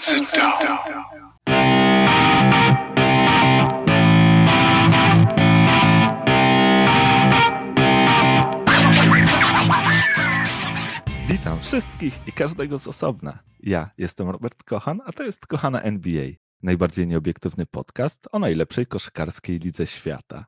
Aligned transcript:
Sit 0.00 0.30
down. 0.36 0.78
Witam 11.28 11.60
wszystkich 11.60 12.18
i 12.26 12.32
każdego 12.32 12.78
z 12.78 12.86
osobna. 12.86 13.38
Ja 13.60 13.90
jestem 13.98 14.30
Robert 14.30 14.62
Kochan, 14.62 15.00
a 15.04 15.12
to 15.12 15.22
jest 15.22 15.46
Kochana 15.46 15.80
NBA, 15.80 16.26
najbardziej 16.62 17.06
nieobiektywny 17.06 17.66
podcast 17.66 18.28
o 18.32 18.38
najlepszej 18.38 18.86
koszykarskiej 18.86 19.58
lidze 19.58 19.86
świata. 19.86 20.46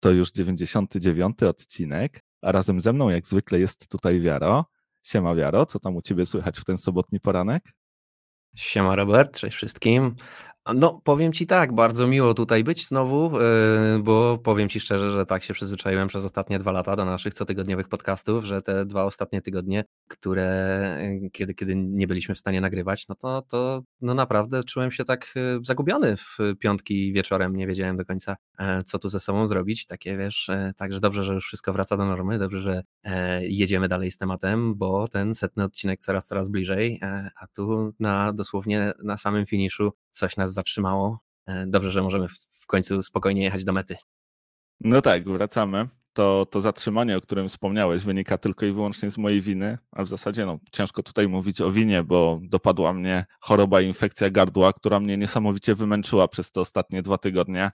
To 0.00 0.10
już 0.10 0.32
99 0.32 1.42
odcinek, 1.42 2.24
a 2.42 2.52
razem 2.52 2.80
ze 2.80 2.92
mną 2.92 3.10
jak 3.10 3.26
zwykle 3.26 3.58
jest 3.58 3.88
tutaj 3.88 4.20
Wiaro. 4.20 4.64
Siema 5.02 5.34
Wiaro, 5.34 5.66
co 5.66 5.80
tam 5.80 5.96
u 5.96 6.02
ciebie 6.02 6.26
słychać 6.26 6.60
w 6.60 6.64
ten 6.64 6.78
sobotni 6.78 7.20
poranek? 7.20 7.74
Siema 8.54 8.96
Robert, 8.96 9.38
cześć 9.38 9.56
wszystkim. 9.56 10.16
No, 10.72 11.00
powiem 11.04 11.32
Ci 11.32 11.46
tak, 11.46 11.74
bardzo 11.74 12.06
miło 12.06 12.34
tutaj 12.34 12.64
być 12.64 12.86
znowu, 12.86 13.40
yy, 13.40 14.02
bo 14.02 14.38
powiem 14.38 14.68
Ci 14.68 14.80
szczerze, 14.80 15.10
że 15.12 15.26
tak 15.26 15.42
się 15.42 15.54
przyzwyczaiłem 15.54 16.08
przez 16.08 16.24
ostatnie 16.24 16.58
dwa 16.58 16.72
lata 16.72 16.96
do 16.96 17.04
naszych 17.04 17.34
cotygodniowych 17.34 17.88
podcastów, 17.88 18.44
że 18.44 18.62
te 18.62 18.86
dwa 18.86 19.04
ostatnie 19.04 19.42
tygodnie, 19.42 19.84
które 20.08 20.98
yy, 21.22 21.30
kiedy, 21.30 21.54
kiedy 21.54 21.76
nie 21.76 22.06
byliśmy 22.06 22.34
w 22.34 22.38
stanie 22.38 22.60
nagrywać, 22.60 23.08
no 23.08 23.14
to, 23.14 23.42
to 23.42 23.82
no 24.00 24.14
naprawdę 24.14 24.64
czułem 24.64 24.90
się 24.90 25.04
tak 25.04 25.32
yy, 25.34 25.60
zagubiony 25.62 26.16
w 26.16 26.38
piątki 26.58 27.12
wieczorem, 27.12 27.56
nie 27.56 27.66
wiedziałem 27.66 27.96
do 27.96 28.04
końca, 28.04 28.36
co 28.86 28.98
tu 28.98 29.08
ze 29.08 29.20
sobą 29.20 29.46
zrobić, 29.46 29.86
takie 29.86 30.16
wiesz, 30.16 30.50
także 30.76 31.00
dobrze, 31.00 31.24
że 31.24 31.34
już 31.34 31.46
wszystko 31.46 31.72
wraca 31.72 31.96
do 31.96 32.04
normy, 32.04 32.38
dobrze, 32.38 32.60
że 32.60 32.82
jedziemy 33.40 33.88
dalej 33.88 34.10
z 34.10 34.16
tematem, 34.16 34.74
bo 34.74 35.08
ten 35.08 35.34
setny 35.34 35.64
odcinek 35.64 36.00
coraz, 36.00 36.28
coraz 36.28 36.48
bliżej, 36.48 37.00
a 37.40 37.46
tu 37.46 37.92
na 38.00 38.32
dosłownie 38.32 38.92
na 39.02 39.16
samym 39.16 39.46
finiszu 39.46 39.92
coś 40.10 40.36
nas 40.36 40.53
zatrzymało. 40.54 41.18
E, 41.46 41.66
dobrze, 41.66 41.90
że 41.90 42.02
możemy 42.02 42.28
w 42.60 42.66
końcu 42.66 43.02
spokojnie 43.02 43.42
jechać 43.42 43.64
do 43.64 43.72
mety. 43.72 43.96
No 44.80 45.02
tak, 45.02 45.28
wracamy. 45.28 45.86
To, 46.12 46.46
to 46.50 46.60
zatrzymanie, 46.60 47.16
o 47.16 47.20
którym 47.20 47.48
wspomniałeś, 47.48 48.02
wynika 48.02 48.38
tylko 48.38 48.66
i 48.66 48.72
wyłącznie 48.72 49.10
z 49.10 49.18
mojej 49.18 49.40
winy, 49.40 49.78
a 49.92 50.02
w 50.02 50.08
zasadzie 50.08 50.46
no, 50.46 50.58
ciężko 50.72 51.02
tutaj 51.02 51.28
mówić 51.28 51.60
o 51.60 51.72
winie, 51.72 52.02
bo 52.02 52.40
dopadła 52.42 52.92
mnie 52.92 53.24
choroba 53.40 53.80
i 53.80 53.86
infekcja 53.86 54.30
gardła, 54.30 54.72
która 54.72 55.00
mnie 55.00 55.16
niesamowicie 55.16 55.74
wymęczyła 55.74 56.28
przez 56.28 56.50
te 56.50 56.60
ostatnie 56.60 57.02
dwa 57.02 57.18
tygodnie. 57.18 57.70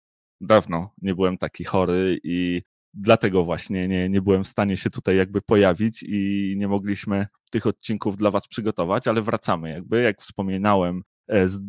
Dawno 0.42 0.94
nie 1.02 1.16
byłem 1.16 1.38
taki 1.38 1.64
chory 1.64 2.20
i 2.24 2.62
dlatego 2.94 3.46
właśnie 3.46 3.88
nie, 3.88 4.10
nie 4.10 4.22
byłem 4.22 4.44
w 4.44 4.48
stanie 4.48 4.78
się 4.78 4.90
tutaj 4.90 5.18
jakby 5.18 5.42
pojawić 5.42 6.04
i 6.04 6.54
nie 6.58 6.68
mogliśmy 6.68 7.28
tych 7.52 7.68
odcinków 7.68 8.18
dla 8.18 8.32
Was 8.32 8.48
przygotować, 8.48 9.08
ale 9.08 9.22
wracamy. 9.22 9.70
Jakby, 9.70 10.02
jak 10.02 10.22
wspominałem 10.22 11.04
z 11.30 11.60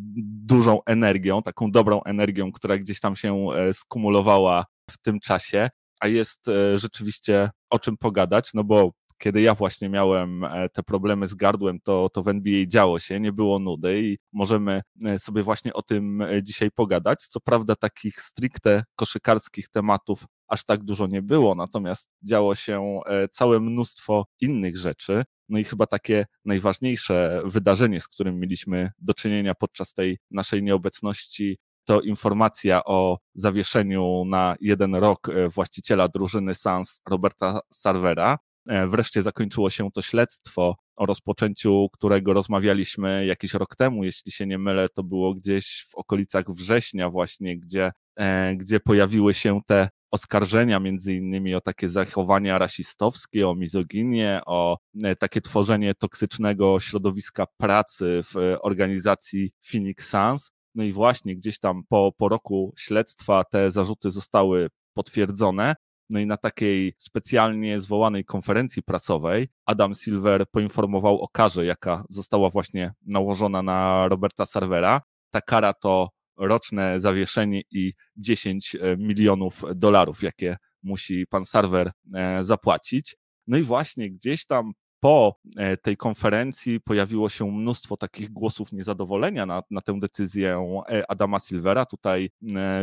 dużą 0.47 0.81
energią, 0.87 1.43
taką 1.43 1.71
dobrą 1.71 2.03
energią, 2.03 2.53
która 2.53 2.79
gdzieś 2.79 3.01
tam 3.01 3.17
się 3.17 3.47
e, 3.53 3.75
skumulowała 3.75 4.65
w 4.91 4.99
tym 4.99 5.21
czasie, 5.21 5.69
a 6.01 6.09
jest 6.09 6.49
e, 6.49 6.79
rzeczywiście 6.79 7.51
o 7.71 7.79
czym 7.79 7.97
pogadać, 7.97 8.51
no 8.55 8.65
bo 8.65 8.91
kiedy 9.19 9.41
ja 9.41 9.55
właśnie 9.55 9.89
miałem 9.89 10.47
te 10.73 10.83
problemy 10.83 11.29
z 11.29 11.35
gardłem, 11.35 11.79
to, 11.83 12.09
to 12.13 12.23
w 12.23 12.29
NBA 12.29 12.67
działo 12.67 12.99
się, 12.99 13.21
nie 13.21 13.33
było 13.33 13.59
nudy 13.59 14.03
i 14.03 14.19
możemy 14.33 14.83
sobie 15.19 15.43
właśnie 15.43 15.73
o 15.73 15.83
tym 15.83 16.23
dzisiaj 16.43 16.71
pogadać. 16.71 17.27
Co 17.27 17.41
prawda 17.41 17.77
takich 17.77 18.21
stricte 18.21 18.85
koszykarskich 18.97 19.69
tematów 19.69 20.25
aż 20.49 20.65
tak 20.65 20.85
dużo 20.85 21.07
nie 21.07 21.23
było, 21.23 21.55
natomiast 21.55 22.09
działo 22.23 22.55
się 22.55 23.01
całe 23.33 23.61
mnóstwo 23.61 24.25
innych 24.41 24.77
rzeczy. 24.77 25.23
No 25.49 25.59
i 25.59 25.65
chyba 25.65 25.87
takie 25.87 26.27
najważniejsze 26.45 27.43
wydarzenie, 27.45 28.01
z 28.01 28.09
którym 28.09 28.41
mieliśmy 28.41 28.91
do 28.99 29.15
czynienia 29.15 29.55
podczas 29.55 29.95
tej 29.95 30.19
naszej 30.31 30.63
nieobecności, 30.63 31.59
to 31.85 32.01
informacja 32.01 32.85
o 32.85 33.19
zawieszeniu 33.35 34.25
na 34.25 34.55
jeden 34.61 34.95
rok 34.95 35.29
e, 35.29 35.49
właściciela 35.49 36.09
drużyny 36.09 36.55
Sans 36.55 37.01
Roberta 37.09 37.61
Sarvera. 37.73 38.39
E, 38.69 38.89
wreszcie 38.89 39.23
zakończyło 39.23 39.71
się 39.71 39.91
to 39.91 40.03
śledztwo, 40.03 40.77
o 40.97 41.07
rozpoczęciu 41.07 41.89
którego 41.93 42.33
rozmawialiśmy 42.33 43.27
jakiś 43.27 43.55
rok 43.55 43.77
temu, 43.77 44.05
jeśli 44.05 44.33
się 44.33 44.47
nie 44.47 44.59
mylę, 44.59 44.89
to 44.89 45.03
było 45.03 45.35
gdzieś 45.35 45.87
w 45.91 45.95
okolicach 45.95 46.45
września 46.51 47.11
właśnie, 47.11 47.59
gdzie, 47.59 47.93
e, 48.19 48.57
gdzie 48.57 48.81
pojawiły 48.81 49.35
się 49.35 49.61
te 49.67 49.89
oskarżenia 50.11 50.81
między 50.81 51.15
innymi 51.15 51.55
o 51.55 51.61
takie 51.61 51.91
zachowania 51.91 52.59
rasistowskie, 52.59 53.49
o 53.49 53.55
mizoginię, 53.55 54.41
o 54.47 54.79
e, 55.03 55.17
takie 55.17 55.41
tworzenie 55.41 55.95
toksycznego 55.95 56.81
środowiska 56.81 57.47
pracy 57.57 58.23
w 58.25 58.57
organizacji 58.61 59.51
Phoenix 59.71 60.09
Suns. 60.09 60.51
No 60.75 60.85
i 60.85 60.93
właśnie 60.93 61.37
gdzieś 61.37 61.59
tam 61.59 61.83
po, 61.89 62.13
po 62.17 62.29
roku 62.29 62.75
śledztwa 62.79 63.45
te 63.45 63.73
zarzuty 63.73 64.11
zostały 64.11 64.69
potwierdzone. 64.95 65.75
No 66.11 66.21
i 66.21 66.27
na 66.27 66.37
takiej 66.37 66.95
specjalnie 66.99 67.81
zwołanej 67.81 68.25
konferencji 68.25 68.83
prasowej 68.83 69.49
Adam 69.67 69.95
Silver 69.95 70.45
poinformował 70.51 71.21
o 71.21 71.29
karze, 71.29 71.65
jaka 71.65 72.05
została 72.09 72.51
właśnie 72.51 72.93
nałożona 73.07 73.63
na 73.63 74.09
Roberta 74.09 74.47
Servera. 74.47 75.01
Ta 75.31 75.41
kara 75.41 75.73
to 75.73 76.09
roczne 76.37 77.01
zawieszenie 77.01 77.63
i 77.71 77.93
10 78.17 78.75
e, 78.75 78.97
milionów 78.97 79.63
dolarów, 79.75 80.23
jakie 80.23 80.57
musi 80.83 81.27
pan 81.27 81.45
serwer 81.45 81.91
e, 82.15 82.45
zapłacić. 82.45 83.17
No 83.47 83.57
i 83.57 83.63
właśnie 83.63 84.11
gdzieś 84.11 84.47
tam 84.47 84.73
po 85.01 85.41
e, 85.57 85.77
tej 85.77 85.97
konferencji 85.97 86.81
pojawiło 86.81 87.29
się 87.29 87.51
mnóstwo 87.51 87.97
takich 87.97 88.31
głosów 88.31 88.73
niezadowolenia 88.73 89.47
na, 89.47 89.63
na 89.71 89.81
tę 89.81 90.01
decyzję 90.01 90.83
Adama 91.09 91.39
Silvera. 91.39 91.87
Tutaj 91.87 92.31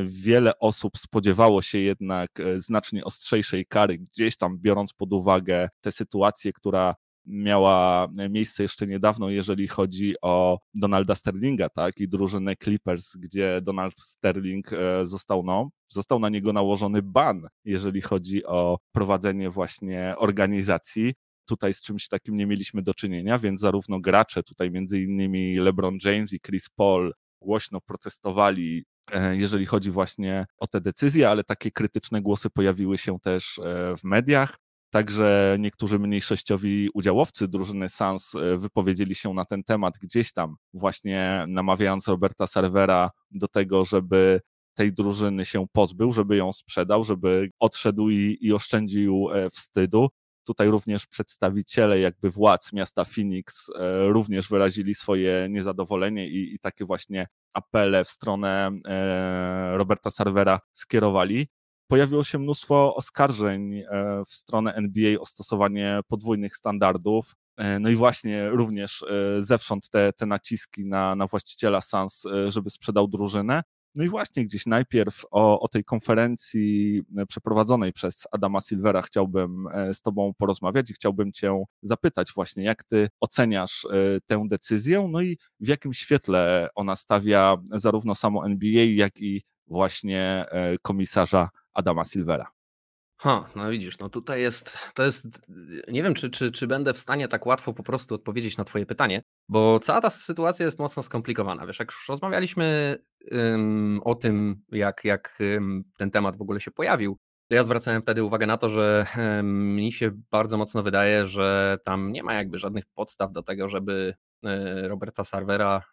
wiele 0.05 0.59
osób 0.59 0.97
spodziewało 0.97 1.61
się 1.61 1.77
jednak 1.77 2.29
znacznie 2.57 3.03
ostrzejszej 3.03 3.65
kary, 3.65 3.97
gdzieś 3.97 4.37
tam 4.37 4.57
biorąc 4.59 4.93
pod 4.93 5.13
uwagę 5.13 5.69
tę 5.81 5.91
sytuację, 5.91 6.53
która 6.53 6.95
miała 7.25 8.07
miejsce 8.29 8.63
jeszcze 8.63 8.87
niedawno, 8.87 9.29
jeżeli 9.29 9.67
chodzi 9.67 10.15
o 10.21 10.59
Donalda 10.73 11.15
Sterlinga, 11.15 11.69
tak, 11.69 11.99
i 11.99 12.07
drużynę 12.07 12.55
Clippers, 12.55 13.15
gdzie 13.15 13.61
Donald 13.61 13.99
Sterling 13.99 14.73
e, 14.73 15.07
został, 15.07 15.43
no, 15.43 15.69
został 15.89 16.19
na 16.19 16.29
niego 16.29 16.53
nałożony 16.53 17.01
ban, 17.01 17.47
jeżeli 17.65 18.01
chodzi 18.01 18.45
o 18.45 18.77
prowadzenie 18.91 19.49
właśnie 19.49 20.13
organizacji. 20.17 21.13
Tutaj 21.45 21.73
z 21.73 21.81
czymś 21.81 22.07
takim 22.07 22.37
nie 22.37 22.45
mieliśmy 22.45 22.81
do 22.81 22.93
czynienia, 22.93 23.39
więc 23.39 23.61
zarówno 23.61 23.99
gracze, 23.99 24.43
tutaj 24.43 24.71
między 24.71 25.01
innymi 25.01 25.55
LeBron 25.55 25.97
James 26.03 26.33
i 26.33 26.39
Chris 26.39 26.69
Paul 26.69 27.13
głośno 27.41 27.81
protestowali 27.81 28.85
e, 29.11 29.35
jeżeli 29.37 29.65
chodzi 29.65 29.91
właśnie 29.91 30.45
o 30.57 30.67
te 30.67 30.81
decyzje, 30.81 31.29
ale 31.29 31.43
takie 31.43 31.71
krytyczne 31.71 32.21
głosy 32.21 32.49
pojawiły 32.49 32.97
się 32.97 33.19
też 33.19 33.59
e, 33.59 33.95
w 33.97 34.03
mediach. 34.03 34.62
Także 34.93 35.57
niektórzy 35.59 35.99
mniejszościowi 35.99 36.89
udziałowcy 36.93 37.47
drużyny 37.47 37.89
Sans 37.89 38.35
e, 38.35 38.57
wypowiedzieli 38.57 39.15
się 39.15 39.33
na 39.33 39.45
ten 39.45 39.63
temat 39.63 39.93
gdzieś 40.01 40.33
tam, 40.33 40.55
właśnie 40.73 41.45
namawiając 41.47 42.07
Roberta 42.07 42.47
Servera 42.47 43.11
do 43.31 43.47
tego, 43.47 43.85
żeby 43.85 44.41
tej 44.73 44.93
drużyny 44.93 45.45
się 45.45 45.65
pozbył, 45.71 46.13
żeby 46.13 46.35
ją 46.35 46.53
sprzedał, 46.53 47.03
żeby 47.03 47.49
odszedł 47.59 48.09
i, 48.09 48.37
i 48.41 48.53
oszczędził 48.53 49.29
e, 49.33 49.49
wstydu. 49.49 50.09
Tutaj 50.43 50.69
również 50.69 51.07
przedstawiciele 51.07 51.99
jakby 51.99 52.31
władz 52.31 52.73
miasta 52.73 53.05
Phoenix 53.05 53.69
e, 53.69 54.07
również 54.07 54.49
wyrazili 54.49 54.95
swoje 54.95 55.47
niezadowolenie 55.49 56.27
i, 56.27 56.55
i 56.55 56.59
takie 56.59 56.85
właśnie 56.85 57.27
apele 57.53 58.05
w 58.05 58.09
stronę 58.09 58.71
Roberta 59.73 60.11
Servera 60.11 60.59
skierowali 60.73 61.47
pojawiło 61.87 62.23
się 62.23 62.39
mnóstwo 62.39 62.95
oskarżeń 62.95 63.77
e, 63.77 63.85
w 64.27 64.33
stronę 64.33 64.73
NBA 64.73 65.19
o 65.19 65.25
stosowanie 65.25 65.99
podwójnych 66.07 66.55
standardów. 66.55 67.35
E, 67.57 67.79
no 67.79 67.89
i 67.89 67.95
właśnie 67.95 68.49
również 68.49 69.03
e, 69.03 69.43
zewsząd 69.43 69.89
te, 69.89 70.13
te 70.13 70.25
naciski 70.25 70.85
na, 70.85 71.15
na 71.15 71.27
właściciela 71.27 71.81
Sans, 71.81 72.23
żeby 72.47 72.69
sprzedał 72.69 73.07
drużynę. 73.07 73.63
No 73.95 74.03
i 74.03 74.09
właśnie 74.09 74.45
gdzieś 74.45 74.65
najpierw 74.65 75.25
o, 75.31 75.59
o 75.59 75.67
tej 75.67 75.83
konferencji 75.83 77.01
przeprowadzonej 77.27 77.93
przez 77.93 78.27
Adama 78.31 78.61
Silvera 78.61 79.01
chciałbym 79.01 79.67
z 79.93 80.01
Tobą 80.01 80.33
porozmawiać 80.37 80.89
i 80.89 80.93
chciałbym 80.93 81.31
Cię 81.31 81.63
zapytać 81.81 82.31
właśnie, 82.35 82.63
jak 82.63 82.83
Ty 82.83 83.09
oceniasz 83.19 83.87
tę 84.25 84.43
decyzję, 84.47 85.07
no 85.11 85.21
i 85.21 85.37
w 85.59 85.67
jakim 85.67 85.93
świetle 85.93 86.67
ona 86.75 86.95
stawia 86.95 87.57
zarówno 87.71 88.15
samo 88.15 88.45
NBA, 88.45 88.83
jak 88.83 89.21
i 89.21 89.43
właśnie 89.67 90.45
komisarza 90.81 91.49
Adama 91.73 92.05
Silvera. 92.05 92.51
Ha, 93.17 93.49
no 93.55 93.69
widzisz, 93.69 93.99
no 93.99 94.09
tutaj 94.09 94.41
jest, 94.41 94.77
to 94.93 95.03
jest, 95.03 95.41
nie 95.87 96.03
wiem, 96.03 96.13
czy, 96.13 96.29
czy, 96.29 96.51
czy 96.51 96.67
będę 96.67 96.93
w 96.93 96.99
stanie 96.99 97.27
tak 97.27 97.45
łatwo 97.45 97.73
po 97.73 97.83
prostu 97.83 98.15
odpowiedzieć 98.15 98.57
na 98.57 98.63
twoje 98.63 98.85
pytanie, 98.85 99.23
bo 99.49 99.79
cała 99.79 100.01
ta 100.01 100.09
sytuacja 100.09 100.65
jest 100.65 100.79
mocno 100.79 101.03
skomplikowana. 101.03 101.67
Wiesz, 101.67 101.79
jak 101.79 101.91
już 101.91 102.09
rozmawialiśmy 102.09 102.97
o 104.03 104.15
tym, 104.15 104.61
jak, 104.71 105.05
jak 105.05 105.37
ten 105.97 106.11
temat 106.11 106.37
w 106.37 106.41
ogóle 106.41 106.59
się 106.59 106.71
pojawił, 106.71 107.17
to 107.47 107.55
ja 107.55 107.63
zwracałem 107.63 108.01
wtedy 108.01 108.23
uwagę 108.23 108.47
na 108.47 108.57
to, 108.57 108.69
że 108.69 109.05
mi 109.43 109.91
się 109.91 110.11
bardzo 110.31 110.57
mocno 110.57 110.83
wydaje, 110.83 111.27
że 111.27 111.77
tam 111.83 112.11
nie 112.11 112.23
ma 112.23 112.33
jakby 112.33 112.59
żadnych 112.59 112.85
podstaw 112.85 113.31
do 113.31 113.43
tego, 113.43 113.69
żeby 113.69 114.13
e, 114.45 114.87
Roberta 114.87 115.23
Sarvera 115.23 115.83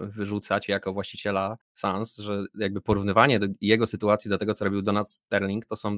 wyrzucać 0.00 0.68
jako 0.68 0.92
właściciela 0.92 1.56
Sans, 1.74 2.16
że 2.16 2.44
jakby 2.54 2.80
porównywanie 2.80 3.40
jego 3.60 3.86
sytuacji 3.86 4.28
do 4.28 4.38
tego, 4.38 4.54
co 4.54 4.64
robił 4.64 4.82
Donald 4.82 5.08
Sterling, 5.08 5.66
to 5.66 5.76
są. 5.76 5.96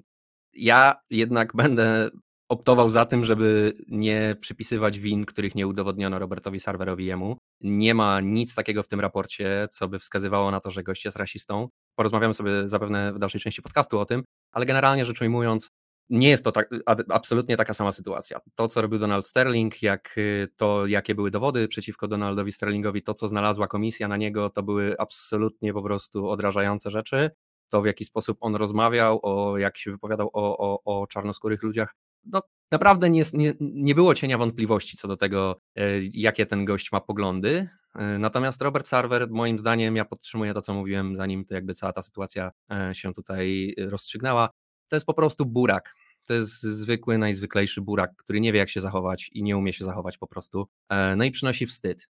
Ja 0.53 0.95
jednak 1.11 1.57
będę 1.57 2.11
optował 2.49 2.91
za 2.91 3.05
tym, 3.05 3.25
żeby 3.25 3.73
nie 3.89 4.37
przypisywać 4.41 4.99
win, 4.99 5.25
których 5.25 5.55
nie 5.55 5.67
udowodniono 5.67 6.19
Robertowi 6.19 6.61
Sarverowi 6.61 7.07
jemu. 7.07 7.37
Nie 7.61 7.95
ma 7.95 8.21
nic 8.21 8.55
takiego 8.55 8.83
w 8.83 8.89
tym 8.89 9.01
raporcie, 9.01 9.69
co 9.71 9.89
by 9.89 9.99
wskazywało 9.99 10.51
na 10.51 10.61
to, 10.61 10.71
że 10.71 10.83
gość 10.83 11.05
jest 11.05 11.17
rasistą. 11.17 11.69
Porozmawiamy 11.95 12.35
sobie 12.35 12.69
zapewne 12.69 13.13
w 13.13 13.19
dalszej 13.19 13.41
części 13.41 13.63
podcastu 13.63 13.99
o 13.99 14.05
tym, 14.05 14.23
ale 14.53 14.67
generalnie 14.67 15.05
rzecz 15.05 15.21
ujmując, 15.21 15.71
nie 16.11 16.29
jest 16.29 16.45
to 16.45 16.53
tak, 16.53 16.71
absolutnie 17.09 17.57
taka 17.57 17.75
sama 17.75 17.93
sytuacja. 17.93 18.41
To, 18.55 18.69
co 18.69 18.83
robił 18.83 18.99
Donald 18.99 19.27
Sterling, 19.27 19.83
jak 19.83 20.15
y, 20.19 20.49
to, 20.57 20.87
jakie 20.87 21.15
były 21.15 21.31
dowody 21.31 21.69
przeciwko 21.69 22.09
Donaldowi 22.09 22.53
Sterlingowi, 22.53 23.03
to, 23.03 23.15
co 23.15 23.29
znalazła 23.29 23.69
komisja 23.69 24.09
na 24.09 24.17
niego, 24.17 24.51
to 24.51 24.63
były 24.63 24.95
absolutnie 24.99 25.73
po 25.73 25.83
prostu 25.83 26.29
odrażające 26.29 26.91
rzeczy. 26.91 27.31
To, 27.71 27.83
w 27.83 27.87
jaki 27.87 28.05
sposób 28.05 28.39
on 28.41 28.57
rozmawiał, 28.57 29.21
o 29.23 29.59
jak 29.59 29.79
się 29.79 29.91
wypowiadał 29.91 30.31
o, 30.33 30.59
o, 30.59 30.81
o 30.85 31.07
czarnoskórych 31.07 31.63
ludziach, 31.63 31.95
no 32.25 32.43
naprawdę 32.71 33.11
nie, 33.11 33.25
nie, 33.33 33.53
nie 33.61 33.95
było 33.95 34.15
cienia 34.15 34.39
wątpliwości 34.39 34.97
co 34.97 35.09
do 35.09 35.17
tego, 35.17 35.61
e, 35.77 35.83
jakie 36.13 36.47
ten 36.47 36.65
gość 36.65 36.93
ma 36.93 37.01
poglądy. 37.01 37.69
E, 37.95 38.19
natomiast 38.19 38.63
Robert 38.63 38.89
Sarver, 38.89 39.31
moim 39.31 39.59
zdaniem, 39.59 39.97
ja 39.97 40.05
podtrzymuję 40.05 40.55
to, 40.55 40.61
co 40.61 40.75
mówiłem, 40.75 41.17
zanim 41.17 41.45
to 41.45 41.55
jakby 41.55 41.75
cała 41.75 41.93
ta 41.93 42.03
sytuacja 42.03 42.51
e, 42.71 42.95
się 42.95 43.15
tutaj 43.15 43.75
rozstrzygnęła, 43.79 44.51
to 44.89 44.97
jest 44.97 45.07
po 45.07 45.15
prostu 45.15 45.47
burak. 45.47 45.95
To 46.27 46.35
jest 46.35 46.63
zwykły, 46.63 47.19
najzwyklejszy 47.19 47.81
burak, 47.81 48.17
który 48.17 48.41
nie 48.41 48.53
wie, 48.53 48.59
jak 48.59 48.71
się 48.71 48.81
zachować 48.81 49.31
i 49.33 49.43
nie 49.43 49.57
umie 49.57 49.73
się 49.73 49.85
zachować 49.85 50.19
po 50.19 50.27
prostu. 50.27 50.69
No 51.17 51.25
i 51.25 51.31
przynosi 51.31 51.67
wstyd. 51.67 52.09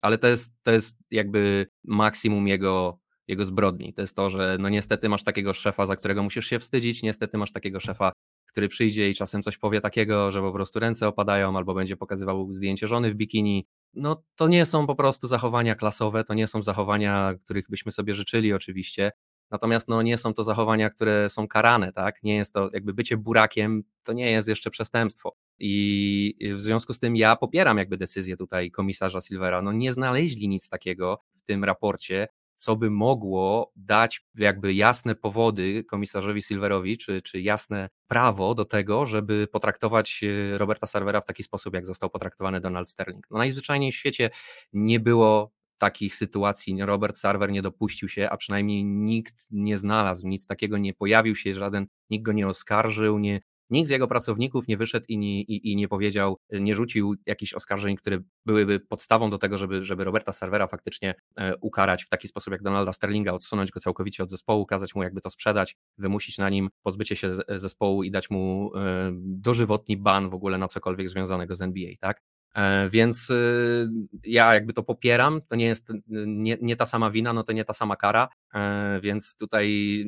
Ale 0.00 0.18
to 0.18 0.26
jest, 0.26 0.52
to 0.62 0.70
jest 0.70 0.98
jakby 1.10 1.66
maksimum 1.84 2.48
jego, 2.48 2.98
jego 3.28 3.44
zbrodni. 3.44 3.94
To 3.94 4.00
jest 4.00 4.16
to, 4.16 4.30
że 4.30 4.56
no 4.60 4.68
niestety 4.68 5.08
masz 5.08 5.24
takiego 5.24 5.54
szefa, 5.54 5.86
za 5.86 5.96
którego 5.96 6.22
musisz 6.22 6.46
się 6.46 6.58
wstydzić, 6.58 7.02
niestety 7.02 7.38
masz 7.38 7.52
takiego 7.52 7.80
szefa, 7.80 8.12
który 8.46 8.68
przyjdzie 8.68 9.10
i 9.10 9.14
czasem 9.14 9.42
coś 9.42 9.58
powie 9.58 9.80
takiego, 9.80 10.30
że 10.30 10.40
po 10.40 10.52
prostu 10.52 10.78
ręce 10.78 11.08
opadają, 11.08 11.56
albo 11.56 11.74
będzie 11.74 11.96
pokazywał 11.96 12.52
zdjęcie 12.52 12.88
żony 12.88 13.10
w 13.10 13.14
bikini. 13.14 13.66
No 13.94 14.22
to 14.36 14.48
nie 14.48 14.66
są 14.66 14.86
po 14.86 14.94
prostu 14.94 15.26
zachowania 15.26 15.74
klasowe, 15.74 16.24
to 16.24 16.34
nie 16.34 16.46
są 16.46 16.62
zachowania, 16.62 17.34
których 17.44 17.64
byśmy 17.70 17.92
sobie 17.92 18.14
życzyli 18.14 18.52
oczywiście. 18.52 19.12
Natomiast 19.50 19.88
no, 19.88 20.02
nie 20.02 20.18
są 20.18 20.34
to 20.34 20.44
zachowania, 20.44 20.90
które 20.90 21.30
są 21.30 21.48
karane, 21.48 21.92
tak? 21.92 22.22
Nie 22.22 22.36
jest 22.36 22.54
to 22.54 22.70
jakby 22.72 22.94
bycie 22.94 23.16
burakiem, 23.16 23.82
to 24.02 24.12
nie 24.12 24.30
jest 24.30 24.48
jeszcze 24.48 24.70
przestępstwo. 24.70 25.36
I 25.58 26.54
w 26.56 26.60
związku 26.60 26.94
z 26.94 26.98
tym 26.98 27.16
ja 27.16 27.36
popieram 27.36 27.78
jakby 27.78 27.96
decyzję 27.96 28.36
tutaj 28.36 28.70
komisarza 28.70 29.20
Silvera. 29.20 29.62
No 29.62 29.72
nie 29.72 29.92
znaleźli 29.92 30.48
nic 30.48 30.68
takiego 30.68 31.20
w 31.36 31.42
tym 31.42 31.64
raporcie, 31.64 32.28
co 32.60 32.76
by 32.76 32.90
mogło 32.90 33.72
dać 33.76 34.24
jakby 34.34 34.74
jasne 34.74 35.14
powody 35.14 35.84
komisarzowi 35.84 36.42
Silverowi, 36.42 36.98
czy, 36.98 37.22
czy 37.22 37.40
jasne 37.40 37.88
prawo 38.08 38.54
do 38.54 38.64
tego, 38.64 39.06
żeby 39.06 39.46
potraktować 39.52 40.20
e, 40.24 40.58
Roberta 40.58 40.86
Servera 40.86 41.20
w 41.20 41.24
taki 41.24 41.42
sposób, 41.42 41.74
jak 41.74 41.86
został 41.86 42.10
potraktowany 42.10 42.60
Donald 42.60 42.88
Sterling. 42.88 43.26
No 43.30 43.38
najzwyczajniej 43.38 43.92
w 43.92 43.96
świecie 43.96 44.30
nie 44.72 45.00
było 45.00 45.52
takich 45.80 46.16
sytuacji 46.16 46.76
Robert 46.80 47.16
Sarver 47.16 47.50
nie 47.50 47.62
dopuścił 47.62 48.08
się, 48.08 48.30
a 48.30 48.36
przynajmniej 48.36 48.84
nikt 48.84 49.46
nie 49.50 49.78
znalazł, 49.78 50.28
nic 50.28 50.46
takiego 50.46 50.78
nie 50.78 50.94
pojawił 50.94 51.36
się, 51.36 51.54
żaden, 51.54 51.86
nikt 52.10 52.24
go 52.24 52.32
nie 52.32 52.48
oskarżył, 52.48 53.18
nie, 53.18 53.40
Nikt 53.70 53.88
z 53.88 53.90
jego 53.90 54.08
pracowników 54.08 54.68
nie 54.68 54.76
wyszedł 54.76 55.06
i 55.08 55.18
nie, 55.18 55.40
i, 55.40 55.72
i 55.72 55.76
nie 55.76 55.88
powiedział, 55.88 56.36
nie 56.52 56.74
rzucił 56.74 57.14
jakichś 57.26 57.54
oskarżeń, 57.54 57.96
które 57.96 58.18
byłyby 58.46 58.80
podstawą 58.80 59.30
do 59.30 59.38
tego, 59.38 59.58
żeby, 59.58 59.84
żeby 59.84 60.04
Roberta 60.04 60.32
Servera 60.32 60.66
faktycznie 60.66 61.14
e, 61.38 61.56
ukarać 61.56 62.04
w 62.04 62.08
taki 62.08 62.28
sposób 62.28 62.52
jak 62.52 62.62
Donalda 62.62 62.92
Sterlinga, 62.92 63.32
odsunąć 63.32 63.70
go 63.70 63.80
całkowicie 63.80 64.22
od 64.22 64.30
zespołu, 64.30 64.66
kazać 64.66 64.94
mu 64.94 65.02
jakby 65.02 65.20
to 65.20 65.30
sprzedać, 65.30 65.76
wymusić 65.98 66.38
na 66.38 66.48
nim 66.48 66.68
pozbycie 66.82 67.16
się 67.16 67.34
zespołu 67.48 68.02
i 68.02 68.10
dać 68.10 68.30
mu 68.30 68.70
e, 68.76 69.10
dożywotni 69.14 69.96
ban 69.96 70.30
w 70.30 70.34
ogóle 70.34 70.58
na 70.58 70.68
cokolwiek 70.68 71.08
związanego 71.08 71.56
z 71.56 71.62
NBA, 71.62 71.90
tak? 72.00 72.22
E, 72.54 72.88
więc 72.88 73.30
y, 73.30 73.88
ja 74.24 74.54
jakby 74.54 74.72
to 74.72 74.82
popieram, 74.82 75.40
to 75.42 75.56
nie 75.56 75.66
jest 75.66 75.92
nie, 76.26 76.56
nie 76.60 76.76
ta 76.76 76.86
sama 76.86 77.10
wina, 77.10 77.32
no 77.32 77.44
to 77.44 77.52
nie 77.52 77.64
ta 77.64 77.72
sama 77.72 77.96
kara, 77.96 78.28
e, 78.54 79.00
więc 79.00 79.36
tutaj 79.36 80.04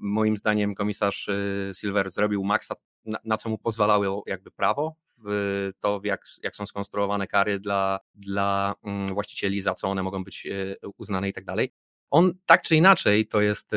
moim 0.00 0.36
zdaniem 0.36 0.74
komisarz 0.74 1.28
y, 1.28 1.70
Silver 1.74 2.10
zrobił 2.10 2.44
maksa, 2.44 2.74
na, 3.04 3.18
na 3.24 3.36
co 3.36 3.48
mu 3.48 3.58
pozwalało 3.58 4.24
jakby 4.26 4.50
prawo, 4.50 4.96
w 5.24 5.70
to 5.80 6.00
jak, 6.04 6.24
jak 6.42 6.56
są 6.56 6.66
skonstruowane 6.66 7.26
kary 7.26 7.60
dla, 7.60 7.98
dla 8.14 8.74
mm, 8.84 9.14
właścicieli, 9.14 9.60
za 9.60 9.74
co 9.74 9.88
one 9.88 10.02
mogą 10.02 10.24
być 10.24 10.46
y, 10.46 10.76
uznane 10.96 11.28
i 11.28 11.32
tak 11.32 11.44
dalej. 11.44 11.72
On 12.10 12.32
tak 12.46 12.62
czy 12.62 12.76
inaczej 12.76 13.26
to 13.28 13.40
jest 13.40 13.70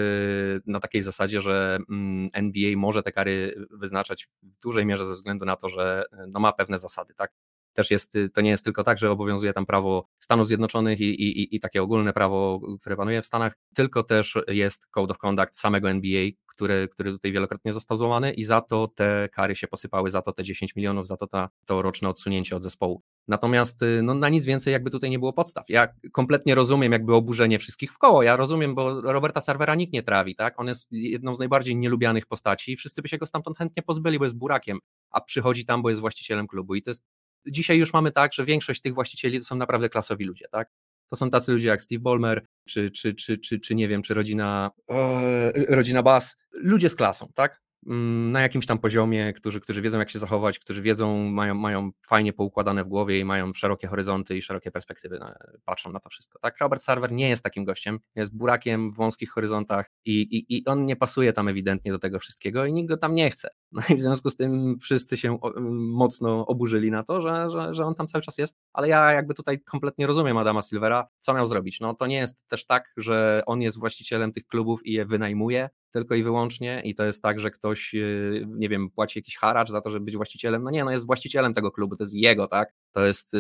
na 0.66 0.80
takiej 0.80 1.02
zasadzie, 1.02 1.42
że 1.42 1.78
mm, 1.90 2.28
NBA 2.34 2.78
może 2.78 3.04
te 3.04 3.12
kary 3.12 3.56
wyznaczać 3.72 4.28
w 4.44 4.58
dużej 4.58 4.86
mierze 4.86 5.06
ze 5.06 5.14
względu 5.14 5.46
na 5.46 5.56
to, 5.56 5.70
że 5.70 6.04
no 6.28 6.40
ma 6.40 6.52
pewne 6.54 6.80
zasady, 6.80 7.14
tak? 7.14 7.32
Też 7.76 7.92
jest, 7.92 8.16
y, 8.16 8.30
to 8.30 8.42
nie 8.42 8.50
jest 8.50 8.64
tylko 8.64 8.84
tak, 8.84 8.98
że 8.98 9.12
obowiązuje 9.12 9.54
tam 9.54 9.66
prawo 9.66 10.08
Stanów 10.20 10.48
Zjednoczonych 10.48 11.00
i, 11.00 11.04
i, 11.04 11.56
i 11.56 11.60
takie 11.60 11.82
ogólne 11.82 12.14
prawo, 12.14 12.62
które 12.82 12.96
panuje 12.96 13.22
w 13.22 13.26
Stanach, 13.26 13.58
tylko 13.76 14.04
też 14.04 14.38
jest 14.48 14.88
Code 14.88 15.12
of 15.12 15.18
Conduct 15.18 15.58
samego 15.58 15.90
NBA, 15.90 16.30
który, 16.56 16.88
który 16.88 17.12
tutaj 17.12 17.32
wielokrotnie 17.32 17.74
został 17.74 17.98
złamany 17.98 18.34
i 18.34 18.44
za 18.44 18.62
to 18.62 18.88
te 18.88 19.30
kary 19.32 19.56
się 19.56 19.68
posypały, 19.68 20.10
za 20.10 20.22
to 20.22 20.34
te 20.34 20.44
10 20.44 20.76
milionów, 20.76 21.08
za 21.08 21.18
to 21.18 21.28
ta, 21.28 21.50
to 21.66 21.82
roczne 21.82 22.10
odsunięcie 22.10 22.56
od 22.56 22.64
zespołu. 22.64 23.02
Natomiast 23.28 23.82
y, 23.82 24.02
no, 24.04 24.14
na 24.14 24.30
nic 24.30 24.46
więcej 24.46 24.74
jakby 24.74 24.92
tutaj 24.92 25.10
nie 25.10 25.20
było 25.20 25.34
podstaw. 25.34 25.64
Ja 25.70 25.88
kompletnie 26.12 26.56
rozumiem 26.56 26.92
jakby 26.92 27.16
oburzenie 27.16 27.60
wszystkich 27.60 27.94
w 27.94 27.98
koło, 27.98 28.24
ja 28.24 28.36
rozumiem, 28.36 28.76
bo 28.76 29.02
Roberta 29.02 29.42
Servera 29.42 29.76
nikt 29.76 29.94
nie 29.94 30.04
trawi, 30.04 30.36
tak? 30.36 30.60
On 30.60 30.68
jest 30.68 30.92
jedną 30.92 31.36
z 31.36 31.40
najbardziej 31.40 31.76
nielubianych 31.76 32.26
postaci 32.26 32.72
i 32.72 32.76
wszyscy 32.76 33.02
by 33.02 33.08
się 33.08 33.18
go 33.18 33.26
stamtąd 33.26 33.58
chętnie 33.58 33.84
pozbyli, 33.84 34.20
bo 34.20 34.26
jest 34.26 34.38
burakiem, 34.38 34.80
a 35.12 35.22
przychodzi 35.22 35.66
tam, 35.66 35.82
bo 35.82 35.90
jest 35.90 36.02
właścicielem 36.02 36.48
klubu 36.48 36.76
i 36.76 36.82
to 36.82 36.90
jest 36.90 37.04
dzisiaj 37.48 37.78
już 37.78 37.94
mamy 37.94 38.12
tak, 38.12 38.34
że 38.34 38.46
większość 38.46 38.82
tych 38.82 38.94
właścicieli 38.94 39.40
to 39.40 39.46
są 39.46 39.56
naprawdę 39.56 39.90
klasowi 39.90 40.26
ludzie, 40.26 40.46
tak? 40.52 40.70
To 41.10 41.16
są 41.16 41.30
tacy 41.30 41.52
ludzie 41.52 41.68
jak 41.68 41.82
Steve 41.82 42.02
Ballmer, 42.02 42.46
czy, 42.68 42.92
czy, 42.92 43.14
czy, 43.14 43.38
czy, 43.38 43.60
czy 43.60 43.76
nie 43.76 43.88
wiem, 43.88 44.02
czy 44.02 44.14
rodzina, 44.14 44.72
e, 44.90 45.52
rodzina 45.76 46.04
Bass. 46.04 46.36
Ludzie 46.54 46.90
z 46.90 46.96
klasą, 46.96 47.32
tak? 47.36 47.62
Mm, 47.88 48.32
na 48.32 48.42
jakimś 48.42 48.66
tam 48.66 48.78
poziomie, 48.78 49.34
którzy, 49.34 49.60
którzy 49.60 49.82
wiedzą, 49.82 50.00
jak 50.00 50.10
się 50.10 50.20
zachować, 50.20 50.60
którzy 50.60 50.82
wiedzą, 50.82 51.30
mają, 51.30 51.56
mają 51.56 51.92
fajnie 52.08 52.34
poukładane 52.34 52.84
w 52.84 52.88
głowie 52.88 53.20
i 53.20 53.26
mają 53.26 53.54
szerokie 53.54 53.88
horyzonty 53.88 54.38
i 54.38 54.42
szerokie 54.42 54.72
perspektywy, 54.72 55.20
patrzą 55.66 55.92
na 55.92 56.00
to 56.00 56.10
wszystko. 56.10 56.40
Tak, 56.40 56.58
Robert 56.60 56.84
Sarver 56.84 57.12
nie 57.12 57.30
jest 57.30 57.44
takim 57.44 57.64
gościem, 57.64 58.00
jest 58.16 58.36
burakiem 58.38 58.90
w 58.90 58.96
wąskich 58.96 59.32
horyzontach 59.32 59.92
i, 60.06 60.22
i, 60.22 60.58
i 60.58 60.66
on 60.66 60.86
nie 60.86 60.96
pasuje 60.96 61.34
tam 61.34 61.48
ewidentnie 61.48 61.92
do 61.92 62.00
tego 62.00 62.20
wszystkiego 62.20 62.66
i 62.66 62.74
nikt 62.74 62.90
go 62.90 62.98
tam 62.98 63.16
nie 63.16 63.30
chce. 63.30 63.50
No 63.72 63.82
i 63.90 63.96
w 63.96 64.02
związku 64.02 64.30
z 64.30 64.36
tym 64.36 64.80
wszyscy 64.80 65.18
się 65.18 65.38
mocno 65.72 66.46
oburzyli 66.48 66.92
na 66.92 67.04
to, 67.04 67.22
że, 67.22 67.50
że, 67.50 67.74
że 67.74 67.86
on 67.86 67.96
tam 67.96 68.08
cały 68.08 68.22
czas 68.22 68.38
jest, 68.38 68.56
ale 68.74 68.88
ja 68.88 69.12
jakby 69.12 69.34
tutaj 69.34 69.60
kompletnie 69.60 70.08
rozumiem 70.08 70.38
Adama 70.38 70.62
Silvera, 70.62 71.08
co 71.18 71.34
miał 71.34 71.48
zrobić. 71.48 71.80
No 71.80 71.94
to 71.94 72.08
nie 72.08 72.18
jest 72.18 72.48
też 72.48 72.66
tak, 72.66 72.94
że 72.98 73.42
on 73.46 73.62
jest 73.62 73.80
właścicielem 73.80 74.32
tych 74.32 74.46
klubów 74.46 74.86
i 74.86 74.94
je 74.94 75.06
wynajmuje, 75.06 75.70
tylko 75.96 76.16
i 76.16 76.24
wyłącznie 76.24 76.82
i 76.86 76.96
to 76.96 77.04
jest 77.04 77.22
tak, 77.22 77.40
że 77.40 77.52
ktoś, 77.52 77.94
y, 77.94 78.46
nie 78.48 78.70
wiem, 78.70 78.90
płaci 78.90 79.20
jakiś 79.20 79.38
haracz 79.38 79.70
za 79.70 79.82
to, 79.82 79.90
żeby 79.90 80.06
być 80.06 80.16
właścicielem. 80.16 80.64
No 80.64 80.72
nie, 80.72 80.84
no 80.84 80.92
jest 80.92 81.06
właścicielem 81.06 81.54
tego 81.54 81.72
klubu, 81.72 81.96
to 81.96 82.04
jest 82.04 82.14
jego, 82.14 82.48
tak? 82.48 82.74
To 82.92 83.06
jest 83.06 83.34
y, 83.34 83.38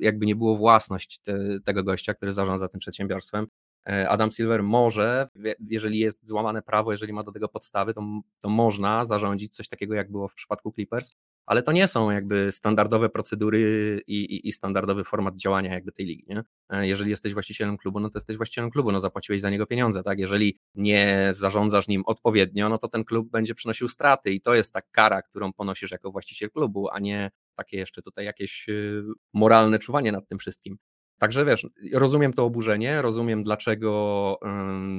jakby 0.00 0.26
nie 0.26 0.36
było 0.36 0.56
własność 0.56 1.20
te, 1.22 1.60
tego 1.60 1.84
gościa, 1.84 2.14
który 2.14 2.32
zarządza 2.32 2.68
tym 2.68 2.80
przedsiębiorstwem. 2.80 3.46
E, 3.88 4.08
Adam 4.08 4.30
Silver 4.30 4.62
może, 4.62 5.28
jeżeli 5.70 5.98
jest 5.98 6.26
złamane 6.26 6.62
prawo, 6.62 6.90
jeżeli 6.90 7.12
ma 7.12 7.22
do 7.22 7.32
tego 7.32 7.48
podstawy, 7.48 7.94
to, 7.94 8.02
to 8.42 8.48
można 8.48 9.04
zarządzić 9.04 9.54
coś 9.54 9.68
takiego, 9.68 9.94
jak 9.94 10.10
było 10.10 10.28
w 10.28 10.34
przypadku 10.34 10.72
Clippers, 10.72 11.10
ale 11.46 11.62
to 11.62 11.72
nie 11.72 11.88
są 11.88 12.10
jakby 12.10 12.52
standardowe 12.52 13.08
procedury 13.08 13.60
i, 14.06 14.14
i, 14.14 14.48
i, 14.48 14.52
standardowy 14.52 15.04
format 15.04 15.36
działania 15.36 15.72
jakby 15.72 15.92
tej 15.92 16.06
ligi, 16.06 16.24
nie? 16.28 16.42
E, 16.70 16.86
jeżeli 16.86 17.10
jesteś 17.10 17.34
właścicielem 17.34 17.76
klubu, 17.76 18.00
no 18.00 18.10
to 18.10 18.18
jesteś 18.18 18.36
właścicielem 18.36 18.70
klubu, 18.70 18.92
no 18.92 19.00
zapłaciłeś 19.00 19.40
za 19.40 19.50
niego 19.50 19.66
pieniądze, 19.66 20.02
tak? 20.02 20.18
Jeżeli 20.18 20.58
nie 20.74 21.28
zarządzasz 21.32 21.88
nim 21.88 22.02
odpowiednio, 22.06 22.68
no 22.68 22.78
to 22.78 22.88
ten 22.88 23.04
klub 23.04 23.30
będzie 23.30 23.54
przynosił 23.54 23.88
straty 23.88 24.30
i 24.30 24.40
to 24.40 24.54
jest 24.54 24.72
ta 24.72 24.80
kara, 24.82 25.22
którą 25.22 25.52
ponosisz 25.52 25.90
jako 25.90 26.10
właściciel 26.10 26.50
klubu, 26.50 26.88
a 26.92 26.98
nie 26.98 27.30
takie 27.56 27.76
jeszcze 27.76 28.02
tutaj 28.02 28.24
jakieś 28.24 28.68
y, 28.68 29.02
moralne 29.32 29.78
czuwanie 29.78 30.12
nad 30.12 30.28
tym 30.28 30.38
wszystkim. 30.38 30.78
Także 31.18 31.44
wiesz, 31.44 31.66
rozumiem 31.92 32.32
to 32.32 32.44
oburzenie, 32.44 33.02
rozumiem 33.02 33.44
dlaczego 33.44 34.38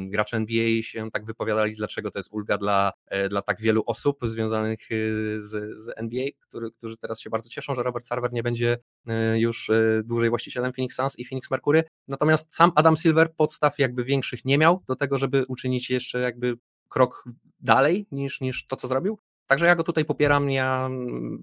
gracze 0.05 0.37
NBA 0.37 0.81
się 0.81 1.11
tak 1.11 1.25
wypowiadali, 1.25 1.73
dlaczego 1.73 2.11
to 2.11 2.19
jest 2.19 2.33
ulga 2.33 2.57
dla, 2.57 2.91
e, 3.07 3.29
dla 3.29 3.41
tak 3.41 3.61
wielu 3.61 3.83
osób 3.85 4.17
związanych 4.23 4.79
e, 4.91 4.95
z, 5.41 5.81
z 5.81 5.93
NBA, 5.95 6.25
który, 6.39 6.71
którzy 6.71 6.97
teraz 6.97 7.19
się 7.19 7.29
bardzo 7.29 7.49
cieszą, 7.49 7.75
że 7.75 7.83
Robert 7.83 8.05
Sarver 8.05 8.33
nie 8.33 8.43
będzie 8.43 8.77
e, 9.07 9.39
już 9.39 9.71
dłużej 10.03 10.29
właścicielem 10.29 10.73
Phoenix 10.73 10.95
Suns 10.95 11.19
i 11.19 11.25
Phoenix 11.25 11.51
Mercury. 11.51 11.83
Natomiast 12.07 12.55
sam 12.55 12.71
Adam 12.75 12.97
Silver 12.97 13.33
podstaw 13.35 13.79
jakby 13.79 14.03
większych 14.03 14.45
nie 14.45 14.57
miał 14.57 14.83
do 14.87 14.95
tego, 14.95 15.17
żeby 15.17 15.45
uczynić 15.47 15.89
jeszcze 15.89 16.19
jakby 16.19 16.57
krok 16.89 17.23
dalej 17.59 18.07
niż, 18.11 18.41
niż 18.41 18.65
to, 18.65 18.75
co 18.75 18.87
zrobił. 18.87 19.19
Także 19.47 19.65
ja 19.65 19.75
go 19.75 19.83
tutaj 19.83 20.05
popieram, 20.05 20.49
ja 20.49 20.89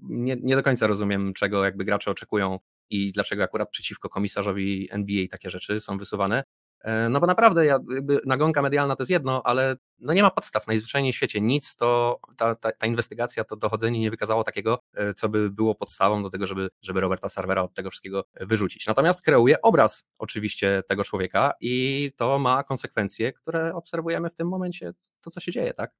nie, 0.01 0.35
nie 0.41 0.55
do 0.55 0.63
końca 0.63 0.87
rozumiem, 0.87 1.33
czego 1.33 1.65
jakby 1.65 1.85
gracze 1.85 2.11
oczekują 2.11 2.59
i 2.93 3.11
dlaczego 3.11 3.43
akurat 3.43 3.69
przeciwko 3.69 4.09
komisarzowi 4.09 4.87
NBA 4.91 5.27
takie 5.31 5.49
rzeczy 5.49 5.79
są 5.79 5.97
wysuwane. 5.97 6.43
E, 6.83 7.09
no 7.09 7.19
bo 7.19 7.27
naprawdę 7.27 7.65
ja, 7.65 7.79
jakby 7.95 8.19
nagonka 8.25 8.61
medialna 8.61 8.95
to 8.95 9.03
jest 9.03 9.11
jedno, 9.11 9.41
ale 9.45 9.75
no 9.99 10.13
nie 10.13 10.23
ma 10.23 10.31
podstaw 10.31 10.67
najzwyczajniej 10.67 11.13
w 11.13 11.15
świecie. 11.15 11.41
Nic 11.41 11.75
to, 11.75 12.19
ta, 12.37 12.55
ta, 12.55 12.71
ta, 12.71 12.85
inwestygacja, 12.85 13.43
to 13.43 13.55
dochodzenie 13.55 13.99
nie 13.99 14.11
wykazało 14.11 14.43
takiego, 14.43 14.79
e, 14.93 15.13
co 15.13 15.29
by 15.29 15.49
było 15.49 15.75
podstawą 15.75 16.23
do 16.23 16.29
tego, 16.29 16.47
żeby, 16.47 16.69
żeby 16.81 17.01
Roberta 17.01 17.29
Servera 17.29 17.61
od 17.61 17.73
tego 17.73 17.89
wszystkiego 17.89 18.23
wyrzucić. 18.41 18.87
Natomiast 18.87 19.21
kreuje 19.21 19.61
obraz 19.61 20.05
oczywiście 20.17 20.83
tego 20.87 21.03
człowieka 21.03 21.53
i 21.59 22.11
to 22.17 22.39
ma 22.39 22.63
konsekwencje, 22.63 23.33
które 23.33 23.75
obserwujemy 23.75 24.29
w 24.29 24.35
tym 24.35 24.47
momencie, 24.47 24.93
to 25.21 25.31
co 25.31 25.39
się 25.39 25.51
dzieje, 25.51 25.73
tak? 25.73 25.91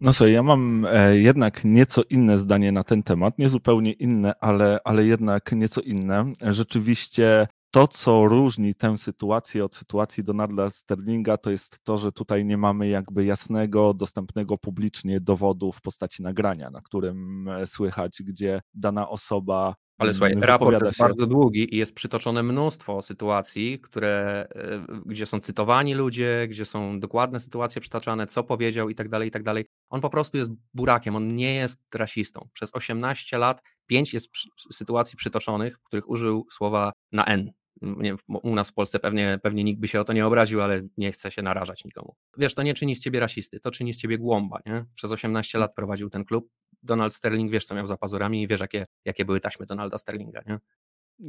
No 0.00 0.12
słuchaj, 0.12 0.32
ja 0.32 0.42
mam 0.42 0.86
e, 0.90 1.16
jednak 1.18 1.64
nieco 1.64 2.02
inne 2.10 2.38
zdanie 2.38 2.72
na 2.72 2.84
ten 2.84 3.02
temat, 3.02 3.38
nie 3.38 3.48
zupełnie 3.48 3.92
inne, 3.92 4.32
ale, 4.40 4.78
ale 4.84 5.04
jednak 5.04 5.52
nieco 5.52 5.80
inne. 5.80 6.32
Rzeczywiście 6.40 7.46
to, 7.70 7.88
co 7.88 8.26
różni 8.26 8.74
tę 8.74 8.98
sytuację 8.98 9.64
od 9.64 9.74
sytuacji 9.74 10.24
Donalda 10.24 10.70
Sterlinga, 10.70 11.36
to 11.36 11.50
jest 11.50 11.78
to, 11.84 11.98
że 11.98 12.12
tutaj 12.12 12.44
nie 12.44 12.56
mamy 12.56 12.88
jakby 12.88 13.24
jasnego, 13.24 13.94
dostępnego 13.94 14.58
publicznie 14.58 15.20
dowodu 15.20 15.72
w 15.72 15.80
postaci 15.80 16.22
nagrania, 16.22 16.70
na 16.70 16.80
którym 16.80 17.48
e, 17.48 17.66
słychać, 17.66 18.22
gdzie 18.24 18.60
dana 18.74 19.08
osoba 19.08 19.74
ale 20.00 20.14
słuchaj, 20.14 20.34
raport 20.40 20.82
jest 20.84 20.96
się... 20.96 21.04
bardzo 21.04 21.26
długi 21.26 21.74
i 21.74 21.78
jest 21.78 21.94
przytoczone 21.94 22.42
mnóstwo 22.42 23.02
sytuacji, 23.02 23.78
które, 23.80 24.46
e, 24.54 24.86
gdzie 25.06 25.26
są 25.26 25.40
cytowani 25.40 25.94
ludzie, 25.94 26.46
gdzie 26.48 26.64
są 26.64 27.00
dokładne 27.00 27.40
sytuacje 27.40 27.80
przytaczane, 27.80 28.26
co 28.26 28.44
powiedział 28.44 28.88
i 28.88 28.94
tak 28.94 29.08
dalej, 29.08 29.28
i 29.28 29.30
tak 29.30 29.42
dalej. 29.42 29.64
On 29.90 30.00
po 30.00 30.10
prostu 30.10 30.36
jest 30.36 30.50
burakiem, 30.74 31.16
on 31.16 31.36
nie 31.36 31.54
jest 31.54 31.94
rasistą. 31.94 32.48
Przez 32.52 32.74
18 32.74 33.38
lat 33.38 33.62
pięć 33.86 34.14
jest 34.14 34.28
sytuacji 34.72 35.16
przytoczonych, 35.16 35.78
w 35.78 35.82
których 35.82 36.08
użył 36.08 36.46
słowa 36.50 36.92
na 37.12 37.24
N. 37.24 37.50
Nie, 37.82 38.14
u 38.26 38.54
nas 38.54 38.70
w 38.70 38.74
Polsce 38.74 38.98
pewnie, 38.98 39.38
pewnie 39.42 39.64
nikt 39.64 39.80
by 39.80 39.88
się 39.88 40.00
o 40.00 40.04
to 40.04 40.12
nie 40.12 40.26
obraził, 40.26 40.62
ale 40.62 40.82
nie 40.96 41.12
chce 41.12 41.30
się 41.30 41.42
narażać 41.42 41.84
nikomu. 41.84 42.14
Wiesz, 42.38 42.54
to 42.54 42.62
nie 42.62 42.74
czyni 42.74 42.96
z 42.96 43.02
ciebie 43.02 43.20
rasisty, 43.20 43.60
to 43.60 43.70
czyni 43.70 43.94
z 43.94 43.98
ciebie 43.98 44.18
głąba. 44.18 44.58
Nie? 44.66 44.84
Przez 44.94 45.12
18 45.12 45.58
lat 45.58 45.74
prowadził 45.74 46.10
ten 46.10 46.24
klub, 46.24 46.50
Donald 46.82 47.14
Sterling, 47.14 47.50
wiesz 47.50 47.64
co 47.66 47.74
miał 47.74 47.86
za 47.86 47.96
pazurami 47.96 48.42
i 48.42 48.46
wiesz 48.46 48.60
jakie, 48.60 48.86
jakie 49.04 49.24
były 49.24 49.40
taśmy 49.40 49.66
Donalda 49.66 49.98
Sterlinga, 49.98 50.42
nie? 50.46 50.58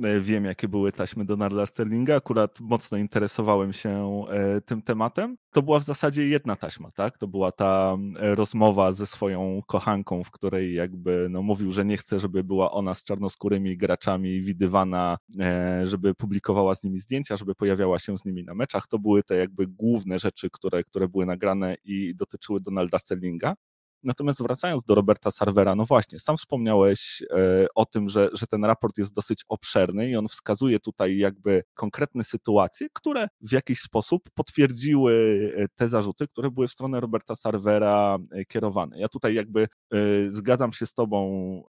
E, 0.03 0.21
wiem, 0.21 0.45
jakie 0.45 0.67
były 0.67 0.91
taśmy 0.91 1.25
Donalda 1.25 1.65
Sterlinga. 1.65 2.15
Akurat 2.15 2.59
mocno 2.61 2.97
interesowałem 2.97 3.73
się 3.73 4.23
e, 4.29 4.61
tym 4.61 4.81
tematem. 4.81 5.37
To 5.51 5.61
była 5.61 5.79
w 5.79 5.83
zasadzie 5.83 6.27
jedna 6.27 6.55
taśma, 6.55 6.91
tak? 6.91 7.17
To 7.17 7.27
była 7.27 7.51
ta 7.51 7.97
e, 8.19 8.35
rozmowa 8.35 8.91
ze 8.91 9.07
swoją 9.07 9.61
kochanką, 9.67 10.23
w 10.23 10.31
której 10.31 10.73
jakby 10.73 11.27
no, 11.29 11.41
mówił, 11.41 11.71
że 11.71 11.85
nie 11.85 11.97
chce, 11.97 12.19
żeby 12.19 12.43
była 12.43 12.71
ona 12.71 12.93
z 12.93 13.03
czarnoskórymi 13.03 13.77
graczami 13.77 14.41
widywana, 14.41 15.17
żeby 15.83 16.15
publikowała 16.15 16.75
z 16.75 16.83
nimi 16.83 16.99
zdjęcia, 16.99 17.37
żeby 17.37 17.55
pojawiała 17.55 17.99
się 17.99 18.17
z 18.17 18.25
nimi 18.25 18.43
na 18.43 18.53
meczach. 18.53 18.87
To 18.87 18.99
były 18.99 19.23
te 19.23 19.35
jakby 19.35 19.67
główne 19.67 20.19
rzeczy, 20.19 20.49
które, 20.51 20.83
które 20.83 21.07
były 21.07 21.25
nagrane 21.25 21.75
i 21.83 22.15
dotyczyły 22.15 22.61
Donalda 22.61 22.99
Sterlinga. 22.99 23.53
Natomiast 24.03 24.41
wracając 24.43 24.83
do 24.83 24.95
Roberta 24.95 25.31
Sarvera, 25.31 25.75
no 25.75 25.85
właśnie, 25.85 26.19
sam 26.19 26.37
wspomniałeś 26.37 27.23
e, 27.29 27.67
o 27.75 27.85
tym, 27.85 28.09
że, 28.09 28.29
że 28.33 28.47
ten 28.47 28.65
raport 28.65 28.97
jest 28.97 29.13
dosyć 29.13 29.43
obszerny 29.49 30.09
i 30.09 30.15
on 30.15 30.27
wskazuje 30.27 30.79
tutaj 30.79 31.17
jakby 31.17 31.63
konkretne 31.73 32.23
sytuacje, 32.23 32.87
które 32.93 33.27
w 33.41 33.51
jakiś 33.51 33.79
sposób 33.79 34.29
potwierdziły 34.33 35.13
e, 35.57 35.67
te 35.75 35.89
zarzuty, 35.89 36.27
które 36.27 36.51
były 36.51 36.67
w 36.67 36.71
stronę 36.71 36.99
Roberta 36.99 37.35
Sarvera 37.35 38.17
e, 38.31 38.45
kierowane. 38.45 38.99
Ja 38.99 39.07
tutaj 39.07 39.33
jakby 39.33 39.67
zgadzam 40.29 40.73
się 40.73 40.85
z 40.85 40.93
tobą, 40.93 41.21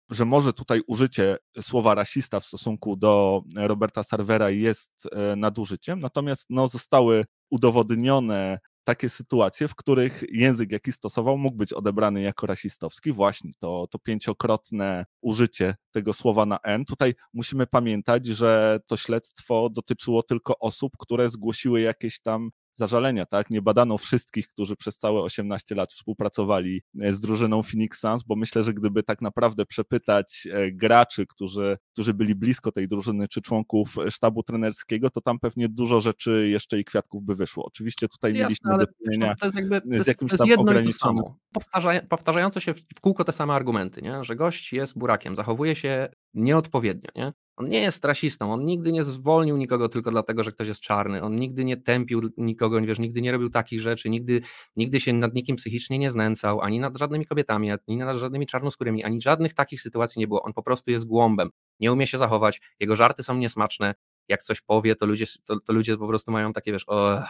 że 0.10 0.26
może 0.26 0.54
tutaj 0.54 0.82
użycie 0.88 1.38
słowa 1.62 1.96
rasista 1.96 2.40
w 2.40 2.46
stosunku 2.46 2.96
do 2.96 3.42
Roberta 3.56 4.04
Sarvera 4.04 4.50
jest 4.50 5.08
nadużyciem, 5.38 6.00
natomiast 6.00 6.46
no, 6.50 6.68
zostały 6.68 7.26
udowodnione 7.50 8.60
takie 8.88 9.10
sytuacje, 9.10 9.68
w 9.68 9.76
których 9.76 10.24
język, 10.32 10.72
jaki 10.72 10.92
stosował, 10.92 11.38
mógł 11.38 11.58
być 11.58 11.74
odebrany 11.74 12.22
jako 12.22 12.48
rasistowski. 12.48 13.12
Właśnie 13.14 13.52
to, 13.60 13.88
to 13.92 14.00
pięciokrotne 14.00 15.06
użycie 15.22 15.76
tego 15.92 16.14
słowa 16.14 16.46
na 16.46 16.60
N. 16.64 16.86
Tutaj 16.86 17.14
musimy 17.34 17.68
pamiętać, 17.68 18.26
że 18.26 18.80
to 18.88 18.98
śledztwo 18.98 19.70
dotyczyło 19.70 20.24
tylko 20.24 20.60
osób, 20.60 20.94
które 21.00 21.30
zgłosiły 21.30 21.82
jakieś 21.82 22.22
tam 22.22 22.50
zażalenia, 22.78 23.26
tak? 23.26 23.50
Nie 23.50 23.62
badano 23.62 23.98
wszystkich, 23.98 24.48
którzy 24.48 24.76
przez 24.76 24.98
całe 24.98 25.22
18 25.22 25.76
lat 25.76 25.94
współpracowali 25.94 26.82
e, 27.02 27.14
z 27.14 27.22
drużyną 27.22 27.64
Phoenix 27.64 28.00
Suns, 28.00 28.24
bo 28.24 28.36
myślę, 28.36 28.64
że 28.64 28.74
gdyby 28.74 29.04
tak 29.04 29.22
naprawdę 29.22 29.66
przepytać 29.66 30.48
e, 30.52 30.72
graczy, 30.72 31.26
którzy, 31.26 31.78
którzy 31.94 32.14
byli 32.14 32.36
blisko 32.36 32.72
tej 32.72 32.88
drużyny, 32.88 33.28
czy 33.28 33.42
członków 33.42 33.98
e, 33.98 34.12
sztabu 34.12 34.44
trenerskiego, 34.44 35.10
to 35.10 35.22
tam 35.22 35.40
pewnie 35.40 35.70
dużo 35.70 36.02
rzeczy 36.02 36.48
jeszcze 36.50 36.80
i 36.80 36.86
kwiatków 36.86 37.24
by 37.24 37.36
wyszło. 37.36 37.66
Oczywiście 37.66 38.08
tutaj 38.08 38.34
Jasne, 38.34 38.44
mieliśmy 38.44 38.86
do 38.86 38.94
czynienia 39.06 39.36
to 39.36 39.46
jest 39.46 39.56
jakby, 39.56 39.82
to 39.82 39.88
jest, 39.88 40.06
z 40.06 40.08
jakimś 40.08 40.38
tam 40.38 40.48
ograniczonym. 40.58 41.24
Powtarza, 41.54 42.02
powtarzające 42.10 42.62
się 42.62 42.74
w 42.74 43.02
kółko 43.02 43.24
te 43.24 43.32
same 43.32 43.54
argumenty, 43.54 44.02
nie? 44.02 44.24
że 44.24 44.36
gość 44.36 44.74
jest 44.74 44.98
burakiem, 44.98 45.36
zachowuje 45.36 45.76
się 45.76 46.10
nieodpowiednio, 46.34 47.10
nie? 47.16 47.34
On 47.58 47.70
nie 47.70 47.80
jest 47.80 48.06
rasistą, 48.06 48.54
on 48.54 48.66
nigdy 48.66 48.92
nie 48.92 49.04
zwolnił 49.04 49.58
nikogo 49.58 49.90
tylko 49.90 50.12
dlatego, 50.12 50.44
że 50.44 50.52
ktoś 50.52 50.68
jest 50.68 50.82
czarny, 50.82 51.22
on 51.22 51.36
nigdy 51.36 51.66
nie 51.66 51.78
tępił 51.78 52.22
nikogo, 52.38 52.82
wiesz, 52.82 53.00
nigdy 53.00 53.22
nie 53.22 53.32
robił 53.32 53.50
takich 53.50 53.82
rzeczy, 53.82 54.10
nigdy, 54.10 54.42
nigdy 54.76 55.00
się 55.00 55.14
nad 55.14 55.34
nikim 55.34 55.56
psychicznie 55.56 56.00
nie 56.00 56.12
znęcał, 56.12 56.62
ani 56.62 56.80
nad 56.80 56.98
żadnymi 56.98 57.26
kobietami, 57.26 57.72
ani 57.72 57.98
nad 57.98 58.18
żadnymi 58.18 58.48
czarnoskórymi, 58.48 59.04
ani 59.04 59.22
żadnych 59.22 59.54
takich 59.54 59.82
sytuacji 59.82 60.20
nie 60.20 60.28
było. 60.28 60.44
On 60.44 60.54
po 60.54 60.64
prostu 60.64 60.92
jest 60.92 61.06
głąbem, 61.06 61.50
nie 61.80 61.94
umie 61.94 62.08
się 62.08 62.18
zachować, 62.18 62.62
jego 62.80 62.96
żarty 62.96 63.24
są 63.24 63.38
niesmaczne, 63.38 63.96
jak 64.28 64.44
coś 64.44 64.62
powie, 64.62 64.96
to 64.96 65.06
ludzie, 65.06 65.26
to, 65.46 65.60
to 65.60 65.74
ludzie 65.74 65.98
po 65.98 66.08
prostu 66.08 66.32
mają 66.32 66.54
takie, 66.54 66.72
wiesz, 66.72 66.84
o, 66.88 67.24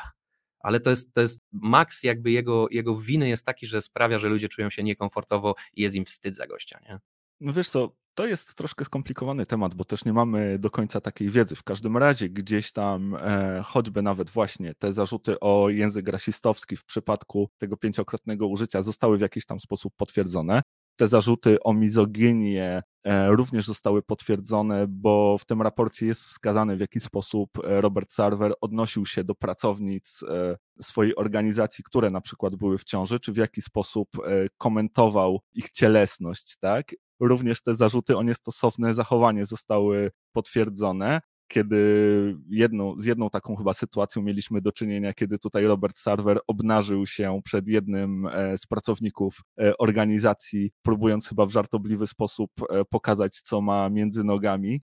ale 0.59 0.79
to 0.79 0.89
jest, 0.89 1.13
to 1.13 1.21
jest 1.21 1.41
maks 1.51 2.03
jakby 2.03 2.31
jego, 2.31 2.67
jego 2.71 2.95
winy 2.95 3.29
jest 3.29 3.45
taki, 3.45 3.67
że 3.67 3.81
sprawia, 3.81 4.19
że 4.19 4.29
ludzie 4.29 4.49
czują 4.49 4.69
się 4.69 4.83
niekomfortowo 4.83 5.55
i 5.73 5.81
jest 5.81 5.95
im 5.95 6.05
wstyd 6.05 6.35
za 6.35 6.47
gościa, 6.47 6.79
nie? 6.89 6.99
No 7.39 7.53
wiesz 7.53 7.69
co, 7.69 7.95
to 8.17 8.25
jest 8.25 8.55
troszkę 8.55 8.85
skomplikowany 8.85 9.45
temat, 9.45 9.75
bo 9.75 9.85
też 9.85 10.05
nie 10.05 10.13
mamy 10.13 10.59
do 10.59 10.69
końca 10.69 11.01
takiej 11.01 11.29
wiedzy. 11.29 11.55
W 11.55 11.63
każdym 11.63 11.97
razie 11.97 12.29
gdzieś 12.29 12.71
tam 12.71 13.15
e, 13.15 13.61
choćby 13.65 14.01
nawet 14.01 14.29
właśnie 14.29 14.73
te 14.75 14.93
zarzuty 14.93 15.39
o 15.39 15.69
język 15.69 16.07
rasistowski 16.07 16.77
w 16.77 16.85
przypadku 16.85 17.49
tego 17.57 17.77
pięciokrotnego 17.77 18.47
użycia 18.47 18.83
zostały 18.83 19.17
w 19.17 19.21
jakiś 19.21 19.45
tam 19.45 19.59
sposób 19.59 19.93
potwierdzone. 19.97 20.61
Te 20.95 21.07
zarzuty 21.07 21.57
o 21.63 21.73
mizoginię 21.73 22.81
e, 23.03 23.29
również 23.29 23.65
zostały 23.65 24.01
potwierdzone, 24.01 24.85
bo 24.89 25.37
w 25.37 25.45
tym 25.45 25.61
raporcie 25.61 26.05
jest 26.05 26.21
wskazane, 26.21 26.77
w 26.77 26.79
jaki 26.79 26.99
sposób 26.99 27.49
e, 27.63 27.81
Robert 27.81 28.11
Sarver 28.11 28.53
odnosił 28.61 29.05
się 29.05 29.23
do 29.23 29.35
pracownic 29.35 30.23
e, 30.29 30.55
swojej 30.81 31.15
organizacji, 31.15 31.83
które 31.83 32.09
na 32.09 32.21
przykład 32.21 32.55
były 32.55 32.77
w 32.77 32.83
ciąży, 32.83 33.19
czy 33.19 33.33
w 33.33 33.37
jaki 33.37 33.61
sposób 33.61 34.09
komentował 34.57 35.39
ich 35.53 35.69
cielesność, 35.69 36.55
tak? 36.59 36.91
Również 37.19 37.61
te 37.61 37.75
zarzuty 37.75 38.17
o 38.17 38.23
niestosowne 38.23 38.93
zachowanie 38.93 39.45
zostały 39.45 40.11
potwierdzone 40.31 41.21
kiedy 41.47 42.37
jedną, 42.49 42.99
z 42.99 43.05
jedną 43.05 43.29
taką 43.29 43.55
chyba 43.55 43.73
sytuacją 43.73 44.21
mieliśmy 44.21 44.61
do 44.61 44.71
czynienia, 44.71 45.13
kiedy 45.13 45.39
tutaj 45.39 45.65
Robert 45.65 45.97
Sarver 45.97 46.39
obnażył 46.47 47.07
się 47.07 47.41
przed 47.43 47.67
jednym 47.67 48.27
e, 48.27 48.57
z 48.57 48.65
pracowników 48.65 49.41
e, 49.61 49.77
organizacji, 49.77 50.71
próbując 50.81 51.27
chyba 51.27 51.45
w 51.45 51.51
żartobliwy 51.51 52.07
sposób 52.07 52.51
e, 52.69 52.85
pokazać, 52.85 53.41
co 53.41 53.61
ma 53.61 53.89
między 53.89 54.23
nogami. 54.23 54.81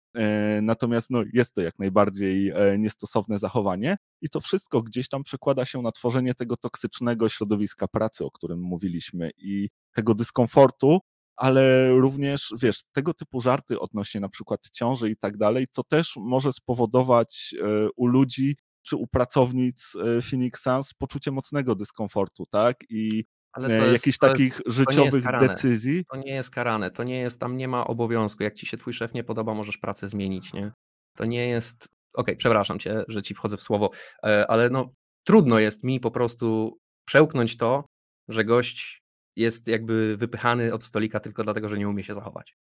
Natomiast 0.63 1.11
no, 1.11 1.23
jest 1.33 1.55
to 1.55 1.61
jak 1.61 1.79
najbardziej 1.79 2.53
niestosowne 2.79 3.39
zachowanie 3.39 3.97
i 4.21 4.29
to 4.29 4.41
wszystko 4.41 4.83
gdzieś 4.83 5.09
tam 5.09 5.23
przekłada 5.23 5.65
się 5.65 5.83
na 5.83 5.93
tworzenie 5.93 6.35
tego 6.35 6.57
toksycznego 6.57 7.29
środowiska 7.29 7.89
pracy, 7.89 8.25
o 8.25 8.31
którym 8.31 8.61
mówiliśmy 8.61 9.31
i 9.39 9.69
tego 9.95 10.15
dyskomfortu, 10.15 11.01
ale 11.39 11.91
również, 11.91 12.55
wiesz, 12.63 12.83
tego 12.93 13.15
typu 13.15 13.41
żarty 13.41 13.81
odnośnie 13.81 14.21
na 14.21 14.29
przykład 14.29 14.61
ciąży 14.73 15.11
i 15.11 15.17
tak 15.17 15.37
dalej, 15.37 15.67
to 15.73 15.85
też 15.85 16.15
może 16.17 16.53
spowodować 16.53 17.55
e, 17.63 17.89
u 17.97 18.07
ludzi 18.07 18.57
czy 18.83 18.97
u 18.97 19.07
pracownic 19.07 19.93
e, 19.97 20.23
Phoenix 20.23 20.63
Suns 20.63 20.95
poczucie 20.95 21.31
mocnego 21.31 21.75
dyskomfortu, 21.75 22.47
tak? 22.47 22.77
I 22.91 23.25
e, 23.57 23.93
jakichś 23.93 24.19
takich 24.19 24.61
jest, 24.67 24.79
życiowych 24.79 25.25
decyzji. 25.41 26.05
To 26.11 26.17
nie 26.17 26.35
jest 26.35 26.51
karane, 26.51 26.91
to 26.91 27.05
nie 27.05 27.19
jest, 27.19 27.41
tam 27.41 27.57
nie 27.57 27.69
ma 27.69 27.87
obowiązku. 27.87 28.43
Jak 28.43 28.55
ci 28.55 28.67
się 28.67 28.77
twój 28.77 28.93
szef 28.93 29.15
nie 29.15 29.25
podoba, 29.25 29.55
możesz 29.55 29.79
pracę 29.79 30.09
zmienić, 30.09 30.53
nie? 30.53 30.73
To 31.17 31.25
nie 31.25 31.49
jest. 31.49 31.77
Okej, 31.77 31.89
okay, 32.13 32.37
przepraszam 32.37 32.79
cię, 32.79 33.05
że 33.09 33.23
ci 33.23 33.35
wchodzę 33.35 33.57
w 33.57 33.63
słowo, 33.63 33.91
ale 34.49 34.71
no 34.71 34.89
trudno 35.25 35.59
jest 35.59 35.85
mi 35.85 36.01
po 36.01 36.11
prostu 36.11 36.79
przełknąć 37.05 37.57
to, 37.57 37.85
że 38.29 38.45
gość 38.45 39.03
jest 39.39 39.69
jakby 39.69 40.17
wypychany 40.17 40.75
od 40.75 40.85
stolika 40.85 41.21
tylko 41.21 41.45
dlatego, 41.45 41.69
że 41.69 41.79
nie 41.79 41.89
umie 41.89 42.05
się 42.05 42.15
zachować. 42.15 42.57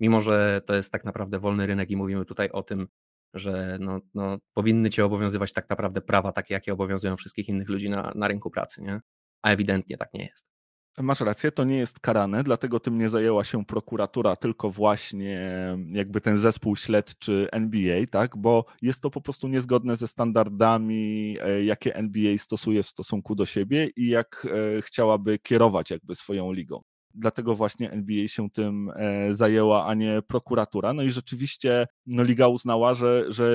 Mimo, 0.00 0.20
że 0.20 0.60
to 0.66 0.74
jest 0.74 0.92
tak 0.92 1.04
naprawdę 1.04 1.38
wolny 1.38 1.66
rynek 1.66 1.90
i 1.90 1.96
mówimy 1.96 2.24
tutaj 2.24 2.50
o 2.50 2.62
tym, 2.62 2.88
że 3.34 3.78
no, 3.80 4.00
no, 4.14 4.38
powinny 4.54 4.90
cię 4.90 5.04
obowiązywać 5.04 5.52
tak 5.52 5.70
naprawdę 5.70 6.00
prawa 6.00 6.32
takie, 6.32 6.54
jakie 6.54 6.72
obowiązują 6.72 7.16
wszystkich 7.16 7.48
innych 7.48 7.68
ludzi 7.68 7.90
na, 7.90 8.12
na 8.14 8.28
rynku 8.28 8.50
pracy, 8.50 8.82
nie? 8.82 9.00
A 9.42 9.50
ewidentnie 9.50 9.96
tak 9.96 10.14
nie 10.14 10.26
jest. 10.26 10.57
Masz 11.02 11.20
rację, 11.20 11.52
to 11.52 11.64
nie 11.64 11.76
jest 11.76 12.00
karane, 12.00 12.44
dlatego 12.44 12.80
tym 12.80 12.98
nie 12.98 13.08
zajęła 13.08 13.44
się 13.44 13.64
prokuratura, 13.64 14.36
tylko 14.36 14.70
właśnie 14.70 15.40
jakby 15.86 16.20
ten 16.20 16.38
zespół 16.38 16.76
śledczy 16.76 17.48
NBA, 17.52 18.06
tak? 18.10 18.36
Bo 18.36 18.64
jest 18.82 19.00
to 19.00 19.10
po 19.10 19.20
prostu 19.20 19.48
niezgodne 19.48 19.96
ze 19.96 20.08
standardami, 20.08 21.36
e, 21.42 21.64
jakie 21.64 21.94
NBA 21.94 22.38
stosuje 22.38 22.82
w 22.82 22.88
stosunku 22.88 23.34
do 23.34 23.46
siebie 23.46 23.88
i 23.96 24.08
jak 24.08 24.46
e, 24.78 24.82
chciałaby 24.82 25.38
kierować 25.38 25.90
jakby 25.90 26.14
swoją 26.14 26.52
ligą. 26.52 26.82
Dlatego 27.14 27.56
właśnie 27.56 27.90
NBA 27.90 28.28
się 28.28 28.50
tym 28.50 28.90
e, 28.96 29.34
zajęła, 29.34 29.86
a 29.86 29.94
nie 29.94 30.22
prokuratura. 30.26 30.92
No 30.92 31.02
i 31.02 31.10
rzeczywiście 31.10 31.86
no, 32.06 32.22
liga 32.22 32.48
uznała, 32.48 32.94
że, 32.94 33.24
że 33.28 33.50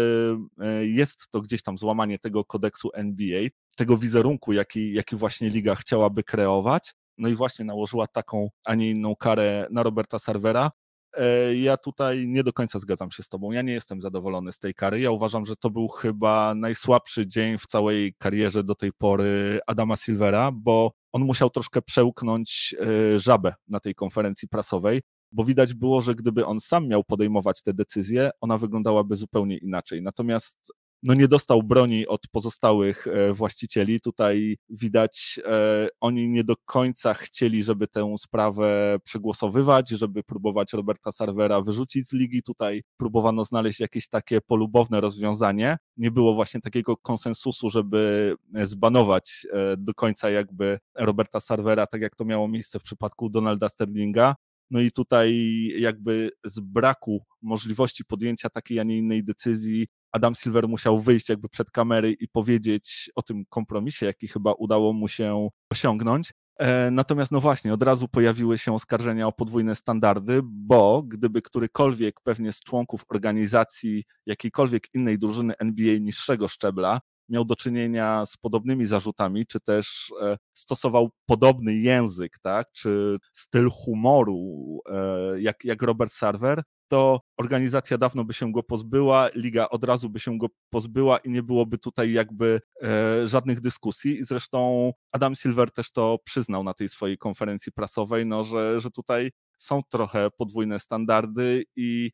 jest 0.81 1.27
to 1.31 1.41
gdzieś 1.41 1.63
tam 1.63 1.77
złamanie 1.77 2.19
tego 2.19 2.45
kodeksu 2.45 2.89
NBA, 2.93 3.41
tego 3.75 3.97
wizerunku, 3.97 4.53
jaki, 4.53 4.93
jaki 4.93 5.15
właśnie 5.15 5.49
liga 5.49 5.75
chciałaby 5.75 6.23
kreować 6.23 6.93
no 7.17 7.29
i 7.29 7.35
właśnie 7.35 7.65
nałożyła 7.65 8.07
taką, 8.07 8.49
a 8.65 8.75
nie 8.75 8.89
inną 8.89 9.15
karę 9.15 9.67
na 9.71 9.83
Roberta 9.83 10.19
Servera. 10.19 10.71
E, 11.17 11.55
ja 11.55 11.77
tutaj 11.77 12.27
nie 12.27 12.43
do 12.43 12.53
końca 12.53 12.79
zgadzam 12.79 13.11
się 13.11 13.23
z 13.23 13.29
Tobą. 13.29 13.51
Ja 13.51 13.61
nie 13.61 13.73
jestem 13.73 14.01
zadowolony 14.01 14.51
z 14.51 14.59
tej 14.59 14.73
kary. 14.73 14.99
Ja 14.99 15.11
uważam, 15.11 15.45
że 15.45 15.55
to 15.55 15.69
był 15.69 15.87
chyba 15.87 16.55
najsłabszy 16.55 17.27
dzień 17.27 17.57
w 17.57 17.65
całej 17.65 18.13
karierze 18.17 18.63
do 18.63 18.75
tej 18.75 18.93
pory 18.93 19.59
Adama 19.67 19.95
Silvera, 19.95 20.51
bo 20.51 20.91
on 21.11 21.21
musiał 21.21 21.49
troszkę 21.49 21.81
przełknąć 21.81 22.75
e, 22.79 23.19
żabę 23.19 23.53
na 23.67 23.79
tej 23.79 23.95
konferencji 23.95 24.47
prasowej, 24.47 25.01
bo 25.31 25.45
widać 25.45 25.73
było, 25.73 26.01
że 26.01 26.15
gdyby 26.15 26.45
on 26.45 26.59
sam 26.59 26.87
miał 26.87 27.03
podejmować 27.03 27.61
te 27.61 27.73
decyzje, 27.73 28.29
ona 28.41 28.57
wyglądałaby 28.57 29.15
zupełnie 29.15 29.57
inaczej. 29.57 30.01
Natomiast 30.01 30.73
no 31.03 31.13
nie 31.13 31.27
dostał 31.27 31.63
broni 31.63 32.07
od 32.07 32.27
pozostałych 32.27 33.07
e, 33.07 33.33
właścicieli. 33.33 34.01
Tutaj 34.01 34.57
widać, 34.69 35.39
e, 35.45 35.87
oni 35.99 36.29
nie 36.29 36.43
do 36.43 36.55
końca 36.65 37.13
chcieli, 37.13 37.63
żeby 37.63 37.87
tę 37.87 38.15
sprawę 38.17 38.97
przegłosowywać, 39.03 39.89
żeby 39.89 40.23
próbować 40.23 40.73
Roberta 40.73 41.11
Sarvera 41.11 41.61
wyrzucić 41.61 42.07
z 42.07 42.13
ligi. 42.13 42.43
Tutaj 42.43 42.83
próbowano 42.97 43.45
znaleźć 43.45 43.79
jakieś 43.79 44.07
takie 44.07 44.41
polubowne 44.41 45.01
rozwiązanie. 45.01 45.77
Nie 45.97 46.11
było 46.11 46.33
właśnie 46.33 46.61
takiego 46.61 46.97
konsensusu, 46.97 47.69
żeby 47.69 48.33
e, 48.55 48.67
zbanować 48.67 49.47
do 49.77 49.93
końca 49.93 50.29
jakby 50.29 50.79
Roberta 50.95 51.39
Sarvera, 51.39 51.87
tak 51.87 52.01
jak 52.01 52.15
to 52.15 52.25
miało 52.25 52.47
miejsce 52.47 52.79
w 52.79 52.83
przypadku 52.83 53.29
Donalda 53.29 53.69
Sterlinga. 53.69 54.35
No 54.71 54.79
i 54.79 54.91
tutaj 54.91 55.33
jakby 55.77 56.29
z 56.45 56.59
braku 56.59 57.23
możliwości 57.41 58.05
podjęcia 58.05 58.49
takiej, 58.49 58.79
a 58.79 58.83
nie 58.83 58.97
innej 58.97 59.23
decyzji 59.23 59.87
Adam 60.13 60.35
Silver 60.35 60.67
musiał 60.67 61.01
wyjść 61.01 61.29
jakby 61.29 61.49
przed 61.49 61.71
kamery 61.71 62.11
i 62.11 62.27
powiedzieć 62.27 63.11
o 63.15 63.21
tym 63.21 63.45
kompromisie, 63.49 64.05
jaki 64.05 64.27
chyba 64.27 64.53
udało 64.53 64.93
mu 64.93 65.07
się 65.07 65.49
osiągnąć. 65.71 66.33
E, 66.59 66.91
natomiast 66.91 67.31
no 67.31 67.41
właśnie, 67.41 67.73
od 67.73 67.83
razu 67.83 68.07
pojawiły 68.07 68.57
się 68.57 68.75
oskarżenia 68.75 69.27
o 69.27 69.31
podwójne 69.31 69.75
standardy, 69.75 70.41
bo 70.43 71.03
gdyby 71.03 71.41
którykolwiek 71.41 72.21
pewnie 72.23 72.53
z 72.53 72.59
członków 72.59 73.01
organizacji 73.09 74.03
jakiejkolwiek 74.25 74.87
innej 74.93 75.19
drużyny 75.19 75.53
NBA 75.59 75.99
niższego 75.99 76.47
szczebla 76.47 76.99
miał 77.29 77.45
do 77.45 77.55
czynienia 77.55 78.25
z 78.25 78.37
podobnymi 78.37 78.85
zarzutami, 78.85 79.45
czy 79.45 79.59
też 79.59 80.13
e, 80.21 80.37
stosował 80.53 81.09
podobny 81.25 81.73
język, 81.75 82.39
tak, 82.41 82.71
czy 82.71 83.17
styl 83.33 83.69
humoru, 83.69 84.79
e, 84.89 85.41
jak, 85.41 85.63
jak 85.63 85.81
Robert 85.81 86.13
Sarver, 86.13 86.61
to 86.93 87.21
organizacja 87.37 87.97
dawno 87.97 88.23
by 88.25 88.33
się 88.33 88.51
go 88.51 88.63
pozbyła, 88.63 89.29
liga 89.35 89.69
od 89.69 89.83
razu 89.83 90.09
by 90.09 90.19
się 90.19 90.37
go 90.37 90.47
pozbyła 90.69 91.17
i 91.17 91.29
nie 91.29 91.43
byłoby 91.43 91.77
tutaj 91.77 92.11
jakby 92.11 92.59
e, 92.83 93.27
żadnych 93.27 93.61
dyskusji. 93.61 94.19
I 94.19 94.25
zresztą 94.25 94.91
Adam 95.11 95.35
Silver 95.35 95.71
też 95.71 95.91
to 95.91 96.19
przyznał 96.23 96.63
na 96.63 96.73
tej 96.73 96.89
swojej 96.89 97.17
konferencji 97.17 97.71
prasowej, 97.71 98.25
no, 98.25 98.45
że, 98.45 98.81
że 98.81 98.91
tutaj 98.91 99.31
są 99.59 99.81
trochę 99.89 100.29
podwójne 100.37 100.79
standardy 100.79 101.63
i 101.75 102.11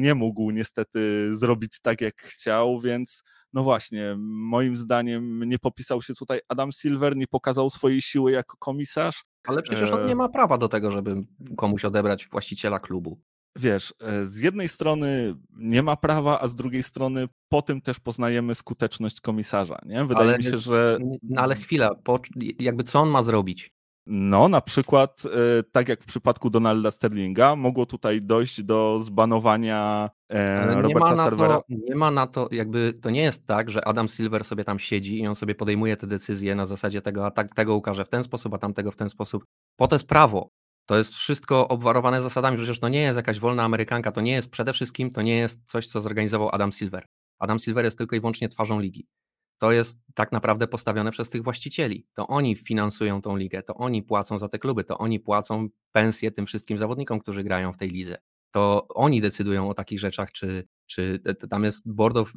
nie 0.00 0.14
mógł 0.14 0.50
niestety 0.50 1.30
zrobić 1.36 1.80
tak, 1.82 2.00
jak 2.00 2.22
chciał, 2.22 2.80
więc 2.80 3.22
no 3.52 3.62
właśnie, 3.62 4.16
moim 4.18 4.76
zdaniem 4.76 5.44
nie 5.44 5.58
popisał 5.58 6.02
się 6.02 6.14
tutaj 6.14 6.40
Adam 6.48 6.72
Silver, 6.72 7.16
nie 7.16 7.26
pokazał 7.26 7.70
swojej 7.70 8.02
siły 8.02 8.32
jako 8.32 8.56
komisarz. 8.58 9.24
Ale 9.46 9.62
przecież 9.62 9.90
on 9.90 10.06
nie 10.06 10.16
ma 10.16 10.28
prawa 10.28 10.58
do 10.58 10.68
tego, 10.68 10.90
żeby 10.90 11.16
komuś 11.56 11.84
odebrać 11.84 12.26
właściciela 12.26 12.78
klubu 12.78 13.20
wiesz, 13.58 13.94
e, 14.00 14.26
z 14.26 14.38
jednej 14.38 14.68
strony 14.68 15.34
nie 15.58 15.82
ma 15.82 15.96
prawa, 15.96 16.40
a 16.40 16.48
z 16.48 16.54
drugiej 16.54 16.82
strony 16.82 17.28
po 17.48 17.62
tym 17.62 17.80
też 17.80 18.00
poznajemy 18.00 18.54
skuteczność 18.54 19.20
komisarza, 19.20 19.78
nie? 19.84 20.04
Wydaje 20.04 20.28
ale, 20.28 20.38
mi 20.38 20.44
się, 20.44 20.58
że... 20.58 20.98
No 21.22 21.42
ale 21.42 21.56
chwila, 21.56 21.94
po, 21.94 22.20
jakby 22.58 22.82
co 22.82 23.00
on 23.00 23.08
ma 23.08 23.22
zrobić? 23.22 23.72
No, 24.10 24.48
na 24.48 24.60
przykład, 24.60 25.22
e, 25.24 25.62
tak 25.62 25.88
jak 25.88 26.02
w 26.02 26.06
przypadku 26.06 26.50
Donalda 26.50 26.90
Sterlinga, 26.90 27.56
mogło 27.56 27.86
tutaj 27.86 28.20
dojść 28.20 28.62
do 28.62 29.00
zbanowania 29.02 30.10
e, 30.32 30.60
Ale 30.62 30.82
Roberta 30.82 31.10
nie 31.10 31.16
ma 31.16 31.24
Servera. 31.24 31.56
To, 31.56 31.62
nie 31.68 31.94
ma 31.94 32.10
na 32.10 32.26
to, 32.26 32.48
jakby 32.50 32.92
to 32.92 33.10
nie 33.10 33.22
jest 33.22 33.46
tak, 33.46 33.70
że 33.70 33.88
Adam 33.88 34.08
Silver 34.08 34.44
sobie 34.44 34.64
tam 34.64 34.78
siedzi 34.78 35.20
i 35.20 35.26
on 35.26 35.34
sobie 35.34 35.54
podejmuje 35.54 35.96
te 35.96 36.06
decyzje 36.06 36.54
na 36.54 36.66
zasadzie 36.66 37.02
tego, 37.02 37.26
a 37.26 37.30
tak, 37.30 37.54
tego 37.54 37.74
ukaże 37.74 38.04
w 38.04 38.08
ten 38.08 38.24
sposób, 38.24 38.54
a 38.54 38.58
tamtego 38.58 38.90
w 38.90 38.96
ten 38.96 39.08
sposób. 39.08 39.44
Po 39.76 39.88
to 39.88 39.94
jest 39.94 40.06
prawo. 40.06 40.50
To 40.88 40.98
jest 40.98 41.14
wszystko 41.14 41.68
obwarowane 41.68 42.22
zasadami, 42.22 42.56
przecież 42.56 42.80
to 42.80 42.88
nie 42.88 43.00
jest 43.00 43.16
jakaś 43.16 43.38
wolna 43.38 43.64
Amerykanka, 43.64 44.12
to 44.12 44.20
nie 44.20 44.32
jest 44.32 44.50
przede 44.50 44.72
wszystkim, 44.72 45.10
to 45.10 45.22
nie 45.22 45.36
jest 45.36 45.64
coś, 45.64 45.86
co 45.86 46.00
zorganizował 46.00 46.48
Adam 46.52 46.72
Silver. 46.72 47.06
Adam 47.38 47.58
Silver 47.58 47.84
jest 47.84 47.98
tylko 47.98 48.16
i 48.16 48.20
wyłącznie 48.20 48.48
twarzą 48.48 48.80
ligi. 48.80 49.06
To 49.58 49.72
jest 49.72 49.98
tak 50.14 50.32
naprawdę 50.32 50.68
postawione 50.68 51.10
przez 51.10 51.28
tych 51.28 51.42
właścicieli. 51.42 52.06
To 52.14 52.26
oni 52.26 52.56
finansują 52.56 53.22
tą 53.22 53.36
ligę, 53.36 53.62
to 53.62 53.74
oni 53.74 54.02
płacą 54.02 54.38
za 54.38 54.48
te 54.48 54.58
kluby, 54.58 54.84
to 54.84 54.98
oni 54.98 55.20
płacą 55.20 55.68
pensje 55.92 56.30
tym 56.30 56.46
wszystkim 56.46 56.78
zawodnikom, 56.78 57.20
którzy 57.20 57.42
grają 57.42 57.72
w 57.72 57.76
tej 57.76 57.90
lidze. 57.90 58.18
To 58.50 58.86
oni 58.88 59.20
decydują 59.20 59.68
o 59.68 59.74
takich 59.74 60.00
rzeczach, 60.00 60.32
czy, 60.32 60.68
czy 60.86 61.20
tam 61.50 61.64
jest 61.64 61.92
board 61.92 62.16
of, 62.16 62.32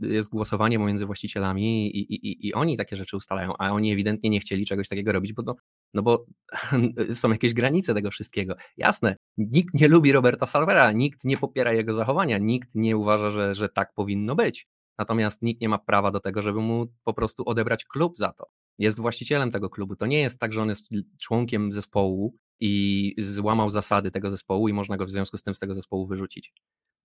jest 0.00 0.30
głosowanie 0.30 0.78
pomiędzy 0.78 1.06
właścicielami 1.06 1.96
i, 1.96 2.14
i, 2.14 2.48
i 2.48 2.54
oni 2.54 2.76
takie 2.76 2.96
rzeczy 2.96 3.16
ustalają, 3.16 3.52
a 3.58 3.70
oni 3.70 3.92
ewidentnie 3.92 4.30
nie 4.30 4.40
chcieli 4.40 4.66
czegoś 4.66 4.88
takiego 4.88 5.12
robić, 5.12 5.32
bo, 5.32 5.42
no, 5.46 5.56
no 5.94 6.02
bo 6.02 6.26
są 7.12 7.30
jakieś 7.30 7.54
granice 7.54 7.94
tego 7.94 8.10
wszystkiego. 8.10 8.54
Jasne, 8.76 9.16
nikt 9.36 9.74
nie 9.74 9.88
lubi 9.88 10.12
Roberta 10.12 10.46
Salvera, 10.46 10.92
nikt 10.92 11.24
nie 11.24 11.36
popiera 11.36 11.72
jego 11.72 11.94
zachowania, 11.94 12.38
nikt 12.38 12.74
nie 12.74 12.96
uważa, 12.96 13.30
że, 13.30 13.54
że 13.54 13.68
tak 13.68 13.94
powinno 13.94 14.34
być. 14.34 14.66
Natomiast 14.98 15.42
nikt 15.42 15.60
nie 15.60 15.68
ma 15.68 15.78
prawa 15.78 16.10
do 16.10 16.20
tego, 16.20 16.42
żeby 16.42 16.60
mu 16.60 16.86
po 17.04 17.14
prostu 17.14 17.42
odebrać 17.46 17.84
klub 17.84 18.18
za 18.18 18.32
to. 18.32 18.46
Jest 18.78 19.00
właścicielem 19.00 19.50
tego 19.50 19.70
klubu. 19.70 19.96
To 19.96 20.06
nie 20.06 20.20
jest 20.20 20.38
tak, 20.38 20.52
że 20.52 20.62
on 20.62 20.68
jest 20.68 20.88
członkiem 21.20 21.72
zespołu 21.72 22.36
i 22.62 23.14
złamał 23.18 23.70
zasady 23.70 24.10
tego 24.10 24.30
zespołu 24.30 24.68
i 24.68 24.72
można 24.72 24.96
go 24.96 25.06
w 25.06 25.10
związku 25.10 25.38
z 25.38 25.42
tym 25.42 25.54
z 25.54 25.58
tego 25.58 25.74
zespołu 25.74 26.06
wyrzucić 26.06 26.52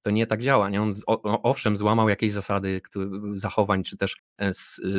to 0.07 0.11
nie 0.11 0.27
tak 0.27 0.41
działa. 0.41 0.69
Nie? 0.69 0.81
On 0.81 0.93
owszem 1.23 1.77
złamał 1.77 2.09
jakieś 2.09 2.31
zasady 2.31 2.81
zachowań, 3.33 3.83
czy 3.83 3.97
też 3.97 4.15
e, 4.37 4.53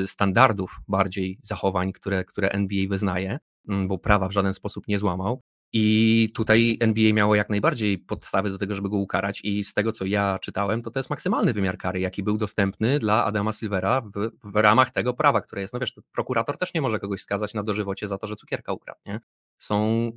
standardów 0.07 0.81
bardziej 0.88 1.38
zachowań, 1.42 1.92
które, 1.92 2.25
które 2.25 2.51
NBA 2.51 2.88
wyznaje, 2.88 3.38
mm, 3.68 3.88
bo 3.88 3.99
prawa 3.99 4.29
w 4.29 4.33
żaden 4.33 4.55
sposób 4.55 4.88
nie 4.88 4.99
złamał. 4.99 5.42
I 5.73 6.31
tutaj 6.35 6.79
NBA 6.81 7.12
miało 7.12 7.35
jak 7.35 7.51
najbardziej 7.51 7.99
podstawy 7.99 8.51
do 8.51 8.59
tego, 8.59 8.75
żeby 8.75 8.88
go 8.88 8.97
ukarać, 8.97 9.40
i 9.44 9.64
z 9.64 9.73
tego 9.73 9.92
co 9.92 10.05
ja 10.05 10.38
czytałem, 10.38 10.83
to 10.83 10.90
to 10.90 10.99
jest 10.99 11.11
maksymalny 11.11 11.53
wymiar 11.53 11.79
kary, 11.79 12.01
jaki 12.01 12.23
był 12.23 12.38
dostępny 12.38 12.99
dla 12.99 13.25
Adama 13.25 13.53
Silvera 13.53 14.01
w, 14.01 14.31
w 14.44 14.57
ramach 14.57 14.90
tego 14.90 15.14
prawa, 15.14 15.40
które 15.40 15.62
jest. 15.62 15.75
No 15.75 15.81
wiesz, 15.81 15.94
prokurator 16.12 16.59
też 16.59 16.75
nie 16.75 16.81
może 16.81 16.99
kogoś 16.99 17.21
skazać 17.21 17.55
na 17.55 17.62
dożywocie 17.62 18.09
za 18.09 18.18
to, 18.18 18.27
że 18.27 18.37
cukierka 18.37 18.73
ukradł, 18.73 19.01
nie? 19.07 19.21
Są 19.59 20.09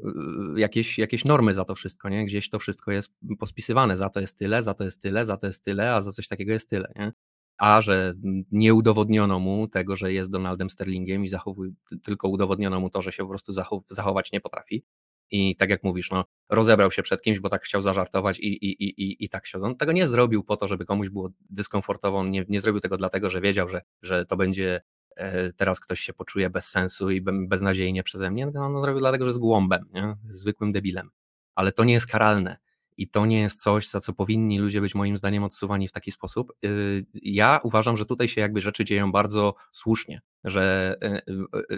y, 0.55 0.59
jakieś, 0.59 0.97
jakieś 0.97 1.25
normy 1.25 1.53
za 1.53 1.65
to 1.65 1.75
wszystko, 1.75 2.09
nie? 2.09 2.25
Gdzieś 2.25 2.49
to 2.49 2.59
wszystko 2.59 2.91
jest 2.91 3.13
pospisywane, 3.39 3.97
za 3.97 4.09
to 4.09 4.19
jest 4.19 4.37
tyle, 4.37 4.63
za 4.63 4.73
to 4.73 4.83
jest 4.83 5.01
tyle, 5.01 5.25
za 5.25 5.37
to 5.37 5.47
jest 5.47 5.63
tyle, 5.63 5.93
a 5.93 6.01
za 6.01 6.11
coś 6.11 6.27
takiego 6.27 6.53
jest 6.53 6.69
tyle, 6.69 6.91
nie? 6.95 7.13
A 7.57 7.81
że 7.81 8.13
nie 8.51 8.73
udowodniono 8.73 9.39
mu 9.39 9.67
tego, 9.67 9.95
że 9.95 10.13
jest 10.13 10.31
Donaldem 10.31 10.69
Sterlingiem 10.69 11.23
i 11.23 11.27
zachowuje, 11.27 11.71
tylko 12.03 12.27
udowodniono 12.27 12.79
mu 12.79 12.89
to, 12.89 13.01
że 13.01 13.11
się 13.11 13.23
po 13.23 13.29
prostu 13.29 13.51
zachow 13.51 13.83
zachować 13.89 14.31
nie 14.31 14.41
potrafi. 14.41 14.83
I 15.31 15.55
tak 15.55 15.69
jak 15.69 15.83
mówisz, 15.83 16.11
no, 16.11 16.25
rozebrał 16.49 16.91
się 16.91 17.03
przed 17.03 17.21
kimś, 17.21 17.39
bo 17.39 17.49
tak 17.49 17.63
chciał 17.63 17.81
zażartować 17.81 18.39
i, 18.39 18.47
i, 18.47 18.83
i, 18.83 19.03
i, 19.03 19.25
i 19.25 19.29
tak 19.29 19.47
się. 19.47 19.61
On 19.61 19.75
tego 19.75 19.91
nie 19.91 20.07
zrobił 20.07 20.43
po 20.43 20.57
to, 20.57 20.67
żeby 20.67 20.85
komuś 20.85 21.09
było 21.09 21.29
dyskomfortowo, 21.49 22.17
on 22.17 22.31
nie, 22.31 22.45
nie 22.49 22.61
zrobił 22.61 22.81
tego 22.81 22.97
dlatego, 22.97 23.29
że 23.29 23.41
wiedział, 23.41 23.69
że, 23.69 23.81
że 24.01 24.25
to 24.25 24.37
będzie 24.37 24.81
teraz 25.55 25.79
ktoś 25.79 25.99
się 25.99 26.13
poczuje 26.13 26.49
bez 26.49 26.67
sensu 26.69 27.09
i 27.09 27.21
beznadziejnie 27.21 28.03
przeze 28.03 28.31
mnie, 28.31 28.47
no, 28.53 28.65
on 28.65 28.81
zrobił 28.81 28.99
dlatego, 28.99 29.25
że 29.25 29.29
jest 29.29 29.39
głąbem, 29.39 29.85
nie? 29.93 30.15
zwykłym 30.25 30.71
debilem. 30.71 31.09
Ale 31.55 31.71
to 31.71 31.83
nie 31.83 31.93
jest 31.93 32.07
karalne. 32.07 32.57
I 32.97 33.07
to 33.07 33.25
nie 33.25 33.41
jest 33.41 33.61
coś, 33.61 33.89
za 33.89 33.99
co 34.01 34.13
powinni 34.13 34.59
ludzie 34.59 34.81
być 34.81 34.95
moim 34.95 35.17
zdaniem 35.17 35.43
odsuwani 35.43 35.87
w 35.87 35.91
taki 35.91 36.11
sposób. 36.11 36.53
Y, 36.65 37.05
ja 37.13 37.59
uważam, 37.63 37.97
że 37.97 38.05
tutaj 38.05 38.27
się 38.27 38.41
jakby 38.41 38.61
rzeczy 38.61 38.85
dzieją 38.85 39.11
bardzo 39.11 39.55
słusznie, 39.71 40.21
że 40.43 40.95
e, 41.01 41.07
e, 41.07 41.77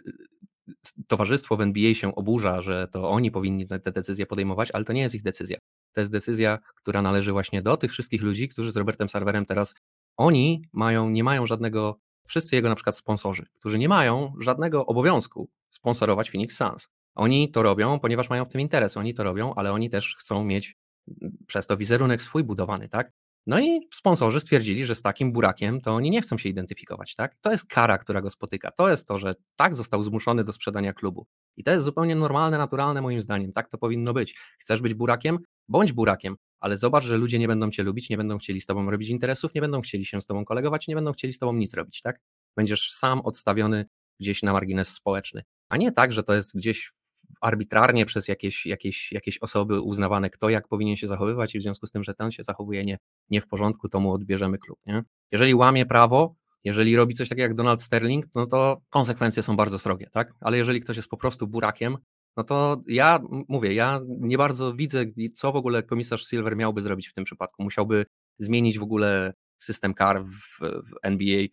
towarzystwo 1.07 1.57
w 1.57 1.61
NBA 1.61 1.93
się 1.93 2.15
oburza, 2.15 2.61
że 2.61 2.87
to 2.91 3.09
oni 3.09 3.31
powinni 3.31 3.67
te 3.67 3.91
decyzje 3.91 4.25
podejmować, 4.25 4.71
ale 4.71 4.83
to 4.83 4.93
nie 4.93 5.01
jest 5.01 5.15
ich 5.15 5.23
decyzja. 5.23 5.57
To 5.93 6.01
jest 6.01 6.11
decyzja, 6.11 6.59
która 6.75 7.01
należy 7.01 7.31
właśnie 7.31 7.61
do 7.61 7.77
tych 7.77 7.91
wszystkich 7.91 8.21
ludzi, 8.21 8.49
którzy 8.49 8.71
z 8.71 8.77
Robertem 8.77 9.09
Serverem 9.09 9.45
teraz, 9.45 9.73
oni 10.17 10.61
mają, 10.73 11.09
nie 11.09 11.23
mają 11.23 11.45
żadnego 11.45 11.99
wszyscy 12.27 12.55
jego 12.55 12.69
na 12.69 12.75
przykład 12.75 12.97
sponsorzy, 12.97 13.45
którzy 13.53 13.79
nie 13.79 13.89
mają 13.89 14.33
żadnego 14.39 14.85
obowiązku 14.85 15.49
sponsorować 15.69 16.31
Phoenix 16.31 16.57
Suns. 16.57 16.87
Oni 17.15 17.51
to 17.51 17.63
robią, 17.63 17.99
ponieważ 17.99 18.29
mają 18.29 18.45
w 18.45 18.49
tym 18.49 18.61
interes. 18.61 18.97
Oni 18.97 19.13
to 19.13 19.23
robią, 19.23 19.53
ale 19.55 19.71
oni 19.71 19.89
też 19.89 20.15
chcą 20.19 20.43
mieć 20.43 20.75
mm, 21.21 21.37
przez 21.47 21.67
to 21.67 21.77
wizerunek 21.77 22.21
swój 22.21 22.43
budowany, 22.43 22.89
tak? 22.89 23.11
No 23.47 23.59
i 23.59 23.87
sponsorzy 23.93 24.39
stwierdzili, 24.39 24.85
że 24.85 24.95
z 24.95 25.01
takim 25.01 25.31
burakiem 25.31 25.81
to 25.81 25.91
oni 25.91 26.09
nie 26.09 26.21
chcą 26.21 26.37
się 26.37 26.49
identyfikować, 26.49 27.15
tak? 27.15 27.35
To 27.41 27.51
jest 27.51 27.67
kara, 27.67 27.97
która 27.97 28.21
go 28.21 28.29
spotyka. 28.29 28.71
To 28.71 28.89
jest 28.89 29.07
to, 29.07 29.19
że 29.19 29.35
tak 29.55 29.75
został 29.75 30.03
zmuszony 30.03 30.43
do 30.43 30.53
sprzedania 30.53 30.93
klubu. 30.93 31.25
I 31.57 31.63
to 31.63 31.71
jest 31.71 31.85
zupełnie 31.85 32.15
normalne, 32.15 32.57
naturalne 32.57 33.01
moim 33.01 33.21
zdaniem. 33.21 33.51
Tak 33.51 33.69
to 33.69 33.77
powinno 33.77 34.13
być. 34.13 34.35
Chcesz 34.59 34.81
być 34.81 34.93
burakiem? 34.93 35.39
Bądź 35.69 35.93
burakiem, 35.93 36.35
ale 36.59 36.77
zobacz, 36.77 37.03
że 37.03 37.17
ludzie 37.17 37.39
nie 37.39 37.47
będą 37.47 37.71
cię 37.71 37.83
lubić, 37.83 38.09
nie 38.09 38.17
będą 38.17 38.37
chcieli 38.37 38.61
z 38.61 38.65
tobą 38.65 38.91
robić 38.91 39.09
interesów, 39.09 39.55
nie 39.55 39.61
będą 39.61 39.81
chcieli 39.81 40.05
się 40.05 40.21
z 40.21 40.25
tobą 40.25 40.45
kolegować, 40.45 40.87
nie 40.87 40.95
będą 40.95 41.13
chcieli 41.13 41.33
z 41.33 41.39
tobą 41.39 41.53
nic 41.53 41.73
robić, 41.73 42.01
tak? 42.01 42.19
Będziesz 42.57 42.91
sam 42.91 43.21
odstawiony 43.21 43.85
gdzieś 44.19 44.43
na 44.43 44.53
margines 44.53 44.87
społeczny. 44.87 45.43
A 45.69 45.77
nie 45.77 45.91
tak, 45.91 46.11
że 46.11 46.23
to 46.23 46.33
jest 46.33 46.57
gdzieś 46.57 46.91
arbitralnie 47.41 48.05
przez 48.05 48.27
jakieś, 48.27 48.65
jakieś, 48.65 49.11
jakieś 49.11 49.37
osoby 49.37 49.81
uznawane, 49.81 50.29
kto 50.29 50.49
jak 50.49 50.67
powinien 50.67 50.95
się 50.95 51.07
zachowywać 51.07 51.55
i 51.55 51.59
w 51.59 51.61
związku 51.61 51.87
z 51.87 51.91
tym, 51.91 52.03
że 52.03 52.13
ten 52.13 52.31
się 52.31 52.43
zachowuje 52.43 52.83
nie, 52.83 52.97
nie 53.29 53.41
w 53.41 53.47
porządku, 53.47 53.89
to 53.89 53.99
mu 53.99 54.11
odbierzemy 54.13 54.57
klub. 54.57 54.79
Nie? 54.85 55.03
Jeżeli 55.31 55.55
łamie 55.55 55.85
prawo, 55.85 56.35
jeżeli 56.63 56.95
robi 56.95 57.13
coś 57.13 57.29
takiego 57.29 57.43
jak 57.43 57.55
Donald 57.55 57.81
Sterling, 57.81 58.25
no 58.35 58.45
to 58.45 58.81
konsekwencje 58.89 59.43
są 59.43 59.55
bardzo 59.55 59.79
srogie, 59.79 60.09
tak? 60.11 60.33
Ale 60.41 60.57
jeżeli 60.57 60.81
ktoś 60.81 60.97
jest 60.97 61.09
po 61.09 61.17
prostu 61.17 61.47
burakiem, 61.47 61.97
no 62.37 62.43
to 62.43 62.81
ja 62.87 63.19
mówię, 63.47 63.73
ja 63.73 63.99
nie 64.07 64.37
bardzo 64.37 64.73
widzę, 64.73 65.05
co 65.33 65.51
w 65.51 65.55
ogóle 65.55 65.83
komisarz 65.83 66.27
Silver 66.27 66.55
miałby 66.55 66.81
zrobić 66.81 67.07
w 67.07 67.13
tym 67.13 67.23
przypadku. 67.23 67.63
Musiałby 67.63 68.05
zmienić 68.39 68.79
w 68.79 68.83
ogóle 68.83 69.33
system 69.57 69.93
kar 69.93 70.25
w, 70.25 70.59
w 70.59 70.93
NBA 71.03 71.45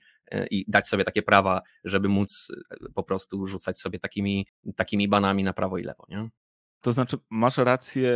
i 0.51 0.65
dać 0.69 0.89
sobie 0.89 1.05
takie 1.05 1.23
prawa, 1.23 1.63
żeby 1.85 2.09
móc 2.09 2.49
e, 2.71 2.93
po 2.95 3.03
prostu 3.03 3.47
rzucać 3.47 3.79
sobie 3.79 3.99
takimi, 3.99 4.47
takimi 4.77 5.09
banami 5.09 5.45
na 5.45 5.53
prawo 5.53 5.79
i 5.79 5.83
lewo. 5.83 6.05
Nie? 6.09 6.29
To 6.81 6.93
znaczy, 6.93 7.19
masz 7.31 7.57
rację, 7.59 8.13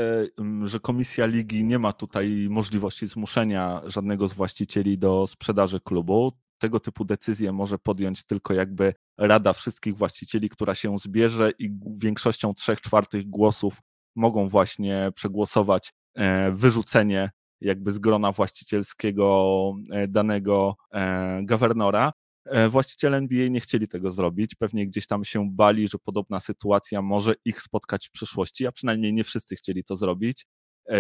że 0.64 0.80
komisja 0.80 1.26
ligi 1.26 1.64
nie 1.64 1.78
ma 1.78 1.92
tutaj 1.92 2.46
możliwości 2.50 3.06
zmuszenia 3.06 3.80
żadnego 3.86 4.28
z 4.28 4.32
właścicieli 4.32 4.98
do 4.98 5.26
sprzedaży 5.26 5.80
klubu. 5.80 6.32
Tego 6.58 6.80
typu 6.80 7.04
decyzje 7.04 7.52
może 7.52 7.78
podjąć 7.78 8.24
tylko 8.24 8.54
jakby 8.54 8.94
rada 9.18 9.52
wszystkich 9.52 9.96
właścicieli, 9.96 10.48
która 10.48 10.74
się 10.74 10.98
zbierze 10.98 11.50
i 11.58 11.70
większością 11.96 12.54
trzech 12.54 12.80
czwartych 12.80 13.26
głosów 13.26 13.80
mogą 14.16 14.48
właśnie 14.48 15.10
przegłosować 15.14 15.92
e, 16.14 16.52
wyrzucenie 16.52 17.30
jakby 17.64 17.92
z 17.92 17.98
grona 17.98 18.32
właścicielskiego 18.32 19.74
e, 19.90 20.08
danego 20.08 20.76
e, 20.92 21.40
gawernora. 21.44 22.12
E, 22.44 22.68
właściciele 22.68 23.16
NBA 23.16 23.48
nie 23.48 23.60
chcieli 23.60 23.88
tego 23.88 24.10
zrobić, 24.10 24.54
pewnie 24.54 24.86
gdzieś 24.86 25.06
tam 25.06 25.24
się 25.24 25.50
bali, 25.50 25.88
że 25.88 25.98
podobna 25.98 26.40
sytuacja 26.40 27.02
może 27.02 27.34
ich 27.44 27.60
spotkać 27.60 28.08
w 28.08 28.10
przyszłości, 28.10 28.66
a 28.66 28.72
przynajmniej 28.72 29.12
nie 29.12 29.24
wszyscy 29.24 29.56
chcieli 29.56 29.84
to 29.84 29.96
zrobić. 29.96 30.46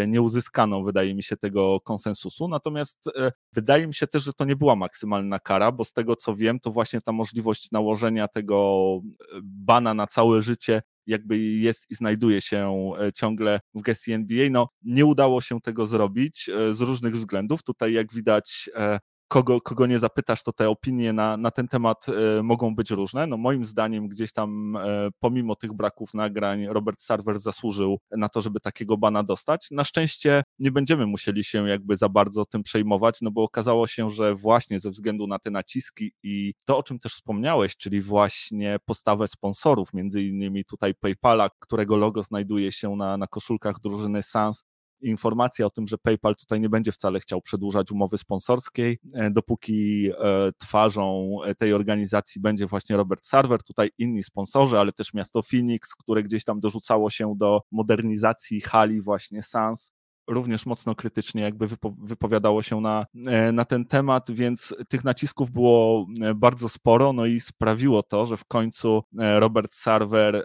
Nie 0.08 0.22
uzyskano, 0.22 0.82
wydaje 0.82 1.14
mi 1.14 1.22
się, 1.22 1.36
tego 1.36 1.80
konsensusu. 1.80 2.48
Natomiast 2.48 3.10
wydaje 3.52 3.86
mi 3.86 3.94
się 3.94 4.06
też, 4.06 4.24
że 4.24 4.32
to 4.32 4.44
nie 4.44 4.56
była 4.56 4.76
maksymalna 4.76 5.38
kara, 5.38 5.72
bo 5.72 5.84
z 5.84 5.92
tego 5.92 6.16
co 6.16 6.36
wiem, 6.36 6.60
to 6.60 6.70
właśnie 6.70 7.00
ta 7.00 7.12
możliwość 7.12 7.70
nałożenia 7.70 8.28
tego 8.28 9.00
bana 9.42 9.94
na 9.94 10.06
całe 10.06 10.42
życie 10.42 10.82
jakby 11.06 11.38
jest 11.38 11.86
i 11.90 11.94
znajduje 11.94 12.40
się 12.40 12.90
e, 13.00 13.12
ciągle 13.12 13.60
w 13.74 13.82
gestii 13.82 14.12
NBA. 14.12 14.50
No, 14.50 14.68
nie 14.82 15.06
udało 15.06 15.40
się 15.40 15.60
tego 15.60 15.86
zrobić 15.86 16.48
e, 16.48 16.74
z 16.74 16.80
różnych 16.80 17.14
względów. 17.14 17.62
Tutaj, 17.62 17.92
jak 17.92 18.12
widać, 18.14 18.70
e, 18.76 18.98
kogo, 19.34 19.60
kogo 19.60 19.86
nie 19.86 19.98
zapytasz, 19.98 20.42
to 20.42 20.52
te 20.52 20.68
opinie 20.68 21.12
na, 21.12 21.36
na 21.36 21.50
ten 21.50 21.68
temat 21.68 22.06
e, 22.08 22.42
mogą 22.42 22.74
być 22.74 22.90
różne. 22.90 23.26
No 23.26 23.36
moim 23.36 23.66
zdaniem 23.66 24.08
gdzieś 24.08 24.32
tam 24.32 24.76
e, 24.76 25.08
pomimo 25.20 25.56
tych 25.56 25.72
braków 25.72 26.14
nagrań 26.14 26.66
Robert 26.66 27.02
Sarver 27.02 27.40
zasłużył 27.40 27.98
na 28.10 28.28
to, 28.28 28.42
żeby 28.42 28.60
takiego 28.60 28.96
bana 28.96 29.22
dostać. 29.22 29.68
Na 29.70 29.84
szczęście 29.84 30.42
nie 30.58 30.72
będziemy 30.72 31.06
musieli 31.06 31.44
się 31.44 31.68
jakby 31.68 31.96
za 31.96 32.08
bardzo 32.08 32.44
tym 32.44 32.62
przejmować, 32.62 33.18
no 33.22 33.30
bo 33.30 33.42
okazało 33.42 33.86
się, 33.86 34.10
że 34.10 34.34
właśnie 34.34 34.80
ze 34.80 34.90
względu 34.90 35.26
na 35.26 35.38
te 35.38 35.50
naciski 35.50 36.12
i 36.22 36.54
to, 36.64 36.78
o 36.78 36.82
czym 36.82 36.98
też 36.98 37.12
wspomniałeś, 37.12 37.76
czyli 37.76 38.02
właśnie 38.02 38.76
postawę 38.84 39.28
sponsorów, 39.28 39.94
między 39.94 40.22
innymi 40.22 40.64
tutaj 40.64 40.94
PayPala, 40.94 41.48
którego 41.58 41.96
logo 41.96 42.22
znajduje 42.22 42.72
się 42.72 42.96
na, 42.96 43.16
na 43.16 43.26
koszulkach 43.26 43.80
drużyny 43.80 44.22
Sans, 44.22 44.62
informacja 45.04 45.66
o 45.66 45.70
tym, 45.70 45.88
że 45.88 45.98
PayPal 45.98 46.36
tutaj 46.36 46.60
nie 46.60 46.68
będzie 46.68 46.92
wcale 46.92 47.20
chciał 47.20 47.42
przedłużać 47.42 47.90
umowy 47.92 48.18
sponsorskiej, 48.18 48.98
e, 49.14 49.30
dopóki 49.30 50.10
e, 50.10 50.52
twarzą 50.58 51.36
tej 51.58 51.72
organizacji 51.72 52.40
będzie 52.40 52.66
właśnie 52.66 52.96
Robert 52.96 53.26
Sarver, 53.26 53.62
tutaj 53.62 53.90
inni 53.98 54.22
sponsorzy, 54.22 54.78
ale 54.78 54.92
też 54.92 55.14
miasto 55.14 55.42
Phoenix, 55.42 55.94
które 55.94 56.22
gdzieś 56.22 56.44
tam 56.44 56.60
dorzucało 56.60 57.10
się 57.10 57.34
do 57.36 57.60
modernizacji 57.72 58.60
hali 58.60 59.00
właśnie 59.00 59.42
Sans 59.42 59.92
również 60.28 60.66
mocno 60.66 60.94
krytycznie 60.94 61.42
jakby 61.42 61.68
wypowiadało 62.02 62.62
się 62.62 62.80
na, 62.80 63.06
e, 63.26 63.52
na 63.52 63.64
ten 63.64 63.84
temat, 63.84 64.30
więc 64.30 64.74
tych 64.88 65.04
nacisków 65.04 65.50
było 65.50 66.06
bardzo 66.36 66.68
sporo, 66.68 67.12
no 67.12 67.26
i 67.26 67.40
sprawiło 67.40 68.02
to, 68.02 68.26
że 68.26 68.36
w 68.36 68.44
końcu 68.44 69.02
Robert 69.38 69.74
Sarver 69.74 70.44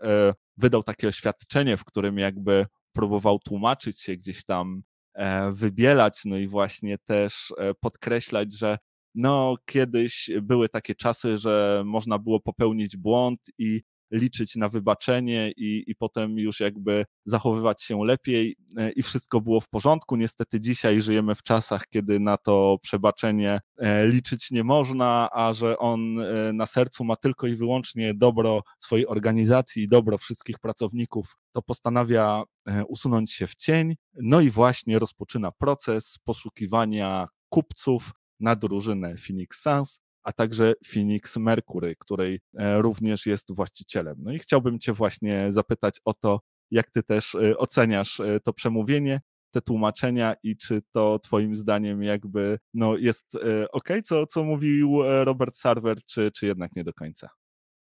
wydał 0.58 0.84
takie 0.84 1.08
oświadczenie, 1.08 1.78
w 1.78 1.84
którym 1.84 2.18
jakby 2.18 2.66
próbował 2.94 3.40
tłumaczyć 3.40 4.02
się 4.02 4.18
gdzieś 4.18 4.46
tam, 4.46 4.84
e, 5.14 5.52
wybielać, 5.52 6.22
no 6.26 6.38
i 6.38 6.48
właśnie 6.48 6.98
też 6.98 7.54
e, 7.58 7.74
podkreślać, 7.74 8.54
że 8.54 8.78
no 9.16 9.56
kiedyś 9.66 10.30
były 10.42 10.70
takie 10.70 10.96
czasy, 10.96 11.38
że 11.38 11.84
można 11.86 12.20
było 12.20 12.40
popełnić 12.40 12.98
błąd 12.98 13.40
i 13.58 13.82
liczyć 14.12 14.56
na 14.56 14.70
wybaczenie 14.70 15.52
i, 15.58 15.84
i 15.88 15.96
potem 15.96 16.38
już 16.38 16.60
jakby 16.60 17.06
zachowywać 17.26 17.84
się 17.84 18.06
lepiej 18.06 18.56
e, 18.78 18.92
i 18.92 19.04
wszystko 19.04 19.42
było 19.42 19.62
w 19.62 19.68
porządku. 19.68 20.16
Niestety 20.16 20.62
dzisiaj 20.62 21.02
żyjemy 21.02 21.36
w 21.36 21.44
czasach, 21.44 21.88
kiedy 21.90 22.20
na 22.20 22.38
to 22.38 22.78
przebaczenie 22.82 23.60
e, 23.78 24.08
liczyć 24.08 24.52
nie 24.52 24.64
można, 24.64 25.30
a 25.32 25.54
że 25.54 25.78
on 25.78 26.20
e, 26.20 26.54
na 26.54 26.66
sercu 26.66 27.04
ma 27.04 27.16
tylko 27.16 27.48
i 27.48 27.56
wyłącznie 27.56 28.14
dobro 28.14 28.62
swojej 28.80 29.08
organizacji 29.08 29.84
i 29.84 29.88
dobro 29.88 30.18
wszystkich 30.18 30.60
pracowników, 30.60 31.36
to 31.52 31.62
postanawia 31.62 32.44
usunąć 32.88 33.32
się 33.32 33.48
w 33.48 33.56
cień. 33.56 33.96
No 34.14 34.42
i 34.42 34.50
właśnie 34.50 35.00
rozpoczyna 35.00 35.52
proces 35.52 36.18
poszukiwania 36.24 37.28
kupców 37.50 38.12
na 38.40 38.56
drużynę 38.56 39.16
Phoenix 39.18 39.62
Suns 39.62 40.02
a 40.30 40.34
także 40.34 40.74
Phoenix 40.94 41.38
Mercury, 41.38 41.96
której 42.00 42.40
e, 42.58 42.82
również 42.82 43.26
jest 43.26 43.56
właścicielem. 43.56 44.16
No 44.20 44.34
i 44.34 44.40
chciałbym 44.40 44.80
Cię 44.80 44.94
właśnie 44.94 45.52
zapytać 45.52 46.00
o 46.06 46.14
to, 46.14 46.40
jak 46.72 46.92
Ty 46.92 47.04
też 47.04 47.36
e, 47.36 47.58
oceniasz 47.58 48.20
e, 48.20 48.40
to 48.40 48.54
przemówienie, 48.54 49.22
te 49.52 49.62
tłumaczenia 49.62 50.34
i 50.44 50.58
czy 50.58 50.82
to 50.92 51.20
Twoim 51.20 51.56
zdaniem 51.56 52.04
jakby 52.04 52.58
no, 52.74 52.98
jest 52.98 53.38
ok, 53.72 53.90
co, 54.04 54.26
co 54.26 54.44
mówił 54.44 55.00
Robert 55.24 55.58
Sarver, 55.58 55.98
czy, 56.06 56.32
czy 56.32 56.46
jednak 56.46 56.76
nie 56.76 56.84
do 56.84 56.94
końca? 56.94 57.30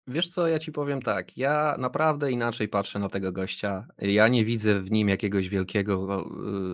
Wiesz 0.07 0.28
co, 0.28 0.46
ja 0.46 0.59
ci 0.59 0.72
powiem 0.72 1.02
tak, 1.02 1.37
ja 1.37 1.76
naprawdę 1.78 2.33
inaczej 2.33 2.68
patrzę 2.68 2.98
na 2.98 3.09
tego 3.09 3.33
gościa. 3.33 3.87
Ja 3.98 4.28
nie 4.28 4.44
widzę 4.44 4.80
w 4.80 4.90
nim 4.90 5.09
jakiegoś 5.09 5.48
wielkiego 5.48 6.26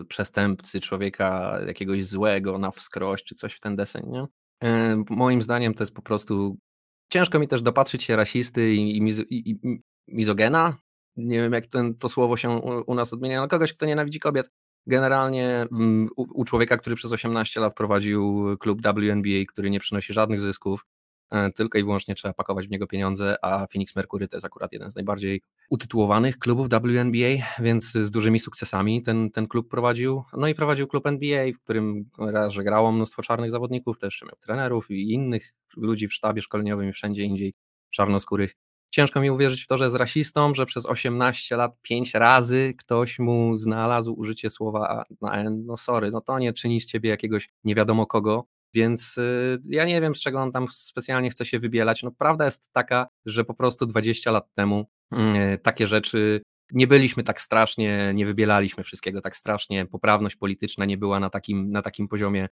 przestępcy, 0.08 0.80
człowieka 0.80 1.58
jakiegoś 1.66 2.06
złego 2.06 2.58
na 2.58 2.70
wskroś, 2.70 3.22
czy 3.24 3.34
coś 3.34 3.54
w 3.54 3.60
ten 3.60 3.76
deseń, 3.76 4.02
nie? 4.06 4.26
Moim 5.10 5.42
zdaniem 5.42 5.74
to 5.74 5.82
jest 5.82 5.94
po 5.94 6.02
prostu. 6.02 6.58
Ciężko 7.12 7.38
mi 7.38 7.48
też 7.48 7.62
dopatrzyć 7.62 8.02
się 8.02 8.16
rasisty 8.16 8.72
i, 8.72 8.96
i, 8.96 9.02
mizo, 9.02 9.22
i, 9.22 9.50
i 9.50 9.80
mizogena. 10.08 10.76
Nie 11.16 11.36
wiem, 11.36 11.52
jak 11.52 11.66
ten, 11.66 11.94
to 11.94 12.08
słowo 12.08 12.36
się 12.36 12.50
u, 12.50 12.82
u 12.86 12.94
nas 12.94 13.12
odmienia. 13.12 13.46
Kogoś, 13.46 13.72
kto 13.72 13.86
nienawidzi 13.86 14.20
kobiet. 14.20 14.50
Generalnie 14.86 15.66
mm, 15.72 16.08
u, 16.16 16.40
u, 16.40 16.44
człowieka, 16.44 16.76
który 16.76 16.96
przez 16.96 17.12
18 17.12 17.60
lat 17.60 17.74
prowadził 17.74 18.46
klub 18.60 18.82
WNBA, 18.82 19.44
który 19.48 19.70
nie 19.70 19.80
przynosi 19.80 20.12
żadnych 20.12 20.40
zysków, 20.40 20.84
tylko 21.54 21.78
i 21.78 21.84
wyłącznie 21.84 22.14
trzeba 22.14 22.34
pakować 22.34 22.66
w 22.66 22.70
niego 22.70 22.86
pieniądze, 22.86 23.36
a 23.42 23.66
Phoenix 23.66 23.96
Mercury 23.96 24.28
to 24.28 24.36
jest 24.36 24.46
akurat 24.46 24.72
jeden 24.72 24.90
z 24.90 24.94
najbardziej 24.96 25.42
utytułowanych 25.70 26.38
klubów 26.38 26.68
WNBA, 26.68 27.44
więc 27.58 27.92
z 27.92 28.10
dużymi 28.10 28.40
sukcesami 28.40 29.02
ten, 29.02 29.30
ten 29.30 29.46
klub 29.46 29.68
prowadził. 29.68 30.22
No 30.36 30.48
i 30.48 30.54
prowadził 30.54 30.86
klub 30.86 31.06
NBA, 31.06 31.44
w 31.52 31.62
którym 31.64 32.04
raz, 32.18 32.52
że 32.52 32.64
grało 32.64 32.92
mnóstwo 32.92 33.22
czarnych 33.22 33.50
zawodników, 33.50 33.98
też 33.98 34.22
miał 34.22 34.36
trenerów 34.40 34.90
i 34.90 35.12
innych 35.12 35.52
ludzi 35.76 36.08
w 36.08 36.14
sztabie 36.14 36.42
szkoleniowym 36.42 36.88
i 36.88 36.92
wszędzie 36.92 37.22
indziej 37.22 37.54
czarnoskórych. 37.90 38.56
Ciężko 38.90 39.20
mi 39.20 39.30
uwierzyć 39.30 39.64
w 39.64 39.66
to, 39.66 39.76
że 39.76 39.84
jest 39.84 39.96
rasistą, 39.96 40.54
że 40.54 40.66
przez 40.66 40.86
18 40.86 41.56
lat 41.56 41.72
pięć 41.82 42.14
razy 42.14 42.74
ktoś 42.78 43.18
mu 43.18 43.56
znalazł 43.56 44.12
użycie 44.12 44.50
słowa 44.50 45.04
na 45.20 45.32
N. 45.32 45.66
No 45.66 45.76
sorry, 45.76 46.10
no 46.10 46.20
to 46.20 46.38
nie 46.38 46.52
czyni 46.52 46.80
z 46.80 46.86
ciebie 46.86 47.10
jakiegoś 47.10 47.48
nie 47.64 47.74
wiadomo 47.74 48.06
kogo. 48.06 48.46
Więc 48.74 49.18
y, 49.18 49.58
ja 49.64 49.84
nie 49.84 50.00
wiem, 50.00 50.14
z 50.14 50.20
czego 50.20 50.40
on 50.40 50.52
tam 50.52 50.66
specjalnie 50.68 51.30
chce 51.30 51.46
się 51.46 51.58
wybielać. 51.58 52.02
No, 52.02 52.10
prawda 52.10 52.44
jest 52.44 52.72
taka, 52.72 53.08
że 53.26 53.44
po 53.44 53.54
prostu 53.54 53.86
20 53.86 54.30
lat 54.30 54.54
temu 54.54 54.86
mm, 55.12 55.58
takie 55.58 55.86
rzeczy 55.86 56.42
nie 56.72 56.86
byliśmy 56.86 57.22
tak 57.22 57.40
strasznie, 57.40 58.12
nie 58.14 58.26
wybielaliśmy 58.26 58.84
wszystkiego 58.84 59.20
tak 59.20 59.36
strasznie, 59.36 59.86
poprawność 59.86 60.36
polityczna 60.36 60.84
nie 60.84 60.98
była 60.98 61.20
na 61.20 61.30
takim, 61.30 61.70
na 61.70 61.82
takim 61.82 62.08
poziomie. 62.08 62.48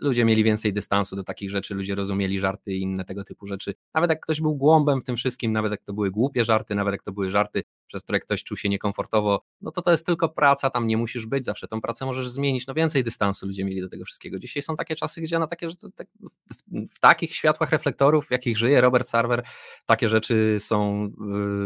Ludzie 0.00 0.24
mieli 0.24 0.44
więcej 0.44 0.72
dystansu 0.72 1.16
do 1.16 1.24
takich 1.24 1.50
rzeczy, 1.50 1.74
ludzie 1.74 1.94
rozumieli 1.94 2.40
żarty 2.40 2.72
i 2.72 2.82
inne 2.82 3.04
tego 3.04 3.24
typu 3.24 3.46
rzeczy. 3.46 3.74
Nawet 3.94 4.10
jak 4.10 4.20
ktoś 4.20 4.40
był 4.40 4.56
głąbem 4.56 5.00
w 5.00 5.04
tym 5.04 5.16
wszystkim, 5.16 5.52
nawet 5.52 5.70
jak 5.70 5.82
to 5.82 5.92
były 5.92 6.10
głupie 6.10 6.44
żarty, 6.44 6.74
nawet 6.74 6.92
jak 6.92 7.02
to 7.02 7.12
były 7.12 7.30
żarty, 7.30 7.62
przez 7.86 8.02
które 8.02 8.20
ktoś 8.20 8.44
czuł 8.44 8.56
się 8.56 8.68
niekomfortowo, 8.68 9.44
no 9.60 9.70
to 9.70 9.82
to 9.82 9.90
jest 9.90 10.06
tylko 10.06 10.28
praca, 10.28 10.70
tam 10.70 10.86
nie 10.86 10.96
musisz 10.96 11.26
być 11.26 11.44
zawsze, 11.44 11.68
tą 11.68 11.80
pracę 11.80 12.04
możesz 12.06 12.28
zmienić, 12.28 12.66
no 12.66 12.74
więcej 12.74 13.04
dystansu 13.04 13.46
ludzie 13.46 13.64
mieli 13.64 13.80
do 13.80 13.88
tego 13.88 14.04
wszystkiego. 14.04 14.38
Dzisiaj 14.38 14.62
są 14.62 14.76
takie 14.76 14.96
czasy, 14.96 15.20
gdzie 15.20 15.38
na 15.38 15.46
takie 15.46 15.70
rzeczy, 15.70 15.86
tak, 15.94 16.06
w, 16.20 16.94
w, 16.94 17.00
takich 17.00 17.34
światłach 17.34 17.70
reflektorów, 17.70 18.26
w 18.26 18.30
jakich 18.30 18.56
żyje 18.56 18.80
Robert 18.80 19.08
Sarver, 19.08 19.42
takie 19.86 20.08
rzeczy 20.08 20.56
są 20.60 21.08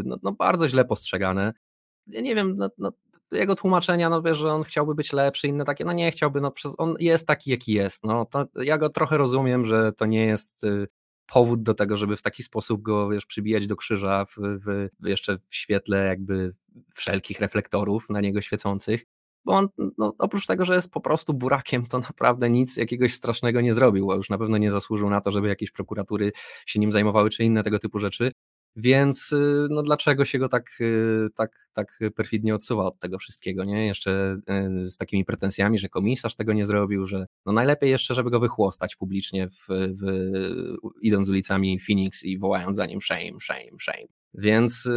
no, 0.04 0.16
no 0.22 0.32
bardzo 0.32 0.68
źle 0.68 0.84
postrzegane 0.84 1.52
ja 2.06 2.20
nie 2.20 2.34
wiem, 2.34 2.56
no, 2.56 2.70
no, 2.78 2.92
jego 3.32 3.54
tłumaczenia, 3.54 4.10
no 4.10 4.22
wiesz, 4.22 4.38
że 4.38 4.52
on 4.52 4.62
chciałby 4.62 4.94
być 4.94 5.12
lepszy, 5.12 5.48
inne 5.48 5.64
takie, 5.64 5.84
no 5.84 5.92
nie 5.92 6.10
chciałby, 6.10 6.40
no 6.40 6.50
przez, 6.50 6.74
on 6.78 6.94
jest 6.98 7.26
taki, 7.26 7.50
jaki 7.50 7.72
jest, 7.72 8.04
no 8.04 8.24
to 8.24 8.46
ja 8.54 8.78
go 8.78 8.88
trochę 8.88 9.16
rozumiem, 9.16 9.66
że 9.66 9.92
to 9.92 10.06
nie 10.06 10.26
jest 10.26 10.64
y, 10.64 10.88
powód 11.26 11.62
do 11.62 11.74
tego, 11.74 11.96
żeby 11.96 12.16
w 12.16 12.22
taki 12.22 12.42
sposób 12.42 12.82
go, 12.82 13.08
wiesz, 13.08 13.26
przybijać 13.26 13.66
do 13.66 13.76
krzyża 13.76 14.24
w, 14.24 14.36
w, 14.38 14.88
jeszcze 15.08 15.38
w 15.48 15.54
świetle 15.54 16.06
jakby 16.06 16.52
wszelkich 16.94 17.40
reflektorów 17.40 18.10
na 18.10 18.20
niego 18.20 18.40
świecących, 18.40 19.04
bo 19.44 19.52
on 19.52 19.68
no, 19.98 20.14
oprócz 20.18 20.46
tego, 20.46 20.64
że 20.64 20.74
jest 20.74 20.90
po 20.90 21.00
prostu 21.00 21.34
burakiem, 21.34 21.86
to 21.86 21.98
naprawdę 21.98 22.50
nic 22.50 22.76
jakiegoś 22.76 23.14
strasznego 23.14 23.60
nie 23.60 23.74
zrobił, 23.74 24.12
a 24.12 24.14
już 24.14 24.30
na 24.30 24.38
pewno 24.38 24.58
nie 24.58 24.70
zasłużył 24.70 25.10
na 25.10 25.20
to, 25.20 25.30
żeby 25.30 25.48
jakieś 25.48 25.70
prokuratury 25.70 26.32
się 26.66 26.80
nim 26.80 26.92
zajmowały, 26.92 27.30
czy 27.30 27.44
inne 27.44 27.62
tego 27.62 27.78
typu 27.78 27.98
rzeczy. 27.98 28.32
Więc 28.76 29.32
y, 29.32 29.66
no 29.70 29.82
dlaczego 29.82 30.24
się 30.24 30.38
go 30.38 30.48
tak, 30.48 30.70
y, 30.80 31.28
tak, 31.34 31.68
tak 31.72 31.98
perfidnie 32.14 32.54
odsuwa 32.54 32.84
od 32.84 32.98
tego 32.98 33.18
wszystkiego, 33.18 33.64
nie? 33.64 33.86
Jeszcze 33.86 34.38
y, 34.82 34.88
z 34.88 34.96
takimi 34.96 35.24
pretensjami, 35.24 35.78
że 35.78 35.88
komisarz 35.88 36.34
tego 36.34 36.52
nie 36.52 36.66
zrobił, 36.66 37.06
że 37.06 37.26
no 37.46 37.52
najlepiej 37.52 37.90
jeszcze, 37.90 38.14
żeby 38.14 38.30
go 38.30 38.40
wychłostać 38.40 38.96
publicznie, 38.96 39.48
w, 39.48 39.66
w, 39.68 40.06
idąc 41.02 41.28
ulicami 41.28 41.80
Phoenix 41.80 42.24
i 42.24 42.38
wołając 42.38 42.76
za 42.76 42.86
nim 42.86 43.00
shame, 43.00 43.40
shame, 43.40 43.78
shame. 43.80 44.06
Więc 44.34 44.88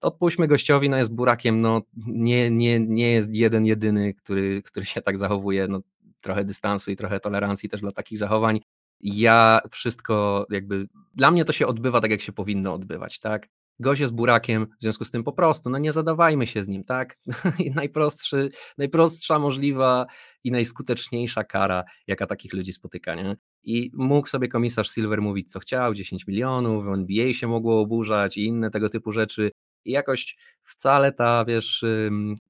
odpuśćmy 0.00 0.48
gościowi, 0.48 0.88
no 0.88 0.96
jest 0.96 1.14
burakiem, 1.14 1.60
no 1.60 1.82
nie, 2.06 2.50
nie, 2.50 2.80
nie 2.80 3.12
jest 3.12 3.34
jeden 3.34 3.66
jedyny, 3.66 4.14
który, 4.14 4.62
który 4.62 4.86
się 4.86 5.02
tak 5.02 5.18
zachowuje, 5.18 5.68
no 5.68 5.80
trochę 6.20 6.44
dystansu 6.44 6.90
i 6.90 6.96
trochę 6.96 7.20
tolerancji 7.20 7.68
też 7.68 7.80
dla 7.80 7.90
takich 7.90 8.18
zachowań 8.18 8.60
ja 9.00 9.60
wszystko 9.70 10.46
jakby, 10.50 10.88
dla 11.14 11.30
mnie 11.30 11.44
to 11.44 11.52
się 11.52 11.66
odbywa 11.66 12.00
tak, 12.00 12.10
jak 12.10 12.20
się 12.20 12.32
powinno 12.32 12.74
odbywać, 12.74 13.18
tak? 13.18 13.48
Gość 13.80 14.00
jest 14.00 14.14
burakiem, 14.14 14.66
w 14.80 14.82
związku 14.82 15.04
z 15.04 15.10
tym 15.10 15.24
po 15.24 15.32
prostu, 15.32 15.70
no 15.70 15.78
nie 15.78 15.92
zadawajmy 15.92 16.46
się 16.46 16.62
z 16.62 16.68
nim, 16.68 16.84
tak? 16.84 17.18
Najprostszy, 17.74 18.50
najprostsza 18.78 19.38
możliwa 19.38 20.06
i 20.44 20.50
najskuteczniejsza 20.50 21.44
kara, 21.44 21.84
jaka 22.06 22.26
takich 22.26 22.52
ludzi 22.52 22.72
spotyka, 22.72 23.14
nie? 23.14 23.36
I 23.62 23.90
mógł 23.94 24.28
sobie 24.28 24.48
komisarz 24.48 24.90
Silver 24.90 25.22
mówić, 25.22 25.52
co 25.52 25.60
chciał, 25.60 25.94
10 25.94 26.26
milionów, 26.26 26.86
NBA 26.86 27.32
się 27.34 27.46
mogło 27.46 27.80
oburzać 27.80 28.36
i 28.36 28.44
inne 28.44 28.70
tego 28.70 28.88
typu 28.88 29.12
rzeczy. 29.12 29.50
I 29.84 29.90
jakoś 29.92 30.36
wcale 30.62 31.12
ta, 31.12 31.44
wiesz, 31.44 31.84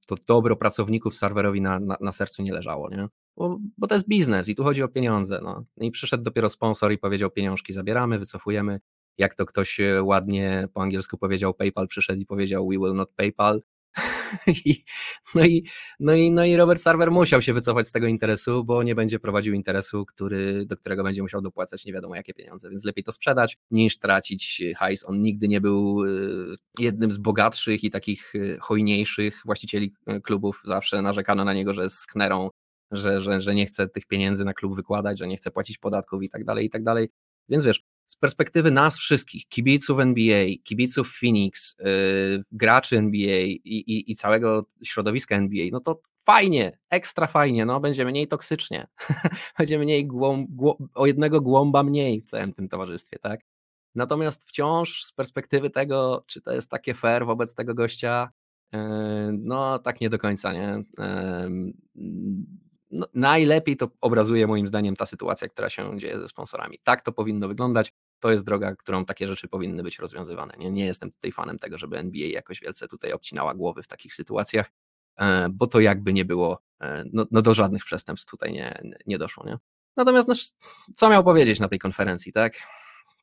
to 0.06 0.14
dobro 0.26 0.56
pracowników 0.56 1.14
serwerowi 1.16 1.60
na, 1.60 1.80
na, 1.80 1.96
na 2.00 2.12
sercu 2.12 2.42
nie 2.42 2.52
leżało, 2.52 2.90
nie? 2.90 3.08
Bo, 3.38 3.58
bo 3.78 3.86
to 3.86 3.94
jest 3.94 4.08
biznes 4.08 4.48
i 4.48 4.54
tu 4.54 4.64
chodzi 4.64 4.82
o 4.82 4.88
pieniądze. 4.88 5.40
No. 5.42 5.64
I 5.80 5.90
przyszedł 5.90 6.24
dopiero 6.24 6.48
sponsor 6.48 6.92
i 6.92 6.98
powiedział: 6.98 7.30
pieniążki 7.30 7.72
zabieramy, 7.72 8.18
wycofujemy. 8.18 8.80
Jak 9.18 9.34
to 9.34 9.46
ktoś 9.46 9.80
e, 9.80 10.02
ładnie 10.02 10.68
po 10.74 10.82
angielsku 10.82 11.18
powiedział, 11.18 11.54
PayPal 11.54 11.88
przyszedł 11.88 12.20
i 12.20 12.26
powiedział: 12.26 12.68
We 12.68 12.76
will 12.76 12.94
not 12.94 13.10
PayPal. 13.16 13.62
I, 14.64 14.84
no, 15.34 15.44
i, 15.44 15.64
no, 16.00 16.14
i, 16.14 16.30
no 16.30 16.44
i 16.44 16.56
Robert 16.56 16.80
Sarver 16.80 17.10
musiał 17.10 17.42
się 17.42 17.52
wycofać 17.52 17.86
z 17.86 17.92
tego 17.92 18.06
interesu, 18.06 18.64
bo 18.64 18.82
nie 18.82 18.94
będzie 18.94 19.18
prowadził 19.18 19.54
interesu, 19.54 20.06
który, 20.06 20.66
do 20.66 20.76
którego 20.76 21.04
będzie 21.04 21.22
musiał 21.22 21.40
dopłacać 21.40 21.84
nie 21.84 21.92
wiadomo 21.92 22.14
jakie 22.14 22.34
pieniądze, 22.34 22.70
więc 22.70 22.84
lepiej 22.84 23.04
to 23.04 23.12
sprzedać 23.12 23.56
niż 23.70 23.98
tracić 23.98 24.62
hajs. 24.76 25.04
On 25.08 25.20
nigdy 25.20 25.48
nie 25.48 25.60
był 25.60 26.04
e, 26.04 26.08
jednym 26.78 27.12
z 27.12 27.18
bogatszych 27.18 27.84
i 27.84 27.90
takich 27.90 28.32
e, 28.34 28.58
hojniejszych 28.58 29.42
właścicieli 29.44 29.92
klubów. 30.22 30.60
Zawsze 30.64 31.02
narzekano 31.02 31.44
na 31.44 31.54
niego, 31.54 31.74
że 31.74 31.82
jest 31.82 31.96
sknerą 31.96 32.50
że, 32.90 33.20
że, 33.20 33.40
że 33.40 33.54
nie 33.54 33.66
chce 33.66 33.88
tych 33.88 34.06
pieniędzy 34.06 34.44
na 34.44 34.54
klub 34.54 34.76
wykładać, 34.76 35.18
że 35.18 35.26
nie 35.26 35.36
chce 35.36 35.50
płacić 35.50 35.78
podatków 35.78 36.22
i 36.22 36.28
tak 36.28 36.44
dalej, 36.44 36.66
i 36.66 36.70
tak 36.70 36.84
dalej. 36.84 37.08
Więc 37.48 37.64
wiesz, 37.64 37.84
z 38.06 38.16
perspektywy 38.16 38.70
nas 38.70 38.98
wszystkich, 38.98 39.48
kibiców 39.48 40.00
NBA, 40.00 40.46
kibiców 40.64 41.18
Phoenix, 41.20 41.76
yy, 41.78 42.42
graczy 42.52 42.96
NBA 42.96 43.40
i, 43.40 43.60
i, 43.64 44.10
i, 44.10 44.16
całego 44.16 44.66
środowiska 44.84 45.36
NBA, 45.36 45.66
no 45.72 45.80
to 45.80 46.00
fajnie, 46.24 46.78
ekstra 46.90 47.26
fajnie, 47.26 47.66
no 47.66 47.80
będzie 47.80 48.04
mniej 48.04 48.28
toksycznie, 48.28 48.86
będzie 49.58 49.78
mniej 49.78 50.08
o 50.94 51.06
jednego 51.06 51.40
głąba 51.40 51.82
mniej 51.82 52.20
w 52.20 52.26
całym 52.26 52.52
tym 52.52 52.68
towarzystwie, 52.68 53.18
tak? 53.18 53.40
Natomiast 53.94 54.48
wciąż 54.48 55.04
z 55.04 55.12
perspektywy 55.12 55.70
tego, 55.70 56.24
czy 56.26 56.40
to 56.40 56.52
jest 56.52 56.70
takie 56.70 56.94
fair 56.94 57.26
wobec 57.26 57.54
tego 57.54 57.74
gościa, 57.74 58.30
yy, 58.72 58.78
no 59.32 59.78
tak 59.78 60.00
nie 60.00 60.10
do 60.10 60.18
końca, 60.18 60.52
nie? 60.52 60.82
Yy, 60.98 61.72
no, 62.90 63.06
najlepiej 63.14 63.76
to 63.76 63.88
obrazuje 64.00 64.46
moim 64.46 64.66
zdaniem 64.66 64.96
ta 64.96 65.06
sytuacja, 65.06 65.48
która 65.48 65.70
się 65.70 65.98
dzieje 65.98 66.20
ze 66.20 66.28
sponsorami. 66.28 66.78
Tak 66.84 67.02
to 67.02 67.12
powinno 67.12 67.48
wyglądać. 67.48 67.92
To 68.20 68.30
jest 68.30 68.44
droga, 68.44 68.76
którą 68.76 69.04
takie 69.04 69.28
rzeczy 69.28 69.48
powinny 69.48 69.82
być 69.82 69.98
rozwiązywane. 69.98 70.54
Nie, 70.58 70.70
nie 70.70 70.86
jestem 70.86 71.12
tutaj 71.12 71.32
fanem 71.32 71.58
tego, 71.58 71.78
żeby 71.78 71.98
NBA 71.98 72.28
jakoś 72.28 72.60
wielce 72.60 72.88
tutaj 72.88 73.12
obcinała 73.12 73.54
głowy 73.54 73.82
w 73.82 73.86
takich 73.86 74.14
sytuacjach, 74.14 74.70
e, 75.16 75.48
bo 75.50 75.66
to 75.66 75.80
jakby 75.80 76.12
nie 76.12 76.24
było, 76.24 76.62
e, 76.80 77.04
no, 77.12 77.26
no 77.30 77.42
do 77.42 77.54
żadnych 77.54 77.84
przestępstw 77.84 78.30
tutaj 78.30 78.52
nie, 78.52 78.82
nie 79.06 79.18
doszło. 79.18 79.46
Nie? 79.46 79.58
Natomiast 79.96 80.28
no, 80.28 80.34
co 80.94 81.10
miał 81.10 81.24
powiedzieć 81.24 81.60
na 81.60 81.68
tej 81.68 81.78
konferencji, 81.78 82.32
tak? 82.32 82.52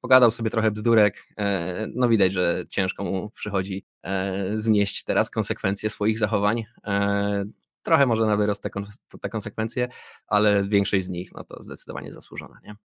Pogadał 0.01 0.32
sobie 0.32 0.49
trochę 0.49 0.71
bzdurek. 0.71 1.28
E, 1.38 1.88
no 1.95 2.10
widać, 2.10 2.34
że 2.34 2.63
ciężko 2.69 3.04
mu 3.04 3.30
przychodzi 3.30 3.86
znieść 4.56 5.04
teraz 5.04 5.30
konsekwencje 5.30 5.89
swoich 5.89 6.19
zachowań 6.19 6.65
trochę 7.86 8.06
może 8.06 8.26
na 8.26 8.38
wyrost 8.38 8.63
te, 9.21 9.30
konsekwencje, 9.30 9.88
ale 10.28 10.67
większość 10.67 11.06
z 11.06 11.10
nich 11.10 11.30
no 11.34 11.43
to 11.43 11.63
zdecydowanie 11.63 12.13
zasłużona, 12.13 12.60
nie? 12.63 12.76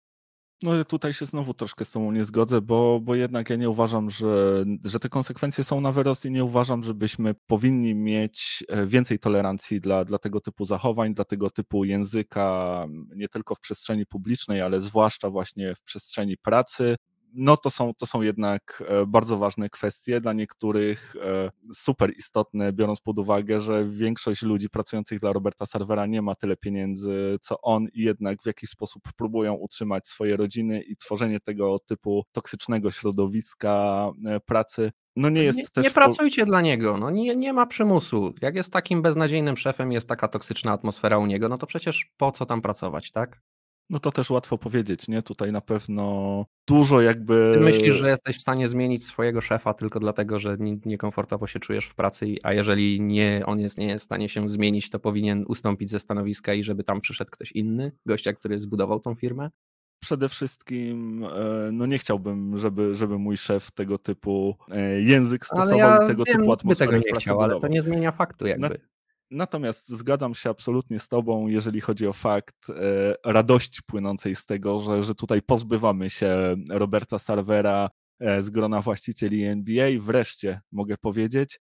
No 0.62 0.84
tutaj 0.84 1.12
się 1.12 1.26
znowu 1.26 1.54
troszkę 1.54 1.84
z 1.84 1.90
tobą 1.90 2.12
nie 2.12 2.24
zgodzę, 2.24 2.60
bo, 2.60 3.00
bo 3.02 3.14
jednak 3.14 3.50
ja 3.50 3.56
nie 3.56 3.70
uważam, 3.70 4.10
że, 4.10 4.64
że 4.84 5.00
te 5.00 5.08
konsekwencje 5.08 5.64
są 5.64 5.80
na 5.80 5.92
wyrost 5.92 6.24
i 6.24 6.30
nie 6.30 6.44
uważam, 6.44 6.84
żebyśmy 6.84 7.34
powinni 7.46 7.94
mieć 7.94 8.64
e, 8.68 8.86
więcej 8.86 9.18
tolerancji 9.18 9.80
dla, 9.80 10.04
dla 10.04 10.18
tego 10.18 10.40
typu 10.40 10.64
zachowań, 10.64 11.14
dla 11.14 11.24
tego 11.24 11.50
typu 11.50 11.84
języka, 11.84 12.86
nie 13.16 13.28
tylko 13.28 13.54
w 13.54 13.60
przestrzeni 13.60 14.06
publicznej, 14.06 14.60
ale 14.60 14.80
zwłaszcza 14.80 15.30
właśnie 15.30 15.74
w 15.74 15.82
przestrzeni 15.82 16.36
pracy 16.36 16.96
no 17.34 17.56
to 17.56 17.70
są, 17.70 17.94
to 17.94 18.06
są 18.06 18.22
jednak 18.22 18.82
e, 18.88 19.06
bardzo 19.06 19.38
ważne 19.38 19.70
kwestie, 19.70 20.20
dla 20.20 20.32
niektórych 20.32 21.16
e, 21.22 21.50
super 21.74 22.12
istotne, 22.18 22.72
biorąc 22.72 23.00
pod 23.00 23.18
uwagę, 23.18 23.60
że 23.60 23.86
większość 23.88 24.42
ludzi 24.42 24.70
pracujących 24.70 25.20
dla 25.20 25.32
Roberta 25.32 25.66
Servera 25.66 26.06
nie 26.06 26.22
ma 26.22 26.34
tyle 26.34 26.56
pieniędzy, 26.56 27.38
co 27.40 27.60
on 27.60 27.86
i 27.92 28.02
jednak 28.02 28.42
w 28.42 28.46
jakiś 28.46 28.70
sposób 28.70 29.02
próbują 29.16 29.54
utrzymać 29.54 30.08
swoje 30.08 30.36
rodziny 30.36 30.82
i 30.82 30.96
tworzenie 30.96 31.40
tego 31.40 31.78
typu 31.78 32.24
toksycznego 32.32 32.90
środowiska 32.90 34.10
e, 34.26 34.40
pracy 34.40 34.90
no 35.16 35.28
nie 35.28 35.42
jest 35.42 35.58
nie. 35.58 35.82
Nie 35.82 35.90
pracujcie 35.90 36.46
dla 36.46 36.60
niego, 36.60 36.96
no 36.96 37.10
nie, 37.10 37.36
nie 37.36 37.52
ma 37.52 37.66
przymusu. 37.66 38.34
Jak 38.42 38.54
jest 38.54 38.72
takim 38.72 39.02
beznadziejnym 39.02 39.56
szefem, 39.56 39.92
jest 39.92 40.08
taka 40.08 40.28
toksyczna 40.28 40.72
atmosfera 40.72 41.18
u 41.18 41.26
niego, 41.26 41.48
no 41.48 41.58
to 41.58 41.66
przecież 41.66 42.10
po 42.16 42.32
co 42.32 42.46
tam 42.46 42.60
pracować, 42.60 43.12
tak? 43.12 43.40
No 43.90 43.98
to 43.98 44.12
też 44.12 44.30
łatwo 44.30 44.58
powiedzieć, 44.58 45.08
nie? 45.08 45.22
Tutaj 45.22 45.52
na 45.52 45.60
pewno 45.60 46.46
dużo 46.66 47.00
jakby. 47.00 47.52
Ty 47.54 47.64
myślisz, 47.64 47.94
że 47.94 48.08
jesteś 48.10 48.38
w 48.38 48.40
stanie 48.40 48.68
zmienić 48.68 49.04
swojego 49.04 49.40
szefa 49.40 49.74
tylko 49.74 50.00
dlatego, 50.00 50.38
że 50.38 50.56
niekomfortowo 50.86 51.46
się 51.46 51.60
czujesz 51.60 51.86
w 51.86 51.94
pracy, 51.94 52.26
a 52.42 52.52
jeżeli 52.52 53.00
nie, 53.00 53.42
on 53.46 53.60
jest, 53.60 53.78
nie 53.78 53.86
jest 53.86 54.02
w 54.02 54.06
stanie 54.06 54.28
się 54.28 54.48
zmienić, 54.48 54.90
to 54.90 54.98
powinien 54.98 55.44
ustąpić 55.48 55.90
ze 55.90 56.00
stanowiska 56.00 56.54
i 56.54 56.64
żeby 56.64 56.84
tam 56.84 57.00
przyszedł 57.00 57.30
ktoś 57.30 57.52
inny, 57.52 57.92
gościa, 58.06 58.32
który 58.32 58.58
zbudował 58.58 59.00
tą 59.00 59.14
firmę? 59.14 59.50
Przede 60.02 60.28
wszystkim, 60.28 61.24
e, 61.24 61.70
no 61.72 61.86
nie 61.86 61.98
chciałbym, 61.98 62.58
żeby, 62.58 62.94
żeby 62.94 63.18
mój 63.18 63.36
szef 63.36 63.70
tego 63.70 63.98
typu 63.98 64.56
e, 64.70 65.00
język 65.00 65.46
stosował 65.46 65.78
ja 65.78 66.04
i 66.04 66.06
tego 66.06 66.24
wiem, 66.24 66.36
typu 66.36 66.52
atmosferę 66.52 66.90
tego 66.90 67.04
nie 67.06 67.20
chciał, 67.20 67.40
ale 67.40 67.60
to 67.60 67.68
nie 67.68 67.82
zmienia 67.82 68.12
faktu 68.12 68.46
jakby. 68.46 68.68
Na 68.68 68.74
Natomiast 69.30 69.88
zgadzam 69.88 70.34
się 70.34 70.50
absolutnie 70.50 70.98
z 70.98 71.08
Tobą, 71.08 71.48
jeżeli 71.48 71.80
chodzi 71.80 72.06
o 72.06 72.12
fakt 72.12 72.70
e, 72.70 73.14
radości 73.24 73.80
płynącej 73.86 74.36
z 74.36 74.46
tego, 74.46 74.80
że, 74.80 75.04
że 75.04 75.14
tutaj 75.14 75.42
pozbywamy 75.42 76.10
się 76.10 76.56
Roberta 76.70 77.18
Sarvera 77.18 77.90
e, 78.20 78.42
z 78.42 78.50
grona 78.50 78.80
właścicieli 78.80 79.44
NBA. 79.44 79.90
Wreszcie 80.00 80.60
mogę 80.72 80.96
powiedzieć. 80.98 81.60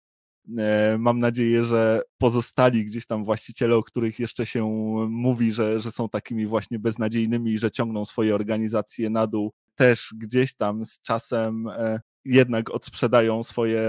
E, 0.59 0.97
mam 0.99 1.19
nadzieję, 1.19 1.65
że 1.65 2.03
pozostali 2.19 2.85
gdzieś 2.85 3.07
tam 3.07 3.25
właściciele, 3.25 3.77
o 3.77 3.83
których 3.83 4.19
jeszcze 4.19 4.47
się 4.47 4.65
mówi, 5.09 5.53
że, 5.53 5.81
że 5.81 5.91
są 5.91 6.09
takimi 6.09 6.47
właśnie 6.47 6.79
beznadziejnymi 6.79 7.53
i 7.53 7.59
że 7.59 7.71
ciągną 7.71 8.05
swoje 8.05 8.35
organizacje 8.35 9.11
na 9.11 9.27
dół, 9.27 9.53
też 9.75 10.15
gdzieś 10.17 10.55
tam 10.55 10.85
z 10.85 11.03
czasem 11.03 11.69
jednak 12.25 12.71
odsprzedają 12.71 13.43
swoje, 13.43 13.83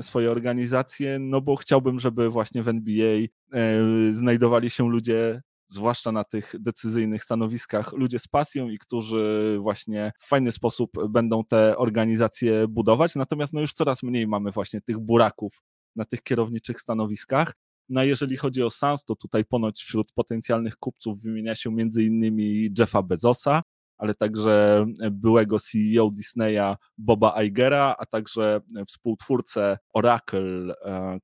swoje 0.00 0.30
organizacje, 0.30 1.18
no 1.20 1.40
bo 1.40 1.56
chciałbym, 1.56 2.00
żeby 2.00 2.30
właśnie 2.30 2.62
w 2.62 2.68
NBA 2.68 3.16
e, 3.52 3.82
znajdowali 4.12 4.70
się 4.70 4.88
ludzie 4.88 5.40
zwłaszcza 5.68 6.12
na 6.12 6.24
tych 6.24 6.54
decyzyjnych 6.58 7.24
stanowiskach, 7.24 7.92
ludzie 7.92 8.18
z 8.18 8.28
pasją 8.28 8.68
i 8.68 8.78
którzy 8.78 9.58
właśnie 9.60 10.12
w 10.18 10.28
fajny 10.28 10.52
sposób 10.52 10.90
będą 11.08 11.44
te 11.44 11.76
organizacje 11.76 12.68
budować. 12.68 13.14
Natomiast 13.14 13.52
no 13.52 13.60
już 13.60 13.72
coraz 13.72 14.02
mniej 14.02 14.26
mamy 14.26 14.50
właśnie 14.50 14.80
tych 14.80 14.98
buraków 14.98 15.62
na 15.96 16.04
tych 16.04 16.22
kierowniczych 16.22 16.80
stanowiskach. 16.80 17.54
No 17.88 18.04
jeżeli 18.04 18.36
chodzi 18.36 18.62
o 18.62 18.70
Sans, 18.70 19.04
to 19.04 19.16
tutaj 19.16 19.44
ponoć 19.44 19.82
wśród 19.82 20.12
potencjalnych 20.12 20.76
kupców 20.76 21.22
wymienia 21.22 21.54
się 21.54 21.72
między 21.72 22.04
innymi 22.04 22.68
Jeffa 22.78 23.02
Bezosa, 23.02 23.62
ale 24.00 24.14
także 24.14 24.86
byłego 25.10 25.58
CEO 25.58 26.10
Disneya 26.10 26.76
Boba 26.98 27.42
Igera, 27.42 27.94
a 27.98 28.06
także 28.06 28.60
współtwórcę 28.86 29.78
Oracle 29.94 30.74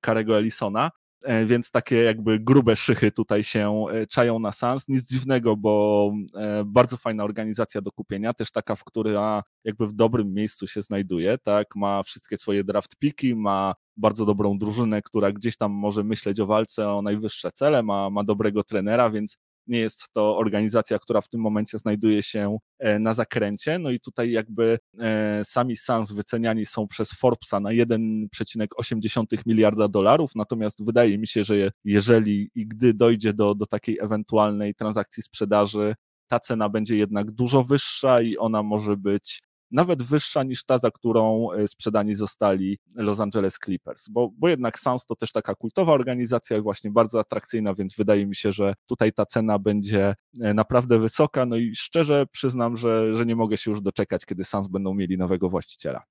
Karego 0.01 0.39
Ellisona. 0.39 0.91
E, 1.25 1.47
więc 1.47 1.71
takie 1.71 1.97
jakby 1.97 2.41
grube 2.41 2.77
szychy 2.77 3.13
tutaj 3.13 3.45
się 3.45 3.85
e, 3.93 4.07
czają 4.07 4.39
na 4.39 4.53
Sans. 4.53 4.89
Nic 4.89 5.09
dziwnego, 5.09 5.57
bo 5.57 6.13
e, 6.35 6.65
bardzo 6.67 6.97
fajna 6.97 7.25
organizacja 7.25 7.81
do 7.81 7.93
kupienia, 7.93 8.33
też 8.35 8.53
taka, 8.53 8.77
w 8.77 8.85
która 8.85 9.43
jakby 9.65 9.87
w 9.87 9.93
dobrym 9.93 10.35
miejscu 10.35 10.67
się 10.67 10.83
znajduje, 10.83 11.39
tak, 11.39 11.77
ma 11.77 12.03
wszystkie 12.03 12.37
swoje 12.37 12.65
draft 12.65 12.97
piki, 12.97 13.35
ma 13.35 13.75
bardzo 13.97 14.27
dobrą 14.27 14.59
drużynę, 14.59 15.03
która 15.03 15.33
gdzieś 15.33 15.57
tam 15.57 15.73
może 15.73 16.05
myśleć 16.05 16.41
o 16.41 16.47
walce 16.47 16.89
o 16.89 17.03
najwyższe 17.03 17.53
cele, 17.53 17.83
ma, 17.83 18.11
ma 18.11 18.25
dobrego 18.25 18.65
trenera, 18.65 19.11
więc 19.11 19.37
nie 19.67 19.79
jest 19.79 20.05
to 20.13 20.39
organizacja, 20.39 20.99
która 20.99 21.21
w 21.21 21.29
tym 21.29 21.41
momencie 21.41 21.79
znajduje 21.79 22.23
się 22.23 22.59
e, 22.79 22.99
na 22.99 23.15
zakręcie. 23.15 23.79
No 23.79 23.91
i 23.91 24.01
tutaj 24.01 24.31
jakby 24.31 24.79
e, 25.01 25.43
sami 25.45 25.77
Sans 25.77 26.13
wyceniani 26.13 26.67
są 26.67 26.89
przez 26.89 27.13
Forbesa 27.13 27.61
na 27.61 27.71
1,8 27.71 29.25
miliarda 29.47 29.89
dolarów, 29.89 30.31
natomiast 30.35 30.85
wydaje 30.85 31.19
mi 31.19 31.27
się, 31.27 31.45
że 31.45 31.71
jeżeli 31.85 32.51
i 32.55 32.67
gdy 32.67 32.95
dojdzie 32.95 33.33
do, 33.33 33.55
do 33.55 33.67
takiej 33.67 33.99
ewentualnej 34.01 34.75
transakcji 34.75 35.23
sprzedaży, 35.23 35.95
ta 36.29 36.41
cena 36.41 36.69
będzie 36.69 36.97
jednak 36.97 37.31
dużo 37.31 37.65
wyższa 37.65 38.23
i 38.23 38.37
ona 38.37 38.63
może 38.63 38.97
być 38.97 39.43
nawet 39.71 40.03
wyższa 40.03 40.43
niż 40.43 40.65
ta, 40.65 40.79
za 40.79 40.91
którą 40.91 41.53
e, 41.53 41.69
sprzedani 41.69 42.15
zostali 42.15 42.79
Los 42.95 43.21
Angeles 43.21 43.59
Clippers, 43.65 44.09
bo, 44.09 44.31
bo 44.39 44.49
jednak 44.49 44.79
Suns 44.79 45.07
to 45.07 45.17
też 45.17 45.33
taka 45.33 45.55
kultowa 45.55 45.93
organizacja 45.93 46.63
właśnie 46.63 46.91
bardzo 46.91 47.21
atrakcyjna, 47.21 47.75
więc 47.75 47.95
wydaje 47.95 48.27
mi 48.27 48.37
się, 48.37 48.53
że 48.53 48.75
tutaj 48.87 49.13
ta 49.13 49.27
cena 49.27 49.59
będzie 49.59 50.15
e, 50.41 50.55
naprawdę 50.55 50.99
wysoka, 50.99 51.47
no 51.47 51.57
i 51.57 51.77
szczerze 51.77 52.27
przyznam, 52.33 52.77
że, 52.77 53.15
że 53.15 53.27
nie 53.27 53.37
mogę 53.37 53.57
się 53.57 53.71
już 53.71 53.81
doczekać, 53.81 54.27
kiedy 54.27 54.45
Suns 54.45 54.69
będą 54.69 54.95
mieli 54.95 55.19
nowego 55.19 55.49
właściciela. 55.49 56.03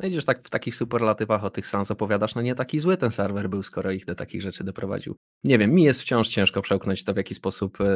No 0.00 0.08
idziesz 0.08 0.24
tak 0.24 0.42
w 0.42 0.50
takich 0.50 0.76
superlatywach 0.76 1.44
o 1.44 1.50
tych 1.50 1.66
Sans 1.66 1.90
opowiadasz, 1.90 2.34
no 2.34 2.42
nie 2.42 2.54
taki 2.54 2.78
zły 2.78 2.96
ten 2.96 3.10
serwer 3.10 3.48
był, 3.50 3.62
skoro 3.62 3.90
ich 3.90 4.04
do 4.04 4.14
takich 4.14 4.42
rzeczy 4.42 4.64
doprowadził. 4.64 5.16
Nie 5.44 5.58
wiem, 5.58 5.70
mi 5.70 5.82
jest 5.82 6.02
wciąż 6.02 6.28
ciężko 6.28 6.62
przełknąć 6.62 7.04
to, 7.04 7.14
w 7.14 7.16
jaki 7.16 7.34
sposób 7.34 7.80
e, 7.80 7.86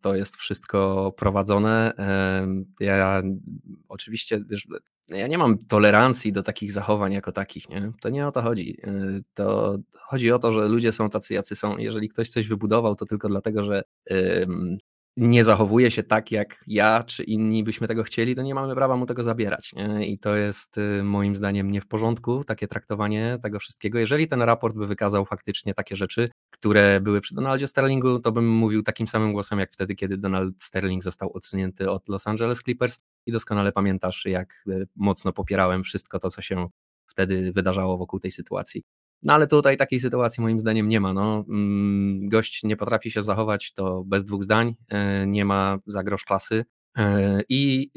to 0.00 0.14
jest 0.14 0.36
wszystko 0.36 1.12
prowadzone. 1.16 1.92
Ja 2.80 3.22
oczywiście, 3.88 4.40
wiesz, 4.50 4.66
ja 5.10 5.26
nie 5.26 5.38
mam 5.38 5.58
tolerancji 5.58 6.32
do 6.32 6.42
takich 6.42 6.72
zachowań 6.72 7.12
jako 7.12 7.32
takich, 7.32 7.68
nie? 7.68 7.92
To 8.00 8.08
nie 8.08 8.26
o 8.26 8.32
to 8.32 8.42
chodzi. 8.42 8.80
E, 8.84 9.20
to 9.34 9.78
chodzi 10.00 10.32
o 10.32 10.38
to, 10.38 10.52
że 10.52 10.68
ludzie 10.68 10.92
są 10.92 11.10
tacy, 11.10 11.34
jacy 11.34 11.56
są. 11.56 11.78
Jeżeli 11.78 12.08
ktoś 12.08 12.30
coś 12.30 12.48
wybudował, 12.48 12.94
to 12.94 13.06
tylko 13.06 13.28
dlatego, 13.28 13.62
że 13.62 13.82
nie 15.18 15.44
zachowuje 15.44 15.90
się 15.90 16.02
tak, 16.02 16.32
jak 16.32 16.64
ja 16.66 17.02
czy 17.02 17.22
inni 17.22 17.64
byśmy 17.64 17.88
tego 17.88 18.02
chcieli, 18.02 18.34
to 18.34 18.42
nie 18.42 18.54
mamy 18.54 18.74
prawa 18.74 18.96
mu 18.96 19.06
tego 19.06 19.22
zabierać. 19.22 19.72
Nie? 19.72 20.06
I 20.06 20.18
to 20.18 20.36
jest 20.36 20.78
y, 20.78 21.02
moim 21.02 21.36
zdaniem 21.36 21.70
nie 21.70 21.80
w 21.80 21.86
porządku, 21.86 22.44
takie 22.44 22.68
traktowanie 22.68 23.38
tego 23.42 23.58
wszystkiego. 23.58 23.98
Jeżeli 23.98 24.28
ten 24.28 24.42
raport 24.42 24.76
by 24.76 24.86
wykazał 24.86 25.24
faktycznie 25.24 25.74
takie 25.74 25.96
rzeczy, 25.96 26.30
które 26.50 27.00
były 27.00 27.20
przy 27.20 27.34
Donaldzie 27.34 27.66
Sterlingu, 27.66 28.18
to 28.18 28.32
bym 28.32 28.48
mówił 28.48 28.82
takim 28.82 29.06
samym 29.08 29.32
głosem, 29.32 29.58
jak 29.58 29.72
wtedy, 29.72 29.94
kiedy 29.94 30.18
Donald 30.18 30.62
Sterling 30.62 31.02
został 31.02 31.32
odsunięty 31.32 31.90
od 31.90 32.08
Los 32.08 32.26
Angeles 32.26 32.62
Clippers 32.62 33.00
i 33.26 33.32
doskonale 33.32 33.72
pamiętasz, 33.72 34.24
jak 34.24 34.64
y, 34.68 34.86
mocno 34.96 35.32
popierałem 35.32 35.84
wszystko 35.84 36.18
to, 36.18 36.30
co 36.30 36.42
się 36.42 36.68
wtedy 37.06 37.52
wydarzało 37.52 37.98
wokół 37.98 38.20
tej 38.20 38.30
sytuacji. 38.30 38.84
No 39.22 39.34
ale 39.34 39.46
tutaj 39.46 39.76
takiej 39.76 40.00
sytuacji 40.00 40.40
moim 40.40 40.60
zdaniem 40.60 40.88
nie 40.88 41.00
ma. 41.00 41.12
No. 41.12 41.44
Mm, 41.48 42.28
gość 42.28 42.62
nie 42.62 42.76
potrafi 42.76 43.10
się 43.10 43.22
zachować, 43.22 43.72
to 43.72 44.04
bez 44.04 44.24
dwóch 44.24 44.44
zdań, 44.44 44.74
e, 44.88 45.26
nie 45.26 45.44
ma 45.44 45.78
za 45.86 46.02
grosz 46.02 46.24
klasy 46.24 46.64
i 47.48 47.90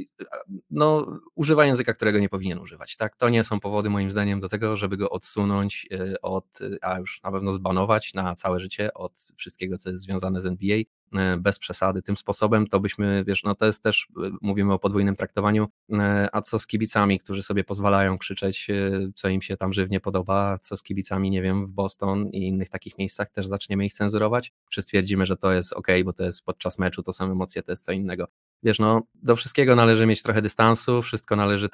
no, 0.70 1.20
używa 1.36 1.66
języka, 1.66 1.94
którego 1.94 2.20
nie 2.20 2.30
powinien 2.30 2.60
używać. 2.60 2.98
Tak? 2.98 3.16
To 3.16 3.30
nie 3.30 3.44
są 3.44 3.60
powody 3.60 3.90
moim 3.90 4.12
zdaniem 4.12 4.40
do 4.40 4.50
tego, 4.50 4.78
żeby 4.78 4.98
go 4.98 5.10
odsunąć 5.10 5.88
e, 5.92 6.22
od, 6.22 6.60
a 6.82 7.00
już 7.00 7.24
na 7.24 7.32
pewno 7.32 7.52
zbanować 7.52 8.14
na 8.14 8.36
całe 8.36 8.60
życie 8.60 8.94
od 8.94 9.14
wszystkiego, 9.36 9.78
co 9.78 9.90
jest 9.90 10.04
związane 10.04 10.42
z 10.42 10.46
NBA. 10.46 10.84
E, 11.16 11.38
bez 11.38 11.60
przesady 11.60 12.02
tym 12.02 12.18
sposobem, 12.18 12.68
to 12.68 12.80
byśmy, 12.80 13.24
wiesz, 13.28 13.44
no 13.44 13.56
to 13.56 13.66
jest 13.66 13.84
też, 13.84 14.08
e, 14.26 14.30
mówimy 14.42 14.74
o 14.74 14.80
podwójnym 14.80 15.16
traktowaniu, 15.16 15.68
e, 15.94 16.30
a 16.32 16.42
co 16.42 16.60
z 16.60 16.68
kibicami, 16.68 17.20
którzy 17.20 17.44
sobie 17.44 17.64
pozwalają 17.64 18.18
krzyczeć, 18.18 18.68
co 19.16 19.30
im 19.30 19.42
się 19.42 19.58
tam 19.58 19.74
żywnie 19.74 20.00
podoba, 20.00 20.58
co 20.58 20.78
z 20.78 20.84
kibicami, 20.84 21.30
nie 21.30 21.42
wiem, 21.42 21.68
w 21.68 21.72
Boston 21.72 22.30
i 22.30 22.48
innych 22.48 22.70
takich 22.70 22.98
miejscach 22.98 23.30
też 23.30 23.48
zaczniemy 23.48 23.86
ich 23.86 23.94
cenzurować, 23.94 24.52
czy 24.70 24.82
stwierdzimy, 24.82 25.26
że 25.26 25.38
to 25.38 25.52
jest 25.52 25.74
ok, 25.74 25.88
bo 26.06 26.14
to 26.14 26.24
jest 26.24 26.44
podczas 26.44 26.80
meczu, 26.80 27.04
to 27.04 27.14
są 27.14 27.32
emocje, 27.32 27.64
to 27.64 27.72
jest 27.72 27.86
co 27.86 27.92
innego. 27.92 28.28
Wiesz, 28.64 28.80
no, 28.80 29.02
do 29.14 29.36
wszystkiego 29.36 29.76
należy 29.76 30.06
mieć 30.06 30.24
trochę 30.24 30.42
dystansu, 30.42 31.02
wszystko 31.02 31.36
należy, 31.36 31.70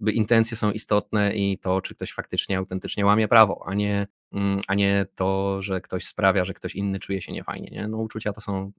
by 0.00 0.12
intencje 0.12 0.56
są 0.56 0.70
istotne 0.70 1.34
i 1.34 1.58
to, 1.58 1.80
czy 1.80 1.94
ktoś 1.94 2.12
faktycznie, 2.12 2.58
autentycznie 2.58 3.06
łamie 3.06 3.28
prawo, 3.28 3.64
a 3.66 3.74
nie 3.74 4.06
Mm, 4.32 4.60
a 4.68 4.74
nie 4.74 5.06
to, 5.14 5.62
że 5.62 5.80
ktoś 5.80 6.04
sprawia, 6.04 6.44
że 6.44 6.54
ktoś 6.54 6.74
inny 6.74 6.98
czuje 6.98 7.22
się 7.22 7.32
niefajnie. 7.32 7.68
Nie? 7.72 7.88
No, 7.88 7.98
uczucia 7.98 8.32
to 8.32 8.40
są, 8.40 8.72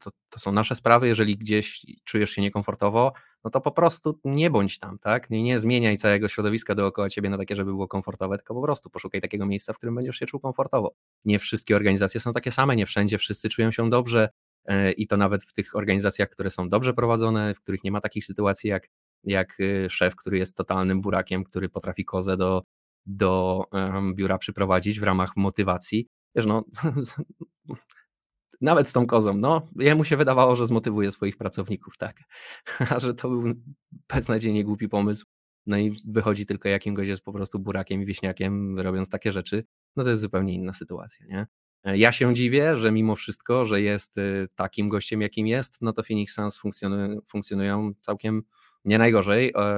to, 0.00 0.10
to, 0.30 0.38
są 0.38 0.52
nasze 0.52 0.74
sprawy. 0.74 1.08
Jeżeli 1.08 1.36
gdzieś 1.36 1.86
czujesz 2.04 2.30
się 2.30 2.42
niekomfortowo, 2.42 3.12
no 3.44 3.50
to 3.50 3.60
po 3.60 3.70
prostu 3.70 4.20
nie 4.24 4.50
bądź 4.50 4.78
tam, 4.78 4.98
tak? 4.98 5.30
Nie, 5.30 5.42
nie 5.42 5.58
zmieniaj 5.58 5.98
całego 5.98 6.28
środowiska 6.28 6.74
dookoła 6.74 7.10
ciebie 7.10 7.30
na 7.30 7.38
takie, 7.38 7.56
żeby 7.56 7.70
było 7.70 7.88
komfortowe, 7.88 8.36
tylko 8.36 8.54
po 8.54 8.62
prostu 8.62 8.90
poszukaj 8.90 9.20
takiego 9.20 9.46
miejsca, 9.46 9.72
w 9.72 9.76
którym 9.76 9.94
będziesz 9.94 10.16
się 10.16 10.26
czuł 10.26 10.40
komfortowo. 10.40 10.94
Nie 11.24 11.38
wszystkie 11.38 11.76
organizacje 11.76 12.20
są 12.20 12.32
takie 12.32 12.50
same, 12.50 12.76
nie 12.76 12.86
wszędzie 12.86 13.18
wszyscy 13.18 13.48
czują 13.48 13.70
się 13.70 13.88
dobrze 13.88 14.28
i 14.96 15.06
to 15.06 15.16
nawet 15.16 15.44
w 15.44 15.52
tych 15.52 15.76
organizacjach, 15.76 16.28
które 16.28 16.50
są 16.50 16.68
dobrze 16.68 16.94
prowadzone, 16.94 17.54
w 17.54 17.60
których 17.60 17.84
nie 17.84 17.92
ma 17.92 18.00
takich 18.00 18.24
sytuacji 18.24 18.70
jak 18.70 18.88
jak 19.24 19.60
y, 19.60 19.86
szef, 19.90 20.16
który 20.16 20.38
jest 20.38 20.56
totalnym 20.56 21.00
burakiem, 21.00 21.44
który 21.44 21.68
potrafi 21.68 22.04
kozę 22.04 22.36
do 22.36 22.62
do 23.06 23.64
biura 24.14 24.38
przyprowadzić 24.38 25.00
w 25.00 25.02
ramach 25.02 25.36
motywacji. 25.36 26.08
Wiesz, 26.36 26.46
no, 26.46 26.64
nawet 28.60 28.88
z 28.88 28.92
tą 28.92 29.06
kozą, 29.06 29.34
no, 29.34 29.68
jemu 29.76 30.04
się 30.04 30.16
wydawało, 30.16 30.56
że 30.56 30.66
zmotywuje 30.66 31.10
swoich 31.12 31.36
pracowników, 31.36 31.96
tak. 31.98 32.20
A 32.96 33.00
że 33.00 33.14
to 33.14 33.28
był 33.28 33.54
beznadziejnie 34.08 34.64
głupi 34.64 34.88
pomysł. 34.88 35.26
No 35.66 35.78
i 35.78 35.96
wychodzi 36.08 36.46
tylko 36.46 36.68
jakimś 36.68 37.06
jest 37.06 37.22
po 37.22 37.32
prostu 37.32 37.58
burakiem 37.58 38.02
i 38.02 38.06
wieśniakiem, 38.06 38.80
robiąc 38.80 39.10
takie 39.10 39.32
rzeczy, 39.32 39.64
no 39.96 40.04
to 40.04 40.10
jest 40.10 40.22
zupełnie 40.22 40.54
inna 40.54 40.72
sytuacja, 40.72 41.26
nie? 41.26 41.46
Ja 41.84 42.12
się 42.12 42.34
dziwię, 42.34 42.76
że 42.76 42.92
mimo 42.92 43.16
wszystko, 43.16 43.64
że 43.64 43.80
jest 43.80 44.18
y, 44.18 44.48
takim 44.54 44.88
gościem, 44.88 45.20
jakim 45.20 45.46
jest, 45.46 45.82
no 45.82 45.92
to 45.92 46.02
Phoenix 46.02 46.34
Suns 46.34 46.58
funkcjonują, 46.58 47.20
funkcjonują 47.28 47.92
całkiem 48.00 48.42
nie 48.84 48.98
najgorzej, 48.98 49.52
e, 49.56 49.72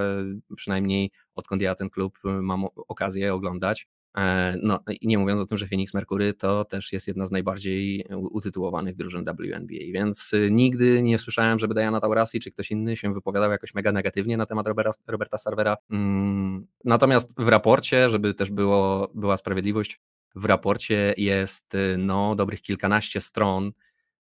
przynajmniej 0.57 1.11
odkąd 1.35 1.63
ja 1.63 1.75
ten 1.75 1.91
klub 1.91 2.19
e, 2.25 2.29
mam 2.29 2.65
okazję 2.89 3.35
oglądać. 3.35 3.89
E, 4.17 4.57
no 4.63 4.81
i 5.01 5.09
nie 5.09 5.19
mówiąc 5.19 5.41
o 5.41 5.47
tym, 5.47 5.59
że 5.59 5.67
Phoenix 5.67 5.95
Mercury 5.95 6.35
to 6.35 6.65
też 6.65 6.93
jest 6.93 7.09
jedna 7.09 7.27
z 7.27 7.31
najbardziej 7.31 8.05
utytułowanych 8.11 8.97
drużyn 8.97 9.25
WNBA, 9.25 9.93
więc 9.93 10.33
nigdy 10.51 11.03
nie 11.03 11.19
słyszałem, 11.19 11.59
żeby 11.59 11.75
Diana 11.75 12.01
Taurasi 12.01 12.41
czy 12.41 12.51
ktoś 12.53 12.71
inny 12.71 12.97
się 12.97 13.15
wypowiadał 13.15 13.51
jakoś 13.51 13.75
mega 13.75 13.93
negatywnie 13.93 14.37
na 14.37 14.47
temat 14.47 14.67
Roberta, 14.67 14.93
Roberta 15.07 15.39
Sarvera. 15.39 15.77
Mm, 15.91 16.67
natomiast 16.85 17.35
w 17.39 17.49
raporcie, 17.49 18.11
żeby 18.11 18.35
też 18.35 18.51
było, 18.51 19.11
była 19.15 19.37
sprawiedliwość, 19.37 20.01
w 20.37 20.45
raporcie 20.45 21.15
jest 21.17 21.73
no 21.99 22.35
dobrych 22.35 22.63
kilkanaście 22.63 23.21
stron 23.21 23.73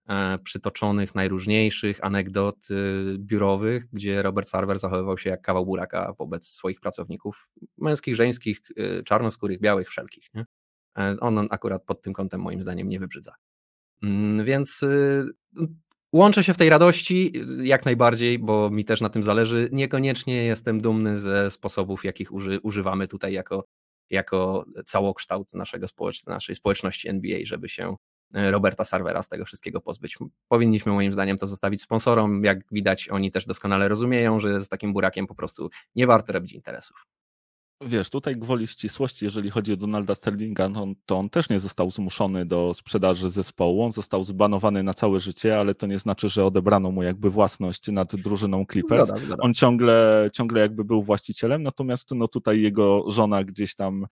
E, 0.08 0.38
przytoczonych 0.38 1.14
najróżniejszych 1.14 2.04
anegdot 2.04 2.70
y, 2.70 3.18
biurowych, 3.18 3.86
gdzie 3.92 4.22
Robert 4.22 4.48
Sarver 4.48 4.78
zachowywał 4.78 5.18
się 5.18 5.30
jak 5.30 5.40
kawał 5.42 5.66
buraka 5.66 6.12
wobec 6.18 6.48
swoich 6.48 6.80
pracowników, 6.80 7.50
męskich, 7.78 8.14
żeńskich, 8.14 8.60
y, 8.78 9.02
czarnoskórych, 9.04 9.60
białych, 9.60 9.88
wszelkich. 9.88 10.28
Nie? 10.34 10.46
E, 10.98 11.16
on 11.20 11.48
akurat 11.50 11.84
pod 11.84 12.02
tym 12.02 12.12
kątem 12.12 12.40
moim 12.40 12.62
zdaniem 12.62 12.88
nie 12.88 13.00
wybrzydza. 13.00 13.34
Mm, 14.02 14.44
więc 14.44 14.82
y, 14.82 15.26
łączę 16.12 16.44
się 16.44 16.54
w 16.54 16.56
tej 16.56 16.70
radości 16.70 17.32
jak 17.62 17.84
najbardziej, 17.84 18.38
bo 18.38 18.70
mi 18.70 18.84
też 18.84 19.00
na 19.00 19.08
tym 19.08 19.22
zależy. 19.22 19.68
Niekoniecznie 19.72 20.44
jestem 20.44 20.80
dumny 20.80 21.18
ze 21.18 21.50
sposobów, 21.50 22.04
jakich 22.04 22.32
uży, 22.32 22.60
używamy 22.62 23.08
tutaj 23.08 23.32
jako, 23.32 23.64
jako 24.10 24.64
całokształt 24.86 25.54
naszego 25.54 25.88
społecz 25.88 26.26
naszej 26.26 26.54
społeczności 26.54 27.08
NBA, 27.08 27.38
żeby 27.44 27.68
się 27.68 27.96
E, 28.34 28.50
Roberta 28.50 28.84
Sarvera 28.84 29.22
z 29.22 29.28
tego 29.28 29.44
wszystkiego 29.44 29.80
pozbyć. 29.80 30.18
Powinniśmy 30.48 30.92
moim 30.92 31.12
zdaniem 31.12 31.38
to 31.38 31.46
zostawić 31.46 31.82
sponsorom. 31.82 32.44
Jak 32.44 32.58
widać, 32.72 33.08
oni 33.08 33.30
też 33.30 33.46
doskonale 33.46 33.88
rozumieją, 33.88 34.40
że 34.40 34.60
z 34.60 34.68
takim 34.68 34.92
burakiem 34.92 35.26
po 35.26 35.34
prostu 35.34 35.70
nie 35.94 36.06
warto 36.06 36.32
robić 36.32 36.52
interesów. 36.52 37.06
Wiesz, 37.80 38.10
tutaj 38.10 38.36
gwoli 38.36 38.66
ścisłości, 38.66 39.24
jeżeli 39.24 39.50
chodzi 39.50 39.72
o 39.72 39.76
Donalda 39.76 40.14
Sterlinga, 40.14 40.68
no, 40.68 40.86
to 41.06 41.16
on 41.16 41.30
też 41.30 41.50
nie 41.50 41.60
został 41.60 41.90
zmuszony 41.90 42.46
do 42.46 42.74
sprzedaży 42.74 43.30
zespołu. 43.30 43.82
On 43.82 43.92
został 43.92 44.24
zbanowany 44.24 44.82
na 44.82 44.94
całe 44.94 45.20
życie, 45.20 45.58
ale 45.58 45.74
to 45.74 45.86
nie 45.86 45.98
znaczy, 45.98 46.28
że 46.28 46.44
odebrano 46.44 46.90
mu 46.90 47.02
jakby 47.02 47.30
własność 47.30 47.88
nad 47.88 48.16
drużyną 48.16 48.64
Clippers. 48.72 49.08
Zgoda, 49.08 49.20
zgoda. 49.20 49.42
On 49.42 49.54
ciągle, 49.54 50.30
ciągle 50.32 50.60
jakby 50.60 50.84
był 50.84 51.02
właścicielem, 51.02 51.62
natomiast 51.62 52.10
no 52.14 52.28
tutaj 52.28 52.60
jego 52.60 53.10
żona 53.10 53.44
gdzieś 53.44 53.74
tam 53.74 54.06